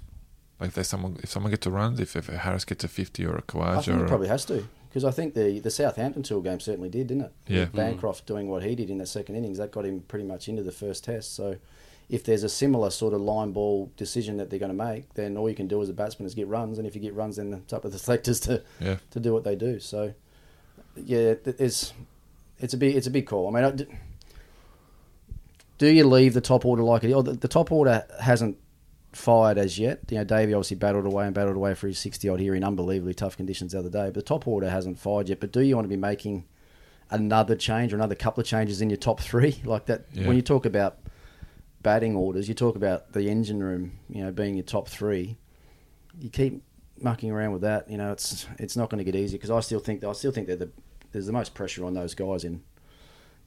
Like, 0.60 0.78
if 0.78 0.86
someone, 0.86 1.18
if 1.24 1.30
someone 1.30 1.50
gets 1.50 1.66
a 1.66 1.72
run, 1.72 2.00
if, 2.00 2.16
if 2.16 2.28
Harris 2.28 2.66
gets 2.66 2.84
a 2.84 2.88
fifty 2.88 3.26
or 3.26 3.36
a 3.36 3.42
think 3.82 4.02
it 4.02 4.08
probably 4.08 4.28
has 4.28 4.46
to 4.46 4.68
because 4.96 5.04
I 5.04 5.12
think 5.12 5.34
the 5.34 5.60
the 5.60 5.70
Southampton 5.70 6.24
tour 6.24 6.42
game 6.42 6.62
certainly 6.62 6.88
did, 6.88 7.08
didn't 7.08 7.26
it? 7.26 7.34
Yeah. 7.48 7.60
With 7.60 7.74
Bancroft 7.74 8.24
mm. 8.24 8.28
doing 8.28 8.48
what 8.48 8.64
he 8.64 8.76
did 8.76 8.90
in 8.90 9.00
the 9.00 9.06
second 9.06 9.36
innings, 9.36 9.58
that 9.58 9.70
got 9.70 9.86
him 9.86 10.00
pretty 10.08 10.24
much 10.24 10.48
into 10.48 10.64
the 10.64 10.72
first 10.72 11.04
test. 11.04 11.36
So 11.36 11.58
if 12.08 12.24
there's 12.24 12.44
a 12.44 12.50
similar 12.50 12.90
sort 12.90 13.14
of 13.14 13.20
line 13.20 13.52
ball 13.52 13.92
decision 13.98 14.38
that 14.38 14.50
they're 14.50 14.58
going 14.58 14.72
to 14.72 14.86
make, 14.86 15.14
then 15.16 15.36
all 15.36 15.50
you 15.50 15.56
can 15.56 15.68
do 15.68 15.82
as 15.82 15.90
a 15.90 15.94
batsman 15.94 16.28
is 16.28 16.34
get 16.34 16.48
runs, 16.48 16.78
and 16.78 16.88
if 16.88 16.96
you 16.96 17.02
get 17.02 17.14
runs, 17.14 17.36
then 17.36 17.52
it's 17.52 17.74
up 17.74 17.82
to 17.82 17.90
the 17.90 18.00
selectors 18.06 18.40
to 18.40 18.64
yeah. 18.80 18.96
to 19.12 19.20
do 19.20 19.34
what 19.34 19.44
they 19.44 19.58
do. 19.58 19.82
So, 19.82 20.14
yeah, 20.96 21.34
it's 21.44 21.92
it's 22.60 22.74
a 22.74 22.78
big 22.78 22.96
it's 22.96 23.08
a 23.08 23.12
big 23.12 23.28
call. 23.28 23.54
I 23.54 23.62
mean, 23.62 23.88
do 25.78 25.88
you 25.88 26.06
leave 26.06 26.34
the 26.34 26.40
top 26.40 26.64
order 26.64 26.84
like 26.84 27.04
it? 27.04 27.12
Oh, 27.12 27.22
the, 27.22 27.34
the 27.34 27.50
top 27.50 27.70
order 27.70 28.06
hasn't 28.22 28.58
fired 29.16 29.58
as 29.58 29.80
yet. 29.80 30.02
You 30.10 30.18
know, 30.18 30.24
Davey 30.24 30.54
obviously 30.54 30.78
battled 30.78 31.06
away 31.06 31.26
and 31.26 31.34
battled 31.34 31.56
away 31.56 31.74
for 31.74 31.88
his 31.88 32.00
sixty 32.00 32.30
odd 32.30 32.40
here 32.40 32.56
in 32.56 32.64
unbelievably 32.64 33.14
tough 33.14 33.38
conditions 33.38 33.72
the 33.72 33.80
other 33.80 33.90
day. 33.90 34.06
But 34.06 34.16
the 34.16 34.22
top 34.22 34.48
order 34.48 34.70
hasn't 34.70 35.00
fired 35.00 35.30
yet. 35.30 35.40
But 35.40 35.52
do 35.52 35.62
you 35.62 35.76
want 35.76 35.86
to 35.86 35.90
be 35.90 35.98
making 35.98 36.46
another 37.10 37.56
change 37.56 37.94
or 37.94 37.96
another 37.96 38.16
couple 38.16 38.42
of 38.42 38.48
changes 38.48 38.82
in 38.82 38.90
your 38.90 38.98
top 38.98 39.20
three 39.20 39.62
like 39.66 39.86
that? 39.86 40.06
Yeah. 40.14 40.28
When 40.28 40.36
you 40.36 40.42
talk 40.42 40.66
about 40.66 41.00
batting 41.82 42.16
orders, 42.16 42.48
you 42.48 42.54
talk 42.56 42.76
about 42.76 43.14
the 43.14 43.30
engine 43.30 43.64
room, 43.64 43.94
you 44.10 44.24
know, 44.24 44.32
being 44.32 44.56
your 44.56 44.64
top 44.64 44.88
three. 44.88 45.38
You 46.20 46.30
keep 46.30 46.64
mucking 47.02 47.32
around 47.32 47.52
with 47.52 47.62
that, 47.62 47.90
you 47.90 47.98
know, 47.98 48.12
it's 48.12 48.48
it's 48.58 48.78
not 48.78 48.90
going 48.90 49.00
to 49.00 49.04
get 49.04 49.16
easy 49.16 49.38
because 49.38 49.52
I 49.52 49.60
still 49.60 49.80
think 49.80 50.04
I 50.04 50.14
still 50.14 50.32
think 50.32 50.48
that 50.48 50.60
the, 50.60 50.70
there's 51.12 51.26
the 51.26 51.34
most 51.34 51.54
pressure 51.54 51.86
on 51.86 51.94
those 51.94 52.16
guys 52.16 52.44
in 52.44 52.64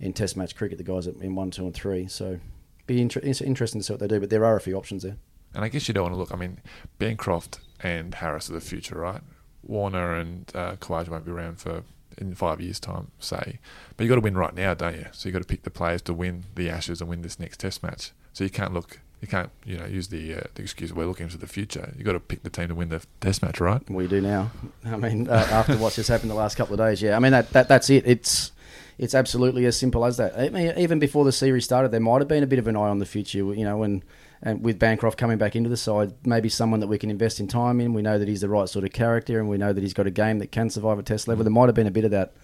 in 0.00 0.12
Test 0.12 0.37
match 0.37 0.54
cricket, 0.54 0.78
the 0.78 0.85
guys 0.85 1.07
in 1.07 1.35
one, 1.35 1.50
two, 1.50 1.64
and 1.64 1.74
three. 1.74 2.07
So 2.07 2.38
be 2.87 3.00
inter- 3.00 3.20
interesting 3.20 3.81
to 3.81 3.85
see 3.85 3.92
what 3.92 4.00
they 4.00 4.07
do, 4.07 4.20
but 4.20 4.31
there 4.31 4.44
are 4.44 4.57
a 4.57 4.61
few 4.61 4.76
options 4.76 5.02
there. 5.02 5.16
And 5.59 5.64
I 5.64 5.68
guess 5.71 5.88
you 5.88 5.92
don't 5.94 6.05
want 6.05 6.14
to 6.14 6.18
look. 6.21 6.33
I 6.33 6.37
mean, 6.37 6.61
Bancroft 7.01 7.59
and 7.81 8.14
Harris 8.14 8.49
are 8.49 8.53
the 8.53 8.61
future, 8.61 8.94
right? 8.94 9.23
Warner 9.64 10.14
and 10.14 10.49
uh, 10.55 10.77
won't 10.88 11.25
be 11.25 11.33
around 11.33 11.59
for 11.59 11.83
in 12.16 12.37
five 12.37 12.61
years' 12.61 12.79
time, 12.79 13.11
say. 13.18 13.59
But 13.97 14.05
you 14.05 14.09
got 14.09 14.14
to 14.14 14.21
win 14.21 14.37
right 14.37 14.55
now, 14.55 14.75
don't 14.75 14.94
you? 14.94 15.07
So 15.11 15.29
you 15.29 15.33
got 15.33 15.42
to 15.42 15.49
pick 15.49 15.64
the 15.64 15.71
players 15.71 16.01
to 16.03 16.14
win 16.14 16.44
the 16.55 16.71
Ashes 16.71 17.01
and 17.01 17.11
win 17.11 17.23
this 17.23 17.40
next 17.40 17.59
Test 17.59 17.83
match. 17.83 18.12
So 18.33 18.44
you 18.44 18.51
can't 18.51 18.73
look, 18.73 19.01
you 19.21 19.27
can't, 19.27 19.51
you 19.64 19.77
know, 19.77 19.87
use 19.87 20.07
the, 20.07 20.37
uh, 20.37 20.40
the 20.55 20.62
excuse 20.62 20.92
we're 20.92 21.07
looking 21.07 21.29
to 21.29 21.37
the 21.37 21.49
future. 21.49 21.92
You 21.99 22.05
got 22.05 22.12
to 22.12 22.21
pick 22.21 22.44
the 22.44 22.51
team 22.51 22.68
to 22.68 22.77
win 22.77 22.90
the 22.90 23.05
Test 23.21 23.42
match, 23.42 23.59
right? 23.59 23.83
We 23.90 24.07
do 24.07 24.21
now. 24.21 24.53
I 24.85 24.94
mean, 24.94 25.29
uh, 25.29 25.44
after 25.51 25.77
what's 25.77 25.97
just 25.97 26.09
happened 26.09 26.31
the 26.31 26.37
last 26.37 26.55
couple 26.55 26.75
of 26.75 26.79
days, 26.79 27.03
yeah. 27.03 27.16
I 27.16 27.18
mean 27.18 27.33
that, 27.33 27.51
that 27.51 27.66
that's 27.66 27.90
it. 27.90 28.07
It's 28.07 28.53
it's 28.99 29.15
absolutely 29.15 29.65
as 29.65 29.79
simple 29.79 30.05
as 30.05 30.17
that. 30.17 30.37
I 30.37 30.49
mean, 30.49 30.75
even 30.77 30.99
before 30.99 31.25
the 31.25 31.33
series 31.33 31.65
started, 31.65 31.93
there 31.93 32.01
might 32.01 32.21
have 32.21 32.29
been 32.29 32.43
a 32.43 32.49
bit 32.49 32.59
of 32.59 32.67
an 32.67 32.77
eye 32.77 32.89
on 32.89 32.99
the 32.99 33.07
future. 33.07 33.39
You 33.39 33.65
know, 33.65 33.79
when 33.79 34.03
and 34.43 34.63
with 34.63 34.79
Bancroft 34.79 35.19
coming 35.19 35.39
back 35.39 35.57
into 35.57 35.71
the 35.71 35.77
side, 35.77 36.15
maybe 36.25 36.49
someone 36.49 36.81
that 36.81 36.89
we 36.89 36.99
can 36.99 37.11
invest 37.11 37.41
in 37.41 37.49
time 37.49 37.81
in. 37.81 37.93
We 37.93 38.03
know 38.03 38.19
that 38.19 38.29
he's 38.29 38.41
the 38.41 38.49
right 38.49 38.69
sort 38.69 38.85
of 38.85 38.93
character, 38.93 39.39
and 39.39 39.49
we 39.49 39.57
know 39.57 39.73
that 39.73 39.81
he's 39.81 39.95
got 39.95 40.07
a 40.07 40.11
game 40.11 40.41
that 40.41 40.53
can 40.53 40.69
survive 40.69 40.99
a 40.99 41.03
test 41.03 41.29
level. 41.29 41.45
There 41.45 41.53
might 41.53 41.67
have 41.67 41.75
been 41.75 41.87
a 41.87 41.93
bit 41.93 42.05
of 42.05 42.11
that 42.11 42.35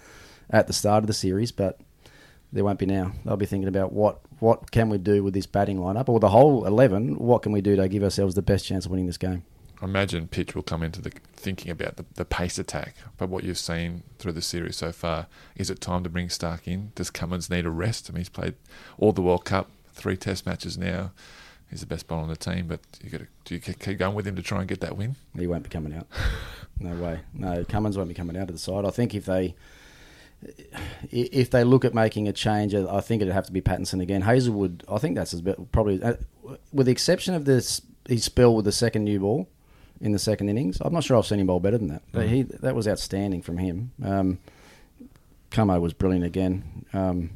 at 0.48 0.66
the 0.66 0.72
start 0.72 1.02
of 1.02 1.08
the 1.08 1.12
series, 1.12 1.52
but 1.52 1.80
there 2.52 2.64
won't 2.64 2.78
be 2.78 2.86
now. 2.86 3.12
They'll 3.24 3.36
be 3.36 3.46
thinking 3.46 3.68
about 3.68 3.92
what 3.92 4.20
what 4.38 4.70
can 4.70 4.88
we 4.88 4.98
do 4.98 5.24
with 5.24 5.34
this 5.34 5.46
batting 5.46 5.78
lineup 5.78 6.08
or 6.08 6.20
the 6.20 6.28
whole 6.28 6.66
eleven. 6.66 7.16
What 7.18 7.42
can 7.42 7.52
we 7.52 7.60
do 7.60 7.74
to 7.76 7.88
give 7.88 8.04
ourselves 8.04 8.34
the 8.34 8.42
best 8.42 8.64
chance 8.64 8.84
of 8.84 8.92
winning 8.92 9.06
this 9.06 9.18
game? 9.18 9.44
I 9.84 9.86
imagine 9.86 10.28
pitch 10.28 10.54
will 10.54 10.62
come 10.62 10.82
into 10.82 11.02
the 11.02 11.10
thinking 11.34 11.70
about 11.70 11.96
the, 11.96 12.06
the 12.14 12.24
pace 12.24 12.58
attack. 12.58 12.94
But 13.18 13.28
what 13.28 13.44
you've 13.44 13.58
seen 13.58 14.02
through 14.18 14.32
the 14.32 14.40
series 14.40 14.76
so 14.76 14.92
far, 14.92 15.26
is 15.56 15.68
it 15.68 15.82
time 15.82 16.02
to 16.04 16.08
bring 16.08 16.30
Stark 16.30 16.66
in? 16.66 16.92
Does 16.94 17.10
Cummins 17.10 17.50
need 17.50 17.66
a 17.66 17.70
rest? 17.70 18.08
I 18.08 18.14
mean, 18.14 18.20
he's 18.20 18.30
played 18.30 18.54
all 18.96 19.12
the 19.12 19.20
World 19.20 19.44
Cup, 19.44 19.70
three 19.92 20.16
Test 20.16 20.46
matches 20.46 20.78
now. 20.78 21.12
He's 21.68 21.80
the 21.80 21.86
best 21.86 22.08
bowler 22.08 22.22
on 22.22 22.28
the 22.28 22.36
team, 22.36 22.66
but 22.66 22.80
you 23.02 23.10
got 23.10 23.20
to 23.20 23.26
do 23.44 23.56
you 23.56 23.60
keep 23.60 23.98
going 23.98 24.14
with 24.14 24.26
him 24.26 24.36
to 24.36 24.42
try 24.42 24.60
and 24.60 24.68
get 24.68 24.80
that 24.80 24.96
win? 24.96 25.16
He 25.36 25.46
won't 25.46 25.64
be 25.64 25.68
coming 25.68 25.94
out. 25.94 26.06
no 26.78 26.94
way. 26.94 27.20
No, 27.34 27.62
Cummins 27.64 27.98
won't 27.98 28.08
be 28.08 28.14
coming 28.14 28.38
out 28.38 28.48
of 28.48 28.54
the 28.54 28.58
side. 28.58 28.86
I 28.86 28.90
think 28.90 29.14
if 29.14 29.26
they 29.26 29.54
if 31.10 31.50
they 31.50 31.62
look 31.62 31.84
at 31.84 31.92
making 31.92 32.26
a 32.26 32.32
change, 32.32 32.74
I 32.74 33.00
think 33.00 33.20
it'd 33.20 33.34
have 33.34 33.46
to 33.46 33.52
be 33.52 33.60
Pattinson 33.60 34.00
again. 34.00 34.22
Hazlewood, 34.22 34.84
I 34.90 34.96
think 34.98 35.14
that's 35.16 35.34
probably, 35.72 36.02
uh, 36.02 36.14
with 36.72 36.86
the 36.86 36.92
exception 36.92 37.34
of 37.34 37.44
this, 37.44 37.82
his 38.08 38.24
spell 38.24 38.54
with 38.54 38.64
the 38.64 38.72
second 38.72 39.04
new 39.04 39.20
ball 39.20 39.48
in 40.00 40.12
the 40.12 40.18
second 40.18 40.48
innings. 40.48 40.78
I'm 40.80 40.92
not 40.92 41.04
sure 41.04 41.16
I've 41.16 41.26
seen 41.26 41.40
him 41.40 41.46
bowl 41.46 41.60
better 41.60 41.78
than 41.78 41.88
that. 41.88 42.02
Mm. 42.12 42.28
He 42.28 42.42
that 42.42 42.74
was 42.74 42.86
outstanding 42.88 43.42
from 43.42 43.58
him. 43.58 43.92
Um, 44.02 44.38
Camo 45.50 45.78
was 45.80 45.92
brilliant 45.92 46.24
again. 46.24 46.84
Um, 46.92 47.30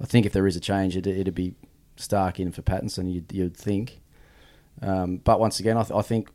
I 0.00 0.04
think 0.04 0.26
if 0.26 0.32
there 0.32 0.46
is 0.46 0.56
a 0.56 0.60
change, 0.60 0.96
it, 0.96 1.06
it'd 1.06 1.34
be 1.34 1.54
Stark 1.96 2.40
in 2.40 2.52
for 2.52 2.62
Pattinson. 2.62 3.12
You'd, 3.12 3.32
you'd 3.32 3.56
think, 3.56 4.00
um, 4.82 5.18
but 5.18 5.40
once 5.40 5.60
again, 5.60 5.78
I, 5.78 5.82
th- 5.82 5.96
I 5.96 6.02
think 6.02 6.28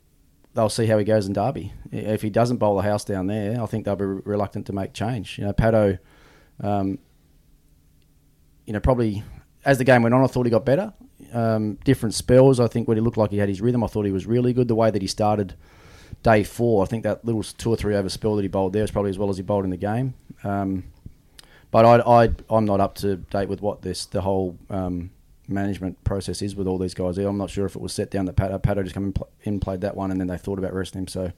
they'll 0.54 0.68
see 0.68 0.86
how 0.86 0.98
he 0.98 1.04
goes 1.04 1.26
in 1.26 1.34
Derby. 1.34 1.72
If 1.92 2.22
he 2.22 2.30
doesn't 2.30 2.56
bowl 2.56 2.76
the 2.76 2.82
house 2.82 3.04
down 3.04 3.26
there, 3.26 3.62
I 3.62 3.66
think 3.66 3.84
they'll 3.84 3.94
be 3.94 4.04
reluctant 4.04 4.66
to 4.66 4.72
make 4.72 4.92
change. 4.94 5.38
You 5.38 5.44
know, 5.44 5.52
Pato, 5.52 5.98
um, 6.60 6.98
you 8.66 8.72
know, 8.72 8.80
probably 8.80 9.22
as 9.64 9.78
the 9.78 9.84
game 9.84 10.02
went 10.02 10.14
on, 10.14 10.24
I 10.24 10.26
thought 10.26 10.46
he 10.46 10.50
got 10.50 10.64
better. 10.64 10.92
Um, 11.32 11.78
different 11.84 12.14
spells. 12.14 12.60
I 12.60 12.66
think 12.66 12.88
when 12.88 12.96
he 12.96 13.00
looked 13.00 13.16
like 13.16 13.30
he 13.30 13.38
had 13.38 13.48
his 13.48 13.60
rhythm, 13.60 13.82
I 13.82 13.86
thought 13.86 14.04
he 14.04 14.12
was 14.12 14.26
really 14.26 14.52
good. 14.52 14.68
The 14.68 14.74
way 14.74 14.90
that 14.90 15.00
he 15.00 15.08
started 15.08 15.54
day 16.22 16.44
four, 16.44 16.82
I 16.82 16.86
think 16.86 17.04
that 17.04 17.24
little 17.24 17.42
two 17.42 17.70
or 17.70 17.76
three 17.76 17.96
over 17.96 18.08
spell 18.08 18.36
that 18.36 18.42
he 18.42 18.48
bowled 18.48 18.72
there 18.72 18.82
was 18.82 18.90
probably 18.90 19.10
as 19.10 19.18
well 19.18 19.30
as 19.30 19.38
he 19.38 19.42
bowled 19.42 19.64
in 19.64 19.70
the 19.70 19.76
game. 19.76 20.14
Um, 20.44 20.84
but 21.70 21.86
I, 21.86 22.24
I, 22.24 22.30
I'm 22.50 22.66
not 22.66 22.80
up 22.80 22.96
to 22.96 23.16
date 23.16 23.48
with 23.48 23.62
what 23.62 23.82
this 23.82 24.04
the 24.04 24.20
whole 24.20 24.58
um, 24.68 25.10
management 25.48 26.02
process 26.04 26.42
is 26.42 26.54
with 26.54 26.66
all 26.66 26.78
these 26.78 26.94
guys. 26.94 27.18
I'm 27.18 27.38
not 27.38 27.50
sure 27.50 27.66
if 27.66 27.74
it 27.74 27.82
was 27.82 27.92
set 27.92 28.10
down 28.10 28.26
that 28.26 28.36
Pato, 28.36 28.60
Pato 28.60 28.82
just 28.82 28.94
come 28.94 29.06
in, 29.06 29.14
in, 29.42 29.60
played 29.60 29.80
that 29.80 29.96
one, 29.96 30.10
and 30.10 30.20
then 30.20 30.28
they 30.28 30.38
thought 30.38 30.58
about 30.58 30.74
resting 30.74 31.00
him. 31.00 31.08
So 31.08 31.32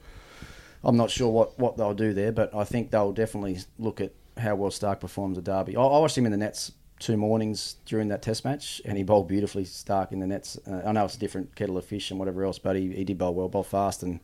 I'm 0.82 0.96
not 0.96 1.10
sure 1.10 1.30
what, 1.30 1.58
what 1.58 1.76
they'll 1.76 1.94
do 1.94 2.12
there, 2.12 2.32
but 2.32 2.54
I 2.54 2.64
think 2.64 2.90
they'll 2.90 3.12
definitely 3.12 3.58
look 3.78 4.00
at 4.00 4.12
how 4.36 4.56
well 4.56 4.70
Stark 4.70 5.00
performs 5.00 5.38
at 5.38 5.44
Derby. 5.44 5.76
I, 5.76 5.82
I 5.82 5.98
watched 6.00 6.18
him 6.18 6.26
in 6.26 6.32
the 6.32 6.38
nets 6.38 6.72
two 6.98 7.16
mornings 7.16 7.76
during 7.86 8.08
that 8.08 8.22
Test 8.22 8.44
match, 8.44 8.80
and 8.84 8.96
he 8.96 9.04
bowled 9.04 9.28
beautifully. 9.28 9.64
Stark 9.64 10.12
in 10.12 10.20
the 10.20 10.26
nets. 10.26 10.58
Uh, 10.66 10.82
I 10.86 10.92
know 10.92 11.04
it's 11.04 11.16
a 11.16 11.18
different 11.18 11.54
kettle 11.54 11.76
of 11.76 11.84
fish 11.84 12.10
and 12.10 12.18
whatever 12.18 12.44
else, 12.44 12.58
but 12.58 12.76
he, 12.76 12.92
he 12.92 13.04
did 13.04 13.18
bowl 13.18 13.34
well, 13.34 13.48
bowl 13.48 13.62
fast, 13.62 14.02
and 14.02 14.20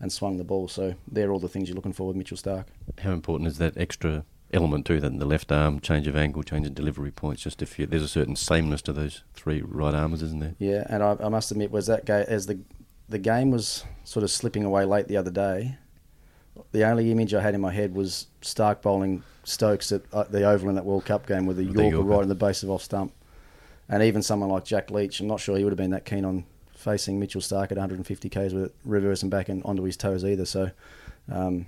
and 0.00 0.12
swung 0.12 0.36
the 0.36 0.44
ball. 0.44 0.68
So 0.68 0.94
they're 1.10 1.30
all 1.30 1.38
the 1.38 1.48
things 1.48 1.68
you're 1.68 1.76
looking 1.76 1.92
for 1.92 2.08
with 2.08 2.16
Mitchell 2.16 2.36
Stark. 2.36 2.66
How 2.98 3.12
important 3.12 3.48
is 3.48 3.58
that 3.58 3.76
extra 3.76 4.24
element 4.52 4.86
too? 4.86 5.00
That 5.00 5.18
the 5.18 5.26
left 5.26 5.52
arm 5.52 5.80
change 5.80 6.06
of 6.06 6.16
angle, 6.16 6.42
change 6.42 6.66
of 6.66 6.74
delivery 6.74 7.10
points. 7.10 7.42
Just 7.42 7.62
if 7.62 7.78
you, 7.78 7.86
there's 7.86 8.02
a 8.02 8.08
certain 8.08 8.36
sameness 8.36 8.82
to 8.82 8.92
those 8.92 9.22
three 9.34 9.62
right 9.62 9.94
armers, 9.94 10.22
isn't 10.22 10.40
there? 10.40 10.54
Yeah, 10.58 10.84
and 10.88 11.02
I, 11.02 11.16
I 11.20 11.28
must 11.28 11.50
admit, 11.50 11.70
was 11.70 11.86
that 11.86 12.04
ga- 12.04 12.24
as 12.26 12.46
the 12.46 12.60
the 13.08 13.18
game 13.18 13.50
was 13.50 13.84
sort 14.04 14.22
of 14.22 14.30
slipping 14.30 14.64
away 14.64 14.84
late 14.84 15.08
the 15.08 15.16
other 15.16 15.30
day. 15.30 15.76
The 16.72 16.84
only 16.84 17.10
image 17.10 17.34
I 17.34 17.42
had 17.42 17.54
in 17.54 17.60
my 17.60 17.72
head 17.72 17.94
was 17.94 18.28
Stark 18.40 18.80
bowling 18.80 19.22
Stokes 19.44 19.92
at 19.92 20.02
uh, 20.12 20.24
the 20.24 20.44
Oval 20.44 20.68
in 20.68 20.74
that 20.74 20.84
World 20.84 21.04
Cup 21.04 21.26
game 21.26 21.46
with 21.46 21.56
the 21.56 21.64
Yorker 21.64 21.82
Yorker. 21.82 22.08
right 22.08 22.22
in 22.22 22.28
the 22.28 22.34
base 22.34 22.62
of 22.62 22.70
off 22.70 22.82
stump. 22.82 23.12
And 23.88 24.02
even 24.02 24.22
someone 24.22 24.48
like 24.48 24.64
Jack 24.64 24.90
Leach, 24.90 25.20
I'm 25.20 25.26
not 25.26 25.40
sure 25.40 25.56
he 25.56 25.64
would 25.64 25.72
have 25.72 25.78
been 25.78 25.90
that 25.90 26.04
keen 26.04 26.24
on 26.24 26.44
facing 26.74 27.20
Mitchell 27.20 27.40
Stark 27.40 27.70
at 27.70 27.76
150 27.76 28.28
k's 28.28 28.54
with 28.54 28.64
it 28.64 28.74
reverse 28.84 29.22
and 29.22 29.30
back 29.30 29.48
and 29.48 29.62
onto 29.64 29.82
his 29.82 29.96
toes 29.96 30.24
either. 30.24 30.44
So, 30.44 30.70
um, 31.30 31.66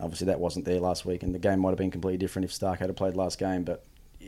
obviously 0.00 0.26
that 0.26 0.40
wasn't 0.40 0.64
there 0.64 0.80
last 0.80 1.04
week, 1.04 1.22
and 1.22 1.34
the 1.34 1.38
game 1.38 1.60
might 1.60 1.70
have 1.70 1.78
been 1.78 1.90
completely 1.90 2.18
different 2.18 2.44
if 2.44 2.52
Stark 2.52 2.80
had 2.80 2.94
played 2.96 3.16
last 3.16 3.38
game. 3.38 3.64
But 3.64 3.84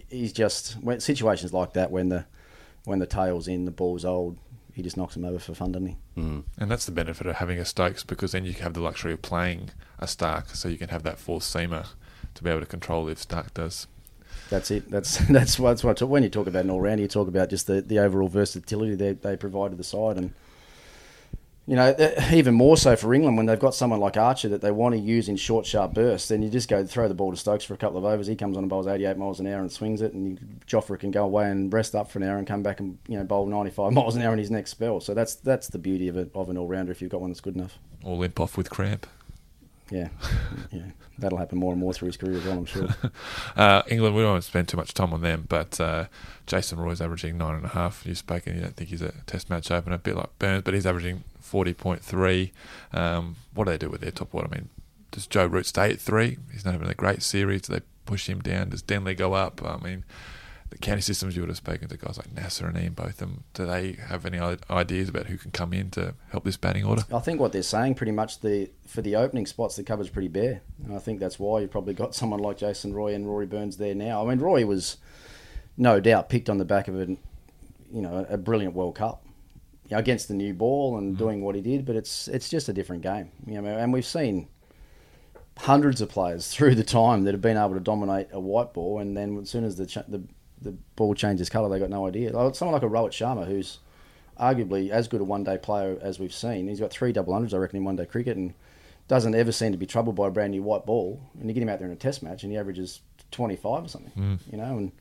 he's 0.09 0.33
just 0.33 0.75
when 0.75 1.01
situations 1.01 1.53
like 1.53 1.73
that 1.75 1.91
when 1.91 2.09
the 2.09 2.27
when 2.85 2.99
the 2.99 3.07
tail's 3.07 3.49
in, 3.49 3.65
the 3.65 3.71
ball's 3.71 4.05
old, 4.05 4.39
he 4.73 4.83
just 4.83 4.97
knocks 4.97 5.17
him 5.17 5.25
over 5.25 5.39
for 5.39 5.55
fun, 5.55 5.73
doesn't 5.73 5.89
he? 5.89 5.97
Mm. 6.17 6.45
And 6.57 6.71
that's 6.71 6.87
the 6.87 6.93
benefit 6.93 7.27
of 7.27 7.37
having 7.37 7.59
a 7.59 7.65
Stokes 7.65 8.05
because 8.05 8.33
then 8.33 8.45
you 8.45 8.53
have 8.55 8.75
the 8.75 8.81
luxury 8.81 9.13
of 9.13 9.23
playing 9.23 9.71
a 9.99 10.07
Stark, 10.07 10.51
so 10.51 10.69
you 10.69 10.79
can 10.79 10.89
have 10.89 11.03
that 11.03 11.19
fourth 11.19 11.43
seamer 11.43 11.87
to 12.39 12.45
be 12.45 12.51
able 12.51 12.61
to 12.61 12.67
control 12.67 13.09
if 13.09 13.19
Stark 13.19 13.53
does. 13.55 13.87
That's 14.51 14.71
it. 14.71 14.91
That's 14.91 15.19
that's 15.29 15.59
what, 15.59 15.71
that's 15.71 15.85
what 15.85 16.03
when 16.03 16.23
you 16.23 16.29
talk 16.29 16.47
about 16.47 16.65
an 16.65 16.71
all 16.71 16.81
rounder, 16.81 17.03
you 17.03 17.09
talk 17.09 17.29
about 17.29 17.51
just 17.51 17.67
the, 17.67 17.83
the 17.83 17.99
overall 17.99 18.29
versatility 18.29 18.95
they 18.95 19.13
they 19.13 19.37
provide 19.37 19.73
to 19.73 19.77
the 19.77 19.85
side, 19.85 20.17
and 20.17 20.33
you 21.67 21.77
know 21.77 21.95
even 22.33 22.55
more 22.55 22.77
so 22.77 22.97
for 22.97 23.13
England 23.13 23.37
when 23.37 23.47
they've 23.47 23.59
got 23.59 23.75
someone 23.75 24.01
like 24.01 24.17
Archer 24.17 24.49
that 24.49 24.63
they 24.63 24.71
want 24.71 24.95
to 24.95 24.99
use 25.01 25.29
in 25.29 25.37
short, 25.37 25.67
sharp 25.67 25.93
bursts. 25.93 26.29
Then 26.29 26.43
you 26.43 26.49
just 26.49 26.69
go 26.69 26.85
throw 26.87 27.09
the 27.09 27.15
ball 27.15 27.31
to 27.31 27.37
Stokes 27.37 27.65
for 27.65 27.75
a 27.75 27.77
couple 27.77 27.99
of 27.99 28.05
overs. 28.05 28.27
He 28.27 28.37
comes 28.37 28.57
on 28.57 28.63
and 28.63 28.71
bowls 28.71 28.87
88 28.87 29.19
miles 29.19 29.41
an 29.41 29.47
hour 29.47 29.61
and 29.61 29.71
swings 29.71 30.01
it, 30.01 30.15
and 30.15 30.27
you, 30.27 30.39
Jofra 30.67 30.99
can 30.99 31.11
go 31.11 31.25
away 31.25 31.51
and 31.51 31.73
rest 31.73 31.95
up 31.95 32.11
for 32.11 32.19
an 32.19 32.25
hour 32.25 32.39
and 32.39 32.47
come 32.47 32.63
back 32.63 32.81
and 32.81 32.99
you 33.09 33.19
know 33.19 33.25
bowl 33.25 33.47
95 33.47 33.93
miles 33.93 34.17
an 34.17 34.23
hour 34.23 34.33
in 34.33 34.39
his 34.39 34.51
next 34.51 34.71
spell. 34.71 35.01
So 35.01 35.13
that's 35.13 35.35
that's 35.35 35.69
the 35.69 35.79
beauty 35.79 36.09
of 36.09 36.17
it 36.17 36.31
of 36.35 36.49
an 36.49 36.57
all 36.57 36.69
rounder 36.69 36.93
if 36.93 37.03
you've 37.03 37.11
got 37.11 37.21
one 37.21 37.31
that's 37.31 37.41
good 37.41 37.57
enough. 37.57 37.79
Or 38.03 38.17
limp 38.17 38.41
off 38.41 38.57
with 38.57 38.71
cramp. 38.71 39.07
Yeah, 39.91 40.09
yeah, 40.71 40.83
that'll 41.19 41.39
happen 41.39 41.59
more 41.59 41.73
and 41.73 41.81
more 41.81 41.93
through 41.95 42.07
his 42.07 42.17
career 42.17 42.37
as 42.37 42.45
well. 42.45 42.59
I'm 42.59 42.65
sure. 42.67 42.89
Uh, 43.57 43.83
England, 43.89 44.15
we 44.15 44.23
don't 44.23 44.33
want 44.33 44.43
to 44.43 44.49
spend 44.49 44.69
too 44.69 44.77
much 44.77 44.95
time 44.95 45.13
on 45.13 45.21
them, 45.21 45.45
but 45.49 45.81
uh, 45.81 46.05
Jason 46.47 46.79
Roy's 46.79 47.01
averaging 47.01 47.37
nine 47.37 47.57
and 47.57 47.65
a 47.65 47.69
half. 47.69 48.07
You've 48.07 48.19
spoken, 48.19 48.55
you 48.55 48.61
don't 48.61 48.77
think 48.77 48.91
he's 48.91 49.03
a 49.03 49.13
test 49.27 49.51
match 49.51 49.71
opener, 49.73 49.97
a 49.97 49.99
bit 49.99 50.15
like 50.15 50.39
Burns, 50.39 50.63
but 50.63 50.75
he's 50.75 50.87
averaging 50.87 51.25
40.3. 51.43 52.51
Um, 52.93 53.37
what 53.55 53.65
do 53.65 53.71
they 53.73 53.79
do 53.79 53.91
with 53.91 54.01
their 54.01 54.13
top 54.13 54.33
order? 54.33 54.49
I 54.53 54.57
mean, 54.59 54.69
does 55.11 55.27
Joe 55.27 55.47
Root 55.47 55.67
stay 55.67 55.91
at 55.93 56.01
three? 56.01 56.39
He's 56.53 56.65
not 56.65 56.73
having 56.73 56.89
a 56.89 56.95
great 56.95 57.23
series. 57.23 57.63
Do 57.63 57.75
they 57.75 57.81
push 58.07 58.29
him 58.29 58.41
down? 58.41 58.69
Does 58.69 58.83
Denley 58.83 59.15
go 59.15 59.33
up? 59.35 59.61
I 59.65 59.79
mean, 59.83 60.05
the 60.71 60.79
county 60.79 61.01
systems, 61.01 61.35
you 61.35 61.43
would 61.43 61.49
have 61.49 61.57
spoken 61.57 61.89
to 61.89 61.97
guys 61.97 62.19
like 62.19 62.33
Nasser 62.33 62.67
and 62.67 62.77
Ian, 62.77 62.93
both 62.93 63.11
of 63.11 63.17
them. 63.19 63.45
Do 63.55 63.67
they 63.67 63.93
have 63.93 64.27
any 64.27 64.39
ideas 64.71 65.09
about 65.09 65.27
who 65.27 65.39
can 65.39 65.51
come 65.51 65.73
in 65.73 65.91
to 65.93 66.15
help 66.31 66.45
this 66.45 66.57
batting 66.57 66.85
order? 66.85 67.05
I 67.13 67.21
think 67.21 67.41
what 67.41 67.53
they're 67.53 67.63
saying 67.63 67.95
pretty 67.95 68.13
much 68.13 68.41
the 68.41 68.71
for 68.87 69.03
the 69.03 69.17
opening 69.17 69.47
spots 69.47 69.77
the 69.77 69.85
cupboard's 69.85 70.11
pretty 70.11 70.29
bare, 70.29 70.61
and 70.85 70.95
I 70.95 70.99
think 70.99 71.21
that's 71.21 71.39
why 71.39 71.61
you've 71.61 71.71
probably 71.71 71.95
got 71.95 72.15
someone 72.15 72.41
like 72.41 72.59
Jason 72.59 72.95
Roy 72.95 73.15
and 73.15 73.27
Rory 73.27 73.47
Burns 73.47 73.77
there 73.77 73.95
now. 73.95 74.25
I 74.25 74.29
mean, 74.29 74.39
Roy 74.39 74.67
was 74.67 74.99
no 75.77 76.01
doubt 76.01 76.29
picked 76.29 76.51
on 76.51 76.59
the 76.59 76.65
back 76.65 76.89
of 76.89 76.97
a 76.97 77.07
you 77.07 78.03
know 78.03 78.27
a 78.29 78.37
brilliant 78.37 78.75
World 78.75 78.97
Cup 78.97 79.25
you 79.89 79.95
know, 79.97 79.99
against 79.99 80.29
the 80.29 80.35
new 80.35 80.53
ball 80.53 80.99
and 80.99 81.13
mm-hmm. 81.13 81.25
doing 81.25 81.43
what 81.43 81.55
he 81.55 81.61
did, 81.61 81.87
but 81.87 81.97
it's 81.97 82.29
it's 82.29 82.49
just 82.49 82.69
a 82.69 82.73
different 82.73 83.03
game, 83.03 83.31
you 83.47 83.61
know. 83.61 83.69
And 83.69 83.93
we've 83.93 84.07
seen 84.07 84.49
hundreds 85.57 86.01
of 86.01 86.09
players 86.09 86.49
through 86.55 86.75
the 86.75 86.85
time 86.85 87.25
that 87.25 87.33
have 87.33 87.41
been 87.41 87.57
able 87.57 87.75
to 87.75 87.81
dominate 87.81 88.29
a 88.33 88.41
white 88.41 88.75
ball, 88.75 88.99
and 88.99 89.17
then 89.17 89.39
as 89.39 89.51
soon 89.51 89.65
as 89.65 89.77
the 89.77 89.87
ch- 89.87 90.07
the 90.09 90.23
the 90.63 90.73
ball 90.97 91.15
changes 91.15 91.49
colour, 91.49 91.69
they 91.69 91.79
got 91.79 91.91
no 91.91 92.07
idea. 92.07 92.33
Like 92.33 92.55
someone 92.55 92.73
like 92.73 92.83
a 92.83 92.87
Rohit 92.87 93.11
Sharma, 93.11 93.47
who's 93.47 93.79
arguably 94.39 94.91
as 94.91 95.09
good 95.09 95.21
a 95.21 95.25
one 95.25 95.45
day 95.45 95.59
player 95.59 95.99
as 96.01 96.19
we've 96.19 96.33
seen. 96.33 96.69
He's 96.69 96.81
got 96.81 96.91
three 96.91 97.13
double 97.13 97.33
hundreds, 97.33 97.55
I 97.55 97.59
reckon, 97.59 97.79
in 97.79 97.85
one 97.85 97.97
day 97.97 98.07
cricket, 98.07 98.37
and 98.37 98.55
doesn't 99.09 99.35
ever 99.35 99.53
seem 99.53 99.73
to 99.73 99.79
be 99.79 99.87
troubled 99.87 100.17
by 100.17 100.29
a 100.29 100.31
brand 100.31 100.53
new 100.53 100.63
white 100.63 100.87
ball. 100.87 101.21
And 101.39 101.49
you 101.49 101.55
get 101.55 101.63
him 101.63 101.69
out 101.69 101.79
there 101.79 101.89
in 101.89 101.93
a 101.93 101.97
test 101.97 102.23
match, 102.23 102.43
and 102.43 102.53
he 102.53 102.59
averages 102.59 103.01
twenty 103.31 103.57
five 103.57 103.85
or 103.85 103.89
something, 103.89 104.13
you 104.51 104.59
know. 104.59 104.77
And 104.77 104.93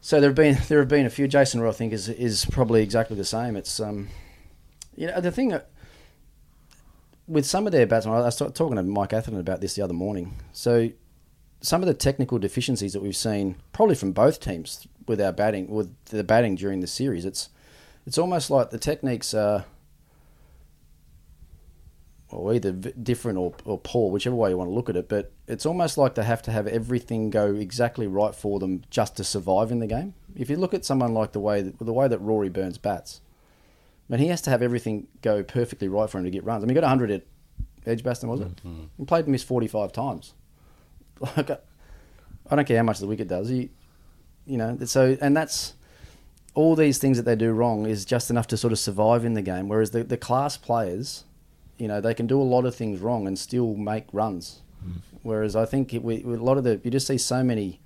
so 0.00 0.20
there 0.20 0.30
have 0.30 0.36
been 0.36 0.58
there 0.68 0.78
have 0.78 0.88
been 0.88 1.06
a 1.06 1.10
few. 1.10 1.26
Jason 1.26 1.60
Roy, 1.60 1.70
I 1.70 1.72
think, 1.72 1.92
is 1.92 2.08
is 2.08 2.44
probably 2.46 2.82
exactly 2.82 3.16
the 3.16 3.24
same. 3.24 3.56
It's 3.56 3.80
um, 3.80 4.08
you 4.94 5.08
know, 5.08 5.20
the 5.20 5.32
thing 5.32 5.48
that 5.48 5.70
with 7.26 7.44
some 7.44 7.66
of 7.66 7.72
their 7.72 7.86
batsmen, 7.86 8.14
I 8.14 8.20
was 8.20 8.36
talking 8.36 8.76
to 8.76 8.82
Mike 8.82 9.12
Atherton 9.12 9.40
about 9.40 9.60
this 9.60 9.74
the 9.74 9.82
other 9.82 9.94
morning. 9.94 10.36
So 10.52 10.90
some 11.60 11.82
of 11.82 11.86
the 11.86 11.94
technical 11.94 12.38
deficiencies 12.38 12.92
that 12.92 13.02
we've 13.02 13.16
seen, 13.16 13.56
probably 13.72 13.94
from 13.94 14.12
both 14.12 14.40
teams, 14.40 14.86
with 15.06 15.20
our 15.20 15.32
batting, 15.32 15.68
with 15.68 15.94
the 16.06 16.24
batting 16.24 16.56
during 16.56 16.80
the 16.80 16.86
series, 16.86 17.24
it's 17.24 17.48
it's 18.06 18.18
almost 18.18 18.50
like 18.50 18.70
the 18.70 18.78
techniques 18.78 19.34
are 19.34 19.64
well, 22.30 22.54
either 22.54 22.72
different 22.72 23.38
or, 23.38 23.54
or 23.64 23.78
poor, 23.78 24.10
whichever 24.10 24.34
way 24.34 24.50
you 24.50 24.56
want 24.56 24.68
to 24.68 24.74
look 24.74 24.88
at 24.88 24.96
it. 24.96 25.08
But 25.08 25.32
it's 25.46 25.64
almost 25.64 25.96
like 25.96 26.14
they 26.14 26.24
have 26.24 26.42
to 26.42 26.50
have 26.50 26.66
everything 26.66 27.30
go 27.30 27.54
exactly 27.54 28.06
right 28.06 28.34
for 28.34 28.58
them 28.58 28.82
just 28.90 29.16
to 29.16 29.24
survive 29.24 29.70
in 29.70 29.78
the 29.78 29.86
game. 29.86 30.14
If 30.34 30.50
you 30.50 30.56
look 30.56 30.74
at 30.74 30.84
someone 30.84 31.14
like 31.14 31.32
the 31.32 31.40
way 31.40 31.62
that, 31.62 31.78
the 31.78 31.92
way 31.92 32.08
that 32.08 32.18
Rory 32.18 32.48
Burns 32.48 32.78
bats, 32.78 33.20
I 34.08 34.12
mean, 34.12 34.20
he 34.20 34.28
has 34.28 34.42
to 34.42 34.50
have 34.50 34.62
everything 34.62 35.06
go 35.22 35.42
perfectly 35.42 35.88
right 35.88 36.10
for 36.10 36.18
him 36.18 36.24
to 36.24 36.30
get 36.30 36.44
runs. 36.44 36.62
I 36.62 36.66
mean, 36.66 36.76
he 36.76 36.80
got 36.80 36.82
100 36.82 37.10
at 37.10 37.22
Edgbaston, 37.86 38.28
was 38.28 38.40
it? 38.40 38.56
Mm-hmm. 38.56 38.84
He 38.98 39.04
played 39.04 39.24
and 39.24 39.32
missed 39.32 39.46
45 39.46 39.92
times. 39.92 40.34
Like, 41.20 41.50
I- 41.50 41.58
I 42.48 42.54
don't 42.56 42.64
care 42.68 42.76
how 42.76 42.84
much 42.84 42.98
the 43.00 43.06
wicket 43.08 43.26
does. 43.26 43.48
He, 43.48 43.70
you 44.46 44.56
know, 44.56 44.78
so 44.84 45.16
and 45.20 45.36
that's 45.36 45.74
all 46.54 46.76
these 46.76 46.98
things 46.98 47.16
that 47.16 47.24
they 47.24 47.34
do 47.34 47.50
wrong 47.52 47.86
is 47.86 48.04
just 48.04 48.30
enough 48.30 48.46
to 48.48 48.56
sort 48.56 48.72
of 48.72 48.78
survive 48.78 49.24
in 49.24 49.34
the 49.34 49.42
game. 49.42 49.68
Whereas 49.68 49.90
the, 49.90 50.04
the 50.04 50.16
class 50.16 50.56
players, 50.56 51.24
you 51.76 51.88
know, 51.88 52.00
they 52.00 52.14
can 52.14 52.26
do 52.28 52.40
a 52.40 52.44
lot 52.44 52.64
of 52.64 52.74
things 52.74 53.00
wrong 53.00 53.26
and 53.26 53.36
still 53.36 53.74
make 53.74 54.04
runs. 54.12 54.60
Mm. 54.86 55.00
Whereas 55.22 55.56
I 55.56 55.64
think 55.64 55.92
it, 55.92 56.04
we, 56.04 56.22
a 56.22 56.26
lot 56.28 56.56
of 56.56 56.62
the 56.64 56.80
you 56.84 56.90
just 56.90 57.06
see 57.08 57.18
so 57.18 57.42
many 57.42 57.80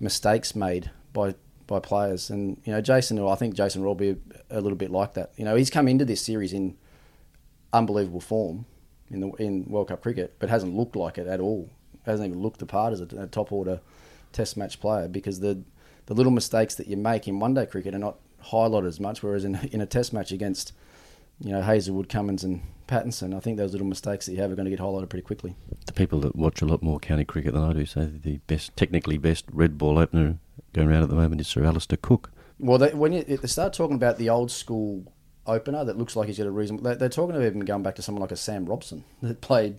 mistakes 0.00 0.56
made 0.56 0.90
by 1.12 1.34
by 1.68 1.78
players, 1.78 2.28
and 2.28 2.60
you 2.64 2.72
know, 2.72 2.80
Jason. 2.80 3.24
I 3.24 3.36
think 3.36 3.54
Jason 3.54 3.84
will 3.84 3.94
be 3.94 4.10
a, 4.10 4.16
a 4.50 4.60
little 4.60 4.76
bit 4.78 4.90
like 4.90 5.14
that. 5.14 5.30
You 5.36 5.44
know, 5.44 5.54
he's 5.54 5.70
come 5.70 5.86
into 5.86 6.04
this 6.04 6.20
series 6.20 6.52
in 6.52 6.76
unbelievable 7.72 8.20
form 8.20 8.66
in 9.10 9.20
the 9.20 9.28
in 9.34 9.64
World 9.68 9.88
Cup 9.88 10.02
cricket, 10.02 10.34
but 10.40 10.48
hasn't 10.48 10.74
looked 10.74 10.96
like 10.96 11.18
it 11.18 11.28
at 11.28 11.38
all. 11.38 11.70
Hasn't 12.04 12.28
even 12.28 12.42
looked 12.42 12.58
the 12.58 12.66
part 12.66 12.92
as 12.92 13.00
a, 13.00 13.06
a 13.16 13.26
top 13.26 13.52
order 13.52 13.80
Test 14.32 14.56
match 14.56 14.80
player 14.80 15.08
because 15.08 15.40
the 15.40 15.62
the 16.06 16.14
little 16.14 16.32
mistakes 16.32 16.74
that 16.76 16.86
you 16.86 16.96
make 16.96 17.28
in 17.28 17.38
one 17.38 17.54
day 17.54 17.66
cricket 17.66 17.94
are 17.94 17.98
not 17.98 18.18
highlighted 18.46 18.88
as 18.88 18.98
much. 18.98 19.22
Whereas 19.22 19.44
in 19.44 19.56
in 19.72 19.80
a 19.80 19.86
Test 19.86 20.12
match 20.12 20.32
against 20.32 20.72
you 21.40 21.52
know 21.52 21.62
Hazlewood, 21.62 22.08
Cummins, 22.08 22.44
and 22.44 22.62
Pattinson, 22.88 23.36
I 23.36 23.40
think 23.40 23.56
those 23.56 23.72
little 23.72 23.86
mistakes 23.86 24.26
that 24.26 24.32
you 24.32 24.40
have 24.40 24.50
are 24.50 24.54
going 24.54 24.64
to 24.64 24.70
get 24.70 24.80
highlighted 24.80 25.08
pretty 25.08 25.24
quickly. 25.24 25.54
The 25.86 25.92
people 25.92 26.20
that 26.20 26.36
watch 26.36 26.62
a 26.62 26.66
lot 26.66 26.82
more 26.82 26.98
county 26.98 27.24
cricket 27.24 27.54
than 27.54 27.62
I 27.62 27.72
do 27.72 27.86
say 27.86 28.06
the 28.06 28.38
best, 28.46 28.76
technically 28.76 29.18
best 29.18 29.44
red 29.52 29.78
ball 29.78 29.98
opener 29.98 30.38
going 30.72 30.88
around 30.88 31.02
at 31.02 31.08
the 31.08 31.14
moment 31.14 31.40
is 31.40 31.48
Sir 31.48 31.64
Alastair 31.64 31.98
Cook. 32.00 32.30
Well, 32.58 32.78
they, 32.78 32.90
when 32.90 33.12
you, 33.12 33.24
they 33.24 33.48
start 33.48 33.72
talking 33.72 33.96
about 33.96 34.18
the 34.18 34.30
old 34.30 34.50
school 34.50 35.12
opener 35.46 35.84
that 35.84 35.98
looks 35.98 36.14
like 36.14 36.28
he's 36.28 36.38
got 36.38 36.46
a 36.46 36.50
reason, 36.50 36.82
they, 36.82 36.94
they're 36.94 37.08
talking 37.08 37.34
about 37.34 37.44
even 37.44 37.60
going 37.60 37.82
back 37.82 37.96
to 37.96 38.02
someone 38.02 38.20
like 38.20 38.32
a 38.32 38.36
Sam 38.36 38.66
Robson 38.66 39.04
that 39.20 39.40
played 39.40 39.78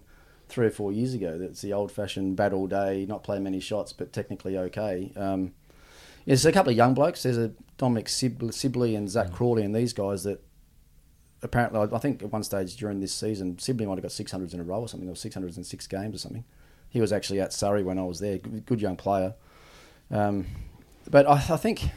three 0.53 0.67
or 0.67 0.71
four 0.71 0.91
years 0.91 1.15
ago. 1.15 1.37
That's 1.39 1.61
the 1.61 1.73
old 1.73 1.91
fashioned 1.91 2.35
bat 2.35 2.53
all 2.53 2.67
day, 2.67 3.05
not 3.07 3.23
play 3.23 3.39
many 3.39 3.59
shots, 3.59 3.91
but 3.91 4.13
technically 4.13 4.55
okay. 4.57 5.11
Um, 5.15 5.53
yeah, 6.25 6.27
there's 6.27 6.45
a 6.45 6.51
couple 6.51 6.69
of 6.69 6.77
young 6.77 6.93
blokes. 6.93 7.23
There's 7.23 7.39
a 7.39 7.51
Dominic 7.77 8.07
Sibley 8.07 8.95
and 8.95 9.09
Zak 9.09 9.33
Crawley 9.33 9.63
and 9.63 9.75
these 9.75 9.93
guys 9.93 10.23
that 10.25 10.43
apparently, 11.41 11.79
I 11.91 11.97
think 11.97 12.21
at 12.21 12.31
one 12.31 12.43
stage 12.43 12.75
during 12.77 12.99
this 12.99 13.13
season, 13.13 13.57
Sibley 13.57 13.87
might 13.87 13.95
have 13.95 14.03
got 14.03 14.11
600s 14.11 14.53
in 14.53 14.59
a 14.59 14.63
row 14.63 14.81
or 14.81 14.87
something, 14.87 15.09
or 15.09 15.13
600s 15.13 15.57
in 15.57 15.63
six 15.63 15.87
games 15.87 16.15
or 16.15 16.19
something. 16.19 16.45
He 16.87 17.01
was 17.01 17.11
actually 17.11 17.41
at 17.41 17.51
Surrey 17.51 17.81
when 17.81 17.97
I 17.97 18.03
was 18.03 18.19
there. 18.19 18.37
Good, 18.37 18.65
good 18.67 18.81
young 18.81 18.95
player. 18.95 19.33
Um, 20.11 20.45
but 21.09 21.27
I, 21.27 21.33
I 21.33 21.57
think, 21.57 21.89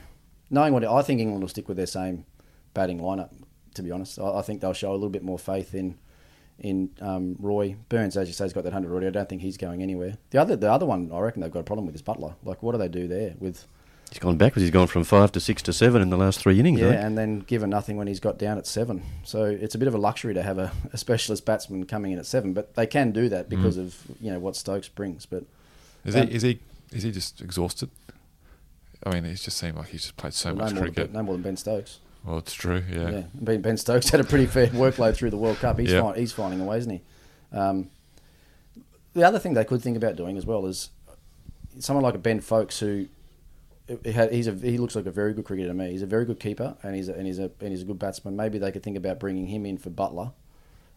knowing 0.48 0.72
what 0.72 0.82
I 0.82 1.02
think 1.02 1.20
England 1.20 1.42
will 1.42 1.48
stick 1.48 1.68
with 1.68 1.76
their 1.76 1.86
same 1.86 2.24
batting 2.72 3.00
lineup. 3.00 3.30
To 3.74 3.82
be 3.82 3.90
honest, 3.90 4.18
I, 4.18 4.38
I 4.38 4.42
think 4.42 4.62
they'll 4.62 4.72
show 4.72 4.92
a 4.92 4.94
little 4.94 5.10
bit 5.10 5.22
more 5.22 5.38
faith 5.38 5.74
in 5.74 5.98
in 6.58 6.90
um, 7.00 7.36
Roy 7.38 7.76
Burns. 7.88 8.16
As 8.16 8.28
you 8.28 8.34
say, 8.34 8.44
has 8.44 8.52
got 8.52 8.64
that 8.64 8.72
hundred 8.72 8.90
already. 8.92 9.06
I 9.06 9.10
don't 9.10 9.28
think 9.28 9.42
he's 9.42 9.56
going 9.56 9.82
anywhere. 9.82 10.16
The 10.30 10.40
other 10.40 10.56
the 10.56 10.70
other 10.70 10.86
one 10.86 11.10
I 11.12 11.18
reckon 11.20 11.42
they've 11.42 11.50
got 11.50 11.60
a 11.60 11.64
problem 11.64 11.86
with 11.86 11.94
is 11.94 12.02
Buttler. 12.02 12.34
Like, 12.44 12.62
what 12.62 12.72
do 12.72 12.78
they 12.78 12.88
do 12.88 13.06
there 13.08 13.34
with? 13.38 13.66
He's 14.10 14.20
gone 14.20 14.36
backwards. 14.36 14.62
He's 14.62 14.70
gone 14.70 14.86
from 14.86 15.02
five 15.02 15.32
to 15.32 15.40
six 15.40 15.62
to 15.62 15.72
seven 15.72 16.00
in 16.00 16.10
the 16.10 16.16
last 16.16 16.38
three 16.38 16.60
innings. 16.60 16.78
Yeah, 16.80 17.04
and 17.04 17.18
then 17.18 17.40
given 17.40 17.70
nothing 17.70 17.96
when 17.96 18.06
he's 18.06 18.20
got 18.20 18.38
down 18.38 18.56
at 18.56 18.64
seven. 18.66 19.02
So 19.24 19.44
it's 19.44 19.74
a 19.74 19.78
bit 19.78 19.88
of 19.88 19.94
a 19.94 19.98
luxury 19.98 20.32
to 20.34 20.44
have 20.44 20.58
a, 20.58 20.70
a 20.92 20.96
specialist 20.96 21.44
batsman 21.44 21.86
coming 21.86 22.12
in 22.12 22.18
at 22.20 22.24
seven, 22.26 22.52
but 22.52 22.74
they 22.76 22.86
can 22.86 23.10
do 23.10 23.28
that 23.30 23.48
because 23.48 23.76
of 23.76 23.96
you 24.20 24.30
know 24.30 24.38
what 24.38 24.54
Stokes 24.54 24.88
brings. 24.88 25.26
But 25.26 25.44
Is 26.04 26.14
Um, 26.14 26.28
he? 26.28 26.34
Is 26.34 26.42
he? 26.42 26.60
Is 26.92 27.02
he 27.02 27.10
just 27.10 27.40
exhausted? 27.40 27.90
I 29.04 29.10
mean, 29.12 29.24
it 29.24 29.34
just 29.34 29.56
seemed 29.58 29.76
like 29.76 29.88
he's 29.88 30.02
just 30.02 30.16
played 30.16 30.34
so 30.34 30.50
no, 30.50 30.56
much 30.64 30.72
more 30.74 30.84
than, 30.84 30.94
cricket. 30.94 31.12
Ben- 31.12 31.18
no 31.20 31.22
more 31.24 31.34
than 31.34 31.42
Ben 31.42 31.56
Stokes. 31.56 31.98
Well, 32.26 32.38
it's 32.38 32.54
true. 32.54 32.82
Yeah. 32.92 33.10
Yeah, 33.10 33.22
Ben, 33.34 33.60
ben 33.62 33.76
Stokes 33.76 34.10
had 34.10 34.20
a 34.20 34.24
pretty 34.24 34.46
fair 34.46 34.66
workload 34.68 35.14
through 35.14 35.30
the 35.30 35.36
World 35.36 35.58
Cup. 35.58 35.78
He's 35.78 35.92
Yeah. 35.92 36.02
find, 36.02 36.16
he's 36.16 36.32
finding 36.32 36.60
a 36.60 36.64
way, 36.64 36.78
isn't 36.78 36.90
he? 36.90 37.00
Um, 37.52 37.90
the 39.14 39.22
other 39.22 39.38
thing 39.38 39.54
they 39.54 39.64
could 39.64 39.80
think 39.80 39.96
about 39.96 40.16
doing 40.16 40.36
as 40.36 40.44
well 40.44 40.66
is 40.66 40.90
someone 41.78 42.02
like 42.02 42.14
a 42.14 42.18
Ben 42.18 42.40
Foakes 42.40 42.80
who 42.80 43.06
he 44.04 44.12
he's 44.12 44.48
a, 44.48 44.52
he 44.52 44.78
looks 44.78 44.96
like 44.96 45.06
a 45.06 45.10
very 45.12 45.32
good 45.32 45.44
cricketer 45.44 45.68
to 45.68 45.74
me. 45.74 45.90
He's 45.92 46.02
a 46.02 46.06
very 46.06 46.24
good 46.24 46.40
keeper 46.40 46.76
and 46.82 46.96
he's 46.96 47.08
a, 47.08 47.14
and 47.14 47.26
he's 47.26 47.38
a 47.38 47.50
and 47.60 47.70
he's 47.70 47.82
a 47.82 47.84
good 47.84 47.98
batsman. 47.98 48.34
Maybe 48.34 48.58
they 48.58 48.72
could 48.72 48.82
think 48.82 48.96
about 48.96 49.20
bringing 49.20 49.46
him 49.46 49.64
in 49.64 49.78
for 49.78 49.90
Buttler, 49.90 50.32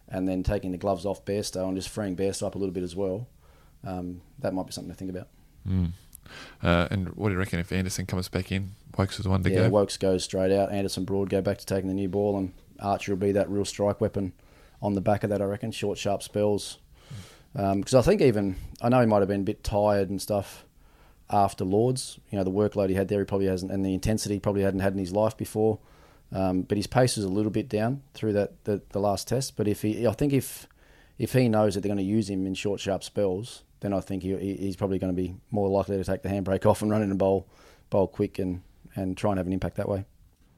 and 0.08 0.28
then 0.28 0.42
taking 0.42 0.72
the 0.72 0.78
gloves 0.78 1.06
off 1.06 1.24
Bairstow 1.24 1.68
and 1.68 1.76
just 1.76 1.88
freeing 1.88 2.16
Bairstow 2.16 2.48
up 2.48 2.56
a 2.56 2.58
little 2.58 2.74
bit 2.74 2.82
as 2.82 2.96
well. 2.96 3.28
Um, 3.84 4.20
that 4.40 4.52
might 4.52 4.66
be 4.66 4.72
something 4.72 4.92
to 4.92 4.98
think 4.98 5.10
about. 5.10 5.28
Mm. 5.66 5.92
Uh, 6.62 6.88
and 6.90 7.08
what 7.10 7.28
do 7.28 7.34
you 7.34 7.38
reckon 7.38 7.58
if 7.58 7.72
Anderson 7.72 8.06
comes 8.06 8.28
back 8.28 8.52
in? 8.52 8.72
Woakes 8.96 9.18
is 9.18 9.24
the 9.24 9.30
one 9.30 9.42
to 9.42 9.50
yeah, 9.50 9.68
go. 9.68 9.70
Woakes 9.70 9.96
goes 9.96 10.24
straight 10.24 10.52
out. 10.52 10.72
Anderson 10.72 11.04
Broad 11.04 11.30
go 11.30 11.40
back 11.40 11.58
to 11.58 11.66
taking 11.66 11.88
the 11.88 11.94
new 11.94 12.08
ball, 12.08 12.36
and 12.36 12.52
Archer 12.80 13.12
will 13.12 13.20
be 13.20 13.32
that 13.32 13.48
real 13.48 13.64
strike 13.64 14.00
weapon 14.00 14.32
on 14.82 14.94
the 14.94 15.00
back 15.00 15.24
of 15.24 15.30
that. 15.30 15.40
I 15.40 15.44
reckon 15.44 15.72
short, 15.72 15.98
sharp 15.98 16.22
spells. 16.22 16.78
Because 17.52 17.94
I 17.94 18.02
think 18.02 18.20
even 18.20 18.56
I 18.80 18.88
know 18.88 19.00
he 19.00 19.06
might 19.06 19.20
have 19.20 19.28
been 19.28 19.40
a 19.40 19.44
bit 19.44 19.64
tired 19.64 20.08
and 20.10 20.20
stuff 20.20 20.64
after 21.28 21.64
Lords. 21.64 22.18
You 22.30 22.38
know 22.38 22.44
the 22.44 22.50
workload 22.50 22.88
he 22.88 22.94
had 22.94 23.08
there, 23.08 23.20
he 23.20 23.24
probably 23.24 23.46
hasn't, 23.46 23.72
and 23.72 23.84
the 23.84 23.94
intensity 23.94 24.34
he 24.34 24.40
probably 24.40 24.62
hadn't 24.62 24.80
had 24.80 24.92
in 24.92 24.98
his 24.98 25.12
life 25.12 25.36
before. 25.36 25.78
Um, 26.32 26.62
but 26.62 26.76
his 26.76 26.86
pace 26.86 27.16
was 27.16 27.24
a 27.24 27.28
little 27.28 27.50
bit 27.50 27.68
down 27.68 28.02
through 28.14 28.34
that 28.34 28.64
the, 28.64 28.82
the 28.90 29.00
last 29.00 29.26
test. 29.26 29.56
But 29.56 29.66
if 29.66 29.82
he, 29.82 30.06
I 30.06 30.12
think 30.12 30.32
if 30.32 30.68
if 31.18 31.32
he 31.32 31.48
knows 31.48 31.74
that 31.74 31.80
they're 31.80 31.88
going 31.88 31.98
to 31.98 32.04
use 32.04 32.30
him 32.30 32.46
in 32.46 32.54
short, 32.54 32.80
sharp 32.80 33.02
spells, 33.02 33.62
then 33.80 33.92
I 33.92 34.00
think 34.00 34.22
he, 34.22 34.36
he- 34.36 34.56
he's 34.56 34.76
probably 34.76 34.98
going 34.98 35.14
to 35.14 35.20
be 35.22 35.34
more 35.50 35.68
likely 35.68 35.96
to 35.96 36.04
take 36.04 36.22
the 36.22 36.28
handbrake 36.28 36.66
off 36.66 36.82
and 36.82 36.90
run 36.90 37.02
in 37.02 37.10
and 37.10 37.18
bowl 37.18 37.48
bowl 37.90 38.06
quick 38.06 38.38
and, 38.38 38.62
and 38.94 39.16
try 39.16 39.30
and 39.32 39.38
have 39.38 39.46
an 39.46 39.52
impact 39.52 39.76
that 39.76 39.88
way. 39.88 40.04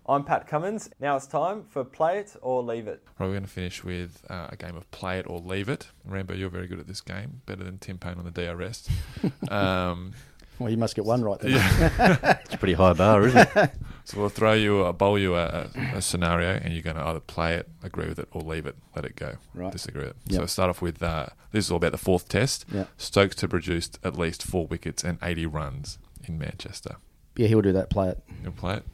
I'm 0.04 0.24
Pat 0.24 0.48
Cummins. 0.48 0.90
Now 1.00 1.16
it's 1.16 1.26
time 1.28 1.64
for 1.70 1.84
Play 1.84 2.18
It 2.18 2.34
or 2.42 2.62
Leave 2.62 2.88
It. 2.88 3.02
Right, 3.18 3.26
we're 3.26 3.32
going 3.34 3.44
to 3.44 3.48
finish 3.48 3.84
with 3.84 4.22
uh, 4.28 4.48
a 4.50 4.56
game 4.56 4.76
of 4.76 4.90
play 4.90 5.18
it 5.20 5.26
or 5.28 5.38
leave 5.38 5.68
it. 5.68 5.86
Rambo, 6.04 6.34
you're 6.34 6.50
very 6.50 6.66
good 6.66 6.80
at 6.80 6.88
this 6.88 7.00
game, 7.00 7.40
better 7.46 7.62
than 7.62 7.78
Tim 7.78 7.98
Paine 7.98 8.18
on 8.18 8.24
the 8.24 8.32
DRS. 8.32 8.88
um, 9.50 10.12
Well, 10.58 10.70
you 10.70 10.76
must 10.76 10.96
get 10.96 11.04
one 11.04 11.22
right 11.22 11.38
then. 11.38 11.52
yeah. 11.52 12.38
It's 12.44 12.54
a 12.54 12.58
pretty 12.58 12.74
high 12.74 12.92
bar, 12.94 13.22
isn't 13.28 13.48
it? 13.56 13.72
So 14.04 14.18
we'll 14.20 14.28
throw 14.28 14.52
you, 14.52 14.82
a 14.84 14.92
bowl 14.92 15.18
you 15.18 15.36
a, 15.36 15.68
a, 15.74 15.96
a 15.96 16.02
scenario, 16.02 16.50
and 16.50 16.72
you're 16.72 16.82
going 16.82 16.96
to 16.96 17.02
either 17.06 17.20
play 17.20 17.54
it, 17.54 17.68
agree 17.82 18.08
with 18.08 18.18
it, 18.18 18.28
or 18.32 18.42
leave 18.42 18.66
it, 18.66 18.76
let 18.96 19.04
it 19.04 19.14
go, 19.16 19.36
Right. 19.54 19.70
disagree 19.72 20.02
with 20.04 20.10
it. 20.10 20.16
Yep. 20.32 20.40
So 20.42 20.46
start 20.46 20.70
off 20.70 20.82
with 20.82 21.02
uh, 21.02 21.26
this 21.52 21.66
is 21.66 21.70
all 21.70 21.76
about 21.76 21.92
the 21.92 21.98
fourth 21.98 22.28
test. 22.28 22.64
Yeah. 22.72 22.84
Stokes 22.96 23.36
to 23.36 23.48
produce 23.48 23.90
at 24.02 24.18
least 24.18 24.42
four 24.42 24.66
wickets 24.66 25.04
and 25.04 25.18
80 25.22 25.46
runs 25.46 25.98
in 26.24 26.36
Manchester. 26.38 26.96
Yeah, 27.36 27.46
he'll 27.48 27.62
do 27.62 27.72
that. 27.72 27.90
Play 27.90 28.08
it. 28.10 28.22
You'll 28.42 28.52
play 28.52 28.74
it, 28.74 28.84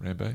Rambo? 0.00 0.34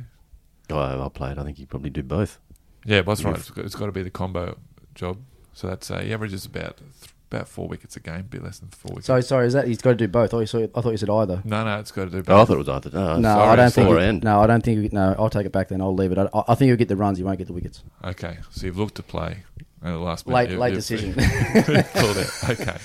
Oh, 0.70 0.78
I'll 0.80 1.10
play 1.10 1.32
it. 1.32 1.38
I 1.38 1.44
think 1.44 1.60
you 1.60 1.68
probably 1.68 1.90
do 1.90 2.02
both. 2.04 2.40
Yeah, 2.86 3.02
that's 3.02 3.24
right. 3.24 3.36
It's 3.38 3.50
got, 3.52 3.66
it's 3.66 3.76
got 3.76 3.88
to 3.88 3.92
be 3.92 4.02
the 4.04 4.10
combo 4.10 4.58
job. 4.96 5.18
So 5.54 5.68
that's 5.68 5.92
uh, 5.92 6.00
he 6.00 6.14
averages 6.14 6.46
about 6.46 6.78
th- 6.78 7.12
about 7.32 7.48
four 7.48 7.68
wickets 7.68 7.96
a 7.96 8.00
game, 8.00 8.20
a 8.20 8.24
bit 8.24 8.44
less 8.44 8.60
than 8.60 8.70
four 8.70 8.90
wickets. 8.90 9.08
So 9.08 9.22
sorry, 9.22 9.48
is 9.48 9.54
that 9.54 9.68
he's 9.68 9.82
got 9.82 9.92
to 9.92 9.96
do 9.96 10.08
both? 10.08 10.34
I 10.34 10.46
thought, 10.46 10.72
I 10.76 10.82
thought 10.82 10.92
you 10.92 10.98
said 10.98 11.10
either. 11.10 11.42
no, 11.46 11.64
no, 11.64 11.80
it's 11.80 11.92
got 11.92 12.12
to 12.12 12.22
do. 12.22 12.24
Oh, 12.28 12.42
I 12.42 12.46
thought 12.46 12.54
it 12.56 12.58
was 12.58 12.70
either. 12.70 12.90
Oh, 12.94 13.18
no, 13.18 13.30
sorry, 13.34 13.50
I 13.50 13.56
don't 13.56 13.74
think. 13.74 13.88
he- 13.90 14.20
no, 14.26 14.42
I 14.42 14.48
don't 14.48 14.64
think. 14.64 14.82
he- 14.82 14.90
No, 14.96 15.16
I'll 15.18 15.30
take 15.30 15.46
it 15.46 15.52
back. 15.52 15.70
Then 15.70 15.82
I'll 15.82 15.96
leave 15.96 16.12
it. 16.12 16.18
I, 16.18 16.28
I 16.34 16.56
think 16.56 16.68
he'll 16.70 16.76
get 16.78 16.90
the 16.90 16.96
runs. 16.96 17.18
He 17.18 17.24
won't 17.24 17.38
get 17.38 17.48
the 17.48 17.54
wickets. 17.54 17.84
Okay, 18.04 18.38
so 18.52 18.66
you've 18.66 18.78
looked 18.78 18.96
to 18.96 19.04
play, 19.04 19.44
and 19.82 19.94
the 19.94 20.00
last 20.00 20.28
Late- 20.28 20.50
minute, 20.50 20.54
you- 20.54 20.60
late 20.60 20.68
you've- 20.70 20.76
decision. 20.78 21.14
called 21.94 22.18
it. 22.18 22.30
Okay, 22.50 22.78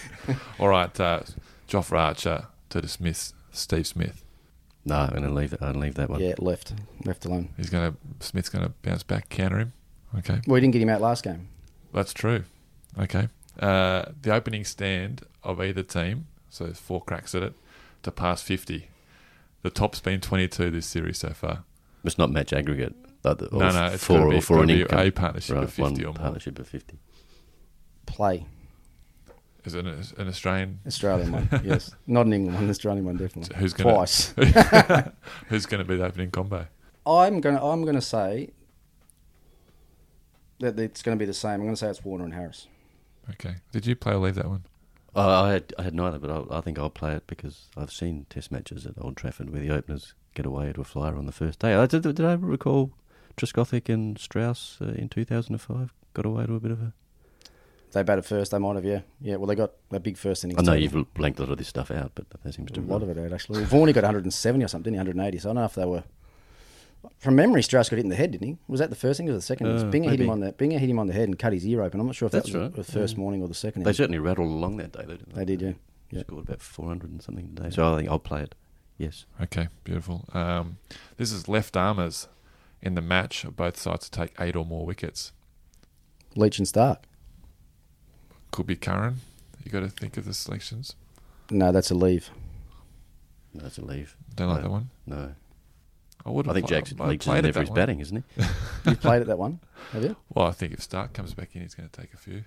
all 0.60 0.68
right. 0.68 1.00
Uh, 1.00 1.20
Jofra 1.68 1.98
Archer 1.98 2.46
to 2.70 2.80
dismiss 2.80 3.34
Steve 3.50 3.86
Smith. 3.86 4.22
No, 4.84 4.94
I'm 4.98 5.10
going 5.10 5.22
to 5.24 5.30
leave 5.30 5.50
that. 5.50 5.62
I'll 5.62 5.72
leave 5.74 5.94
that 5.96 6.08
one. 6.08 6.20
Yeah, 6.20 6.34
left, 6.38 6.72
left 7.04 7.24
alone. 7.24 7.48
He's 7.56 7.70
going 7.70 7.90
to 7.92 8.24
Smith's 8.24 8.48
going 8.48 8.64
to 8.64 8.70
bounce 8.82 9.02
back, 9.02 9.28
counter 9.28 9.58
him. 9.58 9.72
Okay, 10.18 10.40
Well, 10.46 10.54
he 10.54 10.60
didn't 10.60 10.74
get 10.74 10.82
him 10.82 10.88
out 10.88 11.00
last 11.00 11.24
game. 11.24 11.48
that's 11.92 12.12
true. 12.14 12.44
Okay, 12.98 13.28
uh, 13.60 14.06
the 14.22 14.32
opening 14.34 14.64
stand 14.64 15.22
of 15.42 15.60
either 15.60 15.82
team, 15.82 16.26
so 16.50 16.64
there's 16.64 16.78
four 16.78 17.02
cracks 17.02 17.34
at 17.34 17.42
it, 17.42 17.54
to 18.02 18.10
pass 18.10 18.42
fifty. 18.42 18.88
The 19.62 19.70
top's 19.70 20.00
been 20.00 20.20
twenty-two 20.20 20.70
this 20.70 20.86
series 20.86 21.18
so 21.18 21.30
far. 21.30 21.64
It's 22.04 22.18
not 22.18 22.30
match 22.30 22.52
aggregate. 22.52 22.94
Like 23.24 23.38
the- 23.38 23.48
No, 23.50 23.70
no, 23.70 23.86
it's 23.86 24.04
four 24.04 24.28
be- 24.30 24.36
or 24.36 24.40
four 24.40 24.56
gotta 24.58 24.62
an 24.72 24.76
be 24.76 24.82
income. 24.82 24.98
a 25.00 25.10
partnership 25.10 25.56
of 25.56 25.72
50 25.72 25.82
one 25.82 26.00
or 26.00 26.04
more. 26.04 26.12
partnership 26.14 26.58
of 26.60 26.68
50. 26.68 26.98
Play 28.06 28.46
Is 29.64 29.74
it 29.74 29.84
an, 29.84 30.00
an 30.18 30.28
Australian? 30.28 30.78
Australian 30.86 31.32
one. 31.32 31.48
Yes, 31.64 31.90
not 32.06 32.26
an 32.26 32.32
England 32.34 32.54
one. 32.54 32.64
An 32.64 32.70
Australian 32.70 33.04
one 33.04 33.16
definitely. 33.16 33.56
Who's 33.56 33.72
going 33.72 33.92
Twice. 33.92 34.32
Who's 35.48 35.66
going 35.66 35.82
to 35.82 35.84
be 35.84 35.96
the 35.96 36.04
opening 36.04 36.30
combo? 36.30 36.68
I'm 37.04 37.40
gonna. 37.40 37.64
I'm 37.64 37.84
gonna 37.84 38.00
say 38.00 38.50
that 40.60 40.78
it's 40.78 41.02
going 41.02 41.16
to 41.18 41.20
be 41.20 41.26
the 41.26 41.34
same. 41.34 41.54
I'm 41.54 41.62
going 41.62 41.70
to 41.74 41.76
say 41.76 41.88
it's 41.88 42.04
Warner 42.04 42.24
and 42.24 42.34
Harris. 42.34 42.68
Okay. 43.30 43.56
Did 43.72 43.86
you 43.86 43.96
play 43.96 44.12
or 44.12 44.18
leave 44.18 44.36
that 44.36 44.48
one? 44.48 44.64
Uh, 45.14 45.42
I 45.44 45.52
had 45.52 45.74
I 45.78 45.82
had 45.82 45.94
neither, 45.94 46.18
but 46.18 46.30
I, 46.30 46.58
I 46.58 46.60
think 46.60 46.78
I'll 46.78 46.90
play 46.90 47.14
it 47.14 47.26
because 47.26 47.68
I've 47.76 47.90
seen 47.90 48.26
Test 48.28 48.52
matches 48.52 48.84
at 48.86 48.94
Old 49.00 49.16
Trafford 49.16 49.50
where 49.50 49.62
the 49.62 49.70
openers 49.70 50.14
get 50.34 50.44
away 50.44 50.72
to 50.72 50.82
a 50.82 50.84
flyer 50.84 51.16
on 51.16 51.24
the 51.24 51.32
first 51.32 51.58
day. 51.58 51.74
I, 51.74 51.86
did, 51.86 52.02
did 52.02 52.20
I 52.20 52.34
recall 52.34 52.92
Trescothick 53.36 53.88
and 53.88 54.18
Strauss 54.18 54.78
uh, 54.82 54.88
in 54.88 55.08
2005 55.08 55.92
got 56.12 56.26
away 56.26 56.46
to 56.46 56.54
a 56.54 56.60
bit 56.60 56.70
of 56.70 56.82
a? 56.82 56.92
They 57.92 58.02
batted 58.02 58.26
first. 58.26 58.50
They 58.50 58.58
might 58.58 58.76
have. 58.76 58.84
Yeah, 58.84 59.00
yeah. 59.22 59.36
Well, 59.36 59.46
they 59.46 59.54
got 59.54 59.72
a 59.90 59.98
big 59.98 60.18
first 60.18 60.44
innings. 60.44 60.58
I 60.58 60.62
know 60.62 60.78
total. 60.78 60.98
you've 60.98 61.14
blanked 61.14 61.38
a 61.38 61.42
lot 61.44 61.52
of 61.52 61.58
this 61.58 61.68
stuff 61.68 61.90
out, 61.90 62.12
but 62.14 62.28
that 62.28 62.52
seems 62.52 62.70
to 62.72 62.80
be 62.80 62.86
a 62.86 62.92
lot 62.92 63.02
of 63.02 63.08
it 63.08 63.16
out 63.16 63.32
actually. 63.32 63.60
Well, 63.60 63.68
Vaughan 63.68 63.92
got 63.92 64.04
170 64.04 64.62
or 64.62 64.68
something, 64.68 64.92
didn't 64.92 65.06
he? 65.06 65.10
180. 65.12 65.38
So 65.38 65.48
I 65.48 65.54
don't 65.54 65.62
know 65.62 65.64
if 65.64 65.74
they 65.74 65.86
were. 65.86 66.04
From 67.18 67.34
memory, 67.36 67.62
Strauss 67.62 67.88
got 67.88 67.96
hit 67.96 68.04
in 68.04 68.10
the 68.10 68.16
head, 68.16 68.32
didn't 68.32 68.46
he? 68.46 68.56
Was 68.68 68.80
that 68.80 68.90
the 68.90 68.96
first 68.96 69.18
thing 69.18 69.28
or 69.28 69.32
the 69.32 69.42
second? 69.42 69.66
Uh, 69.66 69.84
Binger 69.84 70.10
hit 70.10 70.20
him 70.20 70.30
on 70.30 70.40
the 70.40 70.52
Binger 70.52 70.78
hit 70.78 70.88
him 70.88 70.98
on 70.98 71.06
the 71.06 71.12
head 71.12 71.24
and 71.28 71.38
cut 71.38 71.52
his 71.52 71.66
ear 71.66 71.82
open. 71.82 72.00
I'm 72.00 72.06
not 72.06 72.14
sure 72.14 72.26
if 72.26 72.32
That's 72.32 72.50
that 72.50 72.58
was 72.58 72.68
right, 72.68 72.76
the 72.76 72.84
first 72.84 73.14
yeah. 73.14 73.20
morning 73.20 73.42
or 73.42 73.48
the 73.48 73.54
second. 73.54 73.82
They 73.82 73.88
innings. 73.90 73.96
certainly 73.96 74.18
rattled 74.18 74.48
along 74.50 74.76
that 74.78 74.92
day, 74.92 75.02
though, 75.06 75.16
didn't 75.16 75.34
they? 75.34 75.44
They 75.44 75.56
did, 75.56 75.62
yeah. 75.62 76.18
Yeah. 76.18 76.20
Scored 76.22 76.44
about 76.48 76.60
400 76.62 77.10
and 77.10 77.22
something 77.22 77.54
today. 77.54 77.70
So 77.70 77.92
I 77.92 77.96
think 77.98 78.08
I'll 78.08 78.18
play 78.18 78.42
it. 78.42 78.54
Yes. 78.98 79.26
Okay, 79.42 79.68
beautiful. 79.84 80.24
Um, 80.32 80.78
this 81.16 81.32
is 81.32 81.48
left 81.48 81.76
armers 81.76 82.28
in 82.80 82.94
the 82.94 83.02
match 83.02 83.44
of 83.44 83.56
both 83.56 83.76
sides 83.78 84.08
to 84.08 84.10
take 84.10 84.32
eight 84.40 84.54
or 84.56 84.64
more 84.64 84.86
wickets. 84.86 85.32
Leach 86.36 86.58
and 86.58 86.68
Stark. 86.68 87.02
Could 88.52 88.66
be 88.66 88.76
Curran. 88.76 89.16
You 89.64 89.70
got 89.72 89.80
to 89.80 89.88
think 89.88 90.16
of 90.16 90.24
the 90.24 90.32
selections. 90.34 90.94
No, 91.50 91.72
that's 91.72 91.90
a 91.90 91.94
leave. 91.94 92.30
No, 93.52 93.62
that's 93.64 93.78
a 93.78 93.84
leave. 93.84 94.16
Don't 94.34 94.48
like 94.48 94.58
No. 94.58 94.62
that 94.62 94.70
one. 94.70 94.90
No. 95.06 95.34
I 96.26 96.30
would. 96.30 96.48
I 96.48 96.54
think 96.54 96.68
Jackson 96.68 97.00
I 97.00 97.06
Leach 97.08 97.22
played 97.22 97.38
in 97.40 97.44
it 97.46 97.48
every 97.50 97.62
his 97.62 97.70
one. 97.70 97.76
batting, 97.76 98.00
isn't 98.00 98.24
he? 98.36 98.44
You 98.90 98.96
played 98.96 99.20
at 99.22 99.28
that 99.28 99.38
one, 99.38 99.60
have 99.92 100.02
you? 100.02 100.16
Well, 100.34 100.46
I 100.46 100.50
think 100.52 100.72
if 100.72 100.82
Stark 100.82 101.12
comes 101.12 101.32
back 101.34 101.54
in, 101.54 101.62
he's 101.62 101.74
going 101.74 101.88
to 101.88 102.00
take 102.00 102.12
a 102.12 102.16
few. 102.16 102.44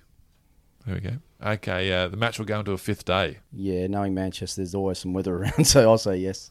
There 0.86 0.94
we 0.94 1.00
go. 1.00 1.16
Okay, 1.44 1.92
uh, 1.92 2.08
the 2.08 2.16
match 2.16 2.38
will 2.38 2.46
go 2.46 2.58
into 2.58 2.72
a 2.72 2.78
fifth 2.78 3.04
day. 3.04 3.38
Yeah, 3.52 3.86
knowing 3.86 4.14
Manchester, 4.14 4.60
there's 4.60 4.74
always 4.74 4.98
some 4.98 5.12
weather 5.12 5.34
around, 5.42 5.66
so 5.66 5.82
I'll 5.90 5.98
say 5.98 6.16
yes. 6.18 6.50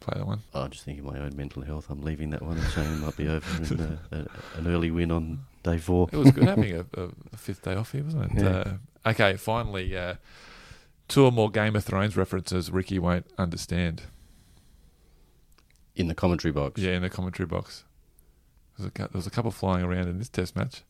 Play 0.00 0.18
that 0.18 0.26
one. 0.26 0.40
I 0.54 0.66
just 0.68 0.84
think 0.84 0.98
of 0.98 1.04
my 1.06 1.18
own 1.18 1.34
mental 1.36 1.62
health. 1.62 1.86
I'm 1.88 2.02
leaving 2.02 2.30
that 2.30 2.42
one 2.42 2.58
and 2.58 2.66
saying 2.68 2.92
it 2.92 2.96
might 2.96 3.16
be 3.16 3.28
over 3.28 3.74
in 3.74 3.80
uh, 3.80 3.96
a, 4.12 4.58
an 4.58 4.66
early 4.66 4.90
win 4.90 5.10
on 5.10 5.40
day 5.62 5.78
four. 5.78 6.08
It 6.12 6.16
was 6.18 6.30
good 6.30 6.44
having 6.44 6.74
a, 6.76 6.80
a, 6.94 7.08
a 7.32 7.36
fifth 7.38 7.62
day 7.62 7.74
off 7.74 7.92
here, 7.92 8.04
wasn't 8.04 8.32
it? 8.38 8.42
Yeah. 8.42 8.48
Uh, 9.06 9.10
okay, 9.10 9.36
finally, 9.36 9.96
uh, 9.96 10.16
two 11.08 11.24
or 11.24 11.32
more 11.32 11.50
Game 11.50 11.74
of 11.74 11.84
Thrones 11.84 12.16
references 12.18 12.70
Ricky 12.70 12.98
won't 12.98 13.26
understand. 13.38 14.02
In 15.96 16.08
the 16.08 16.14
commentary 16.14 16.52
box. 16.52 16.80
Yeah, 16.80 16.92
in 16.92 17.02
the 17.02 17.10
commentary 17.10 17.46
box. 17.46 17.84
There's 18.76 18.88
a, 18.88 18.90
cou- 18.90 19.04
there 19.04 19.10
was 19.18 19.26
a 19.26 19.30
couple 19.30 19.50
flying 19.50 19.84
around 19.84 20.08
in 20.08 20.18
this 20.18 20.28
test 20.28 20.56
match. 20.56 20.82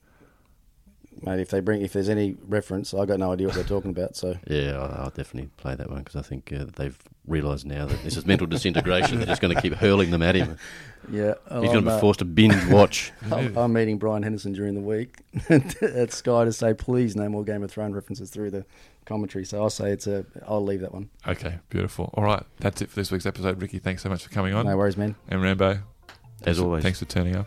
Mate, 1.22 1.40
if 1.40 1.50
they 1.50 1.61
bring, 1.61 1.83
if 1.83 1.92
there's 1.92 2.09
any 2.09 2.37
reference, 2.48 2.92
I 2.94 3.05
got 3.07 3.18
no 3.18 3.33
idea 3.33 3.46
what 3.46 3.55
they're 3.57 3.64
talking 3.64 3.90
about. 3.90 4.16
So 4.16 4.37
Yeah, 4.46 4.72
I'll, 4.79 5.05
I'll 5.05 5.11
definitely 5.11 5.50
play 5.57 5.74
that 5.74 5.88
one 5.90 6.00
because 6.00 6.16
I 6.16 6.22
think 6.22 6.53
uh, 6.53 6.66
they've 6.77 6.98
realised 7.27 7.66
now 7.66 7.87
that 7.87 8.03
this 8.03 8.16
is 8.16 8.27
mental 8.27 8.46
disintegration. 8.46 9.18
They're 9.18 9.27
just 9.27 9.40
going 9.40 9.55
to 9.55 9.61
keep 9.62 9.74
hurling 9.74 10.11
them 10.11 10.22
at 10.22 10.35
him. 10.35 10.59
yeah, 11.11 11.35
He's 11.48 11.70
going 11.72 11.85
to 11.85 11.94
be 11.94 12.00
forced 12.00 12.19
to 12.19 12.25
binge 12.25 12.67
watch. 12.67 13.12
I'm, 13.33 13.56
I'm 13.56 13.73
meeting 13.73 13.98
Brian 13.98 14.23
Henderson 14.23 14.52
during 14.52 14.75
the 14.75 14.81
week 14.81 15.17
at 15.48 16.12
Sky 16.12 16.44
to 16.44 16.52
say 16.52 16.75
please 16.75 17.17
no 17.17 17.29
more 17.29 17.44
Game 17.44 17.62
of 17.62 17.71
Thrones 17.71 17.94
references 17.94 18.31
through 18.31 18.50
the 18.50 18.65
commentary. 19.06 19.44
So 19.44 19.62
I'll 19.62 19.71
say 19.71 19.90
it's 19.90 20.06
a. 20.06 20.25
I'll 20.46 20.65
leave 20.65 20.81
that 20.81 20.92
one. 20.92 21.10
Okay, 21.27 21.58
beautiful. 21.71 22.10
All 22.15 22.25
right, 22.25 22.42
that's 22.58 22.83
it 22.83 22.90
for 22.90 22.96
this 22.96 23.10
week's 23.10 23.27
episode. 23.27 23.60
Ricky, 23.60 23.79
thanks 23.79 24.02
so 24.02 24.08
much 24.08 24.25
for 24.25 24.31
coming 24.31 24.54
on. 24.54 24.67
No 24.67 24.77
worries, 24.77 24.96
man. 24.96 25.15
And 25.29 25.42
Rambo, 25.42 25.79
As 26.44 26.58
always. 26.58 26.83
thanks 26.83 26.98
for 26.98 27.04
turning 27.06 27.37
up. 27.37 27.46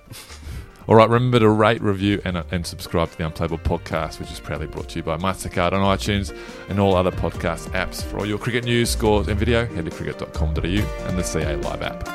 All 0.87 0.95
right, 0.95 1.09
remember 1.09 1.39
to 1.39 1.49
rate, 1.49 1.81
review, 1.81 2.21
and, 2.23 2.37
uh, 2.37 2.43
and 2.49 2.65
subscribe 2.65 3.11
to 3.11 3.17
the 3.17 3.25
Unplayable 3.25 3.57
Podcast, 3.57 4.21
which 4.21 4.31
is 4.31 4.39
proudly 4.39 4.67
brought 4.67 4.87
to 4.89 4.99
you 4.99 5.03
by 5.03 5.17
MasterCard 5.17 5.73
on 5.73 5.97
iTunes 5.97 6.33
and 6.69 6.79
all 6.79 6.95
other 6.95 7.11
podcast 7.11 7.69
apps. 7.71 8.01
For 8.01 8.19
all 8.19 8.25
your 8.25 8.37
cricket 8.37 8.63
news, 8.63 8.89
scores, 8.89 9.27
and 9.27 9.37
video, 9.37 9.65
head 9.65 9.83
to 9.83 9.91
cricket.com.au 9.91 10.61
and 10.61 11.17
the 11.17 11.23
CA 11.23 11.57
Live 11.57 11.81
app. 11.81 12.07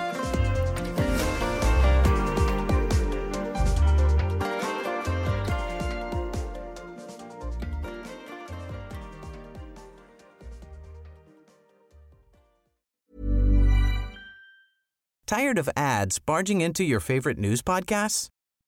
Tired 15.27 15.59
of 15.59 15.69
ads 15.77 16.19
barging 16.19 16.63
into 16.63 16.85
your 16.85 17.01
favorite 17.01 17.39
news 17.39 17.63
podcasts? 17.63 18.32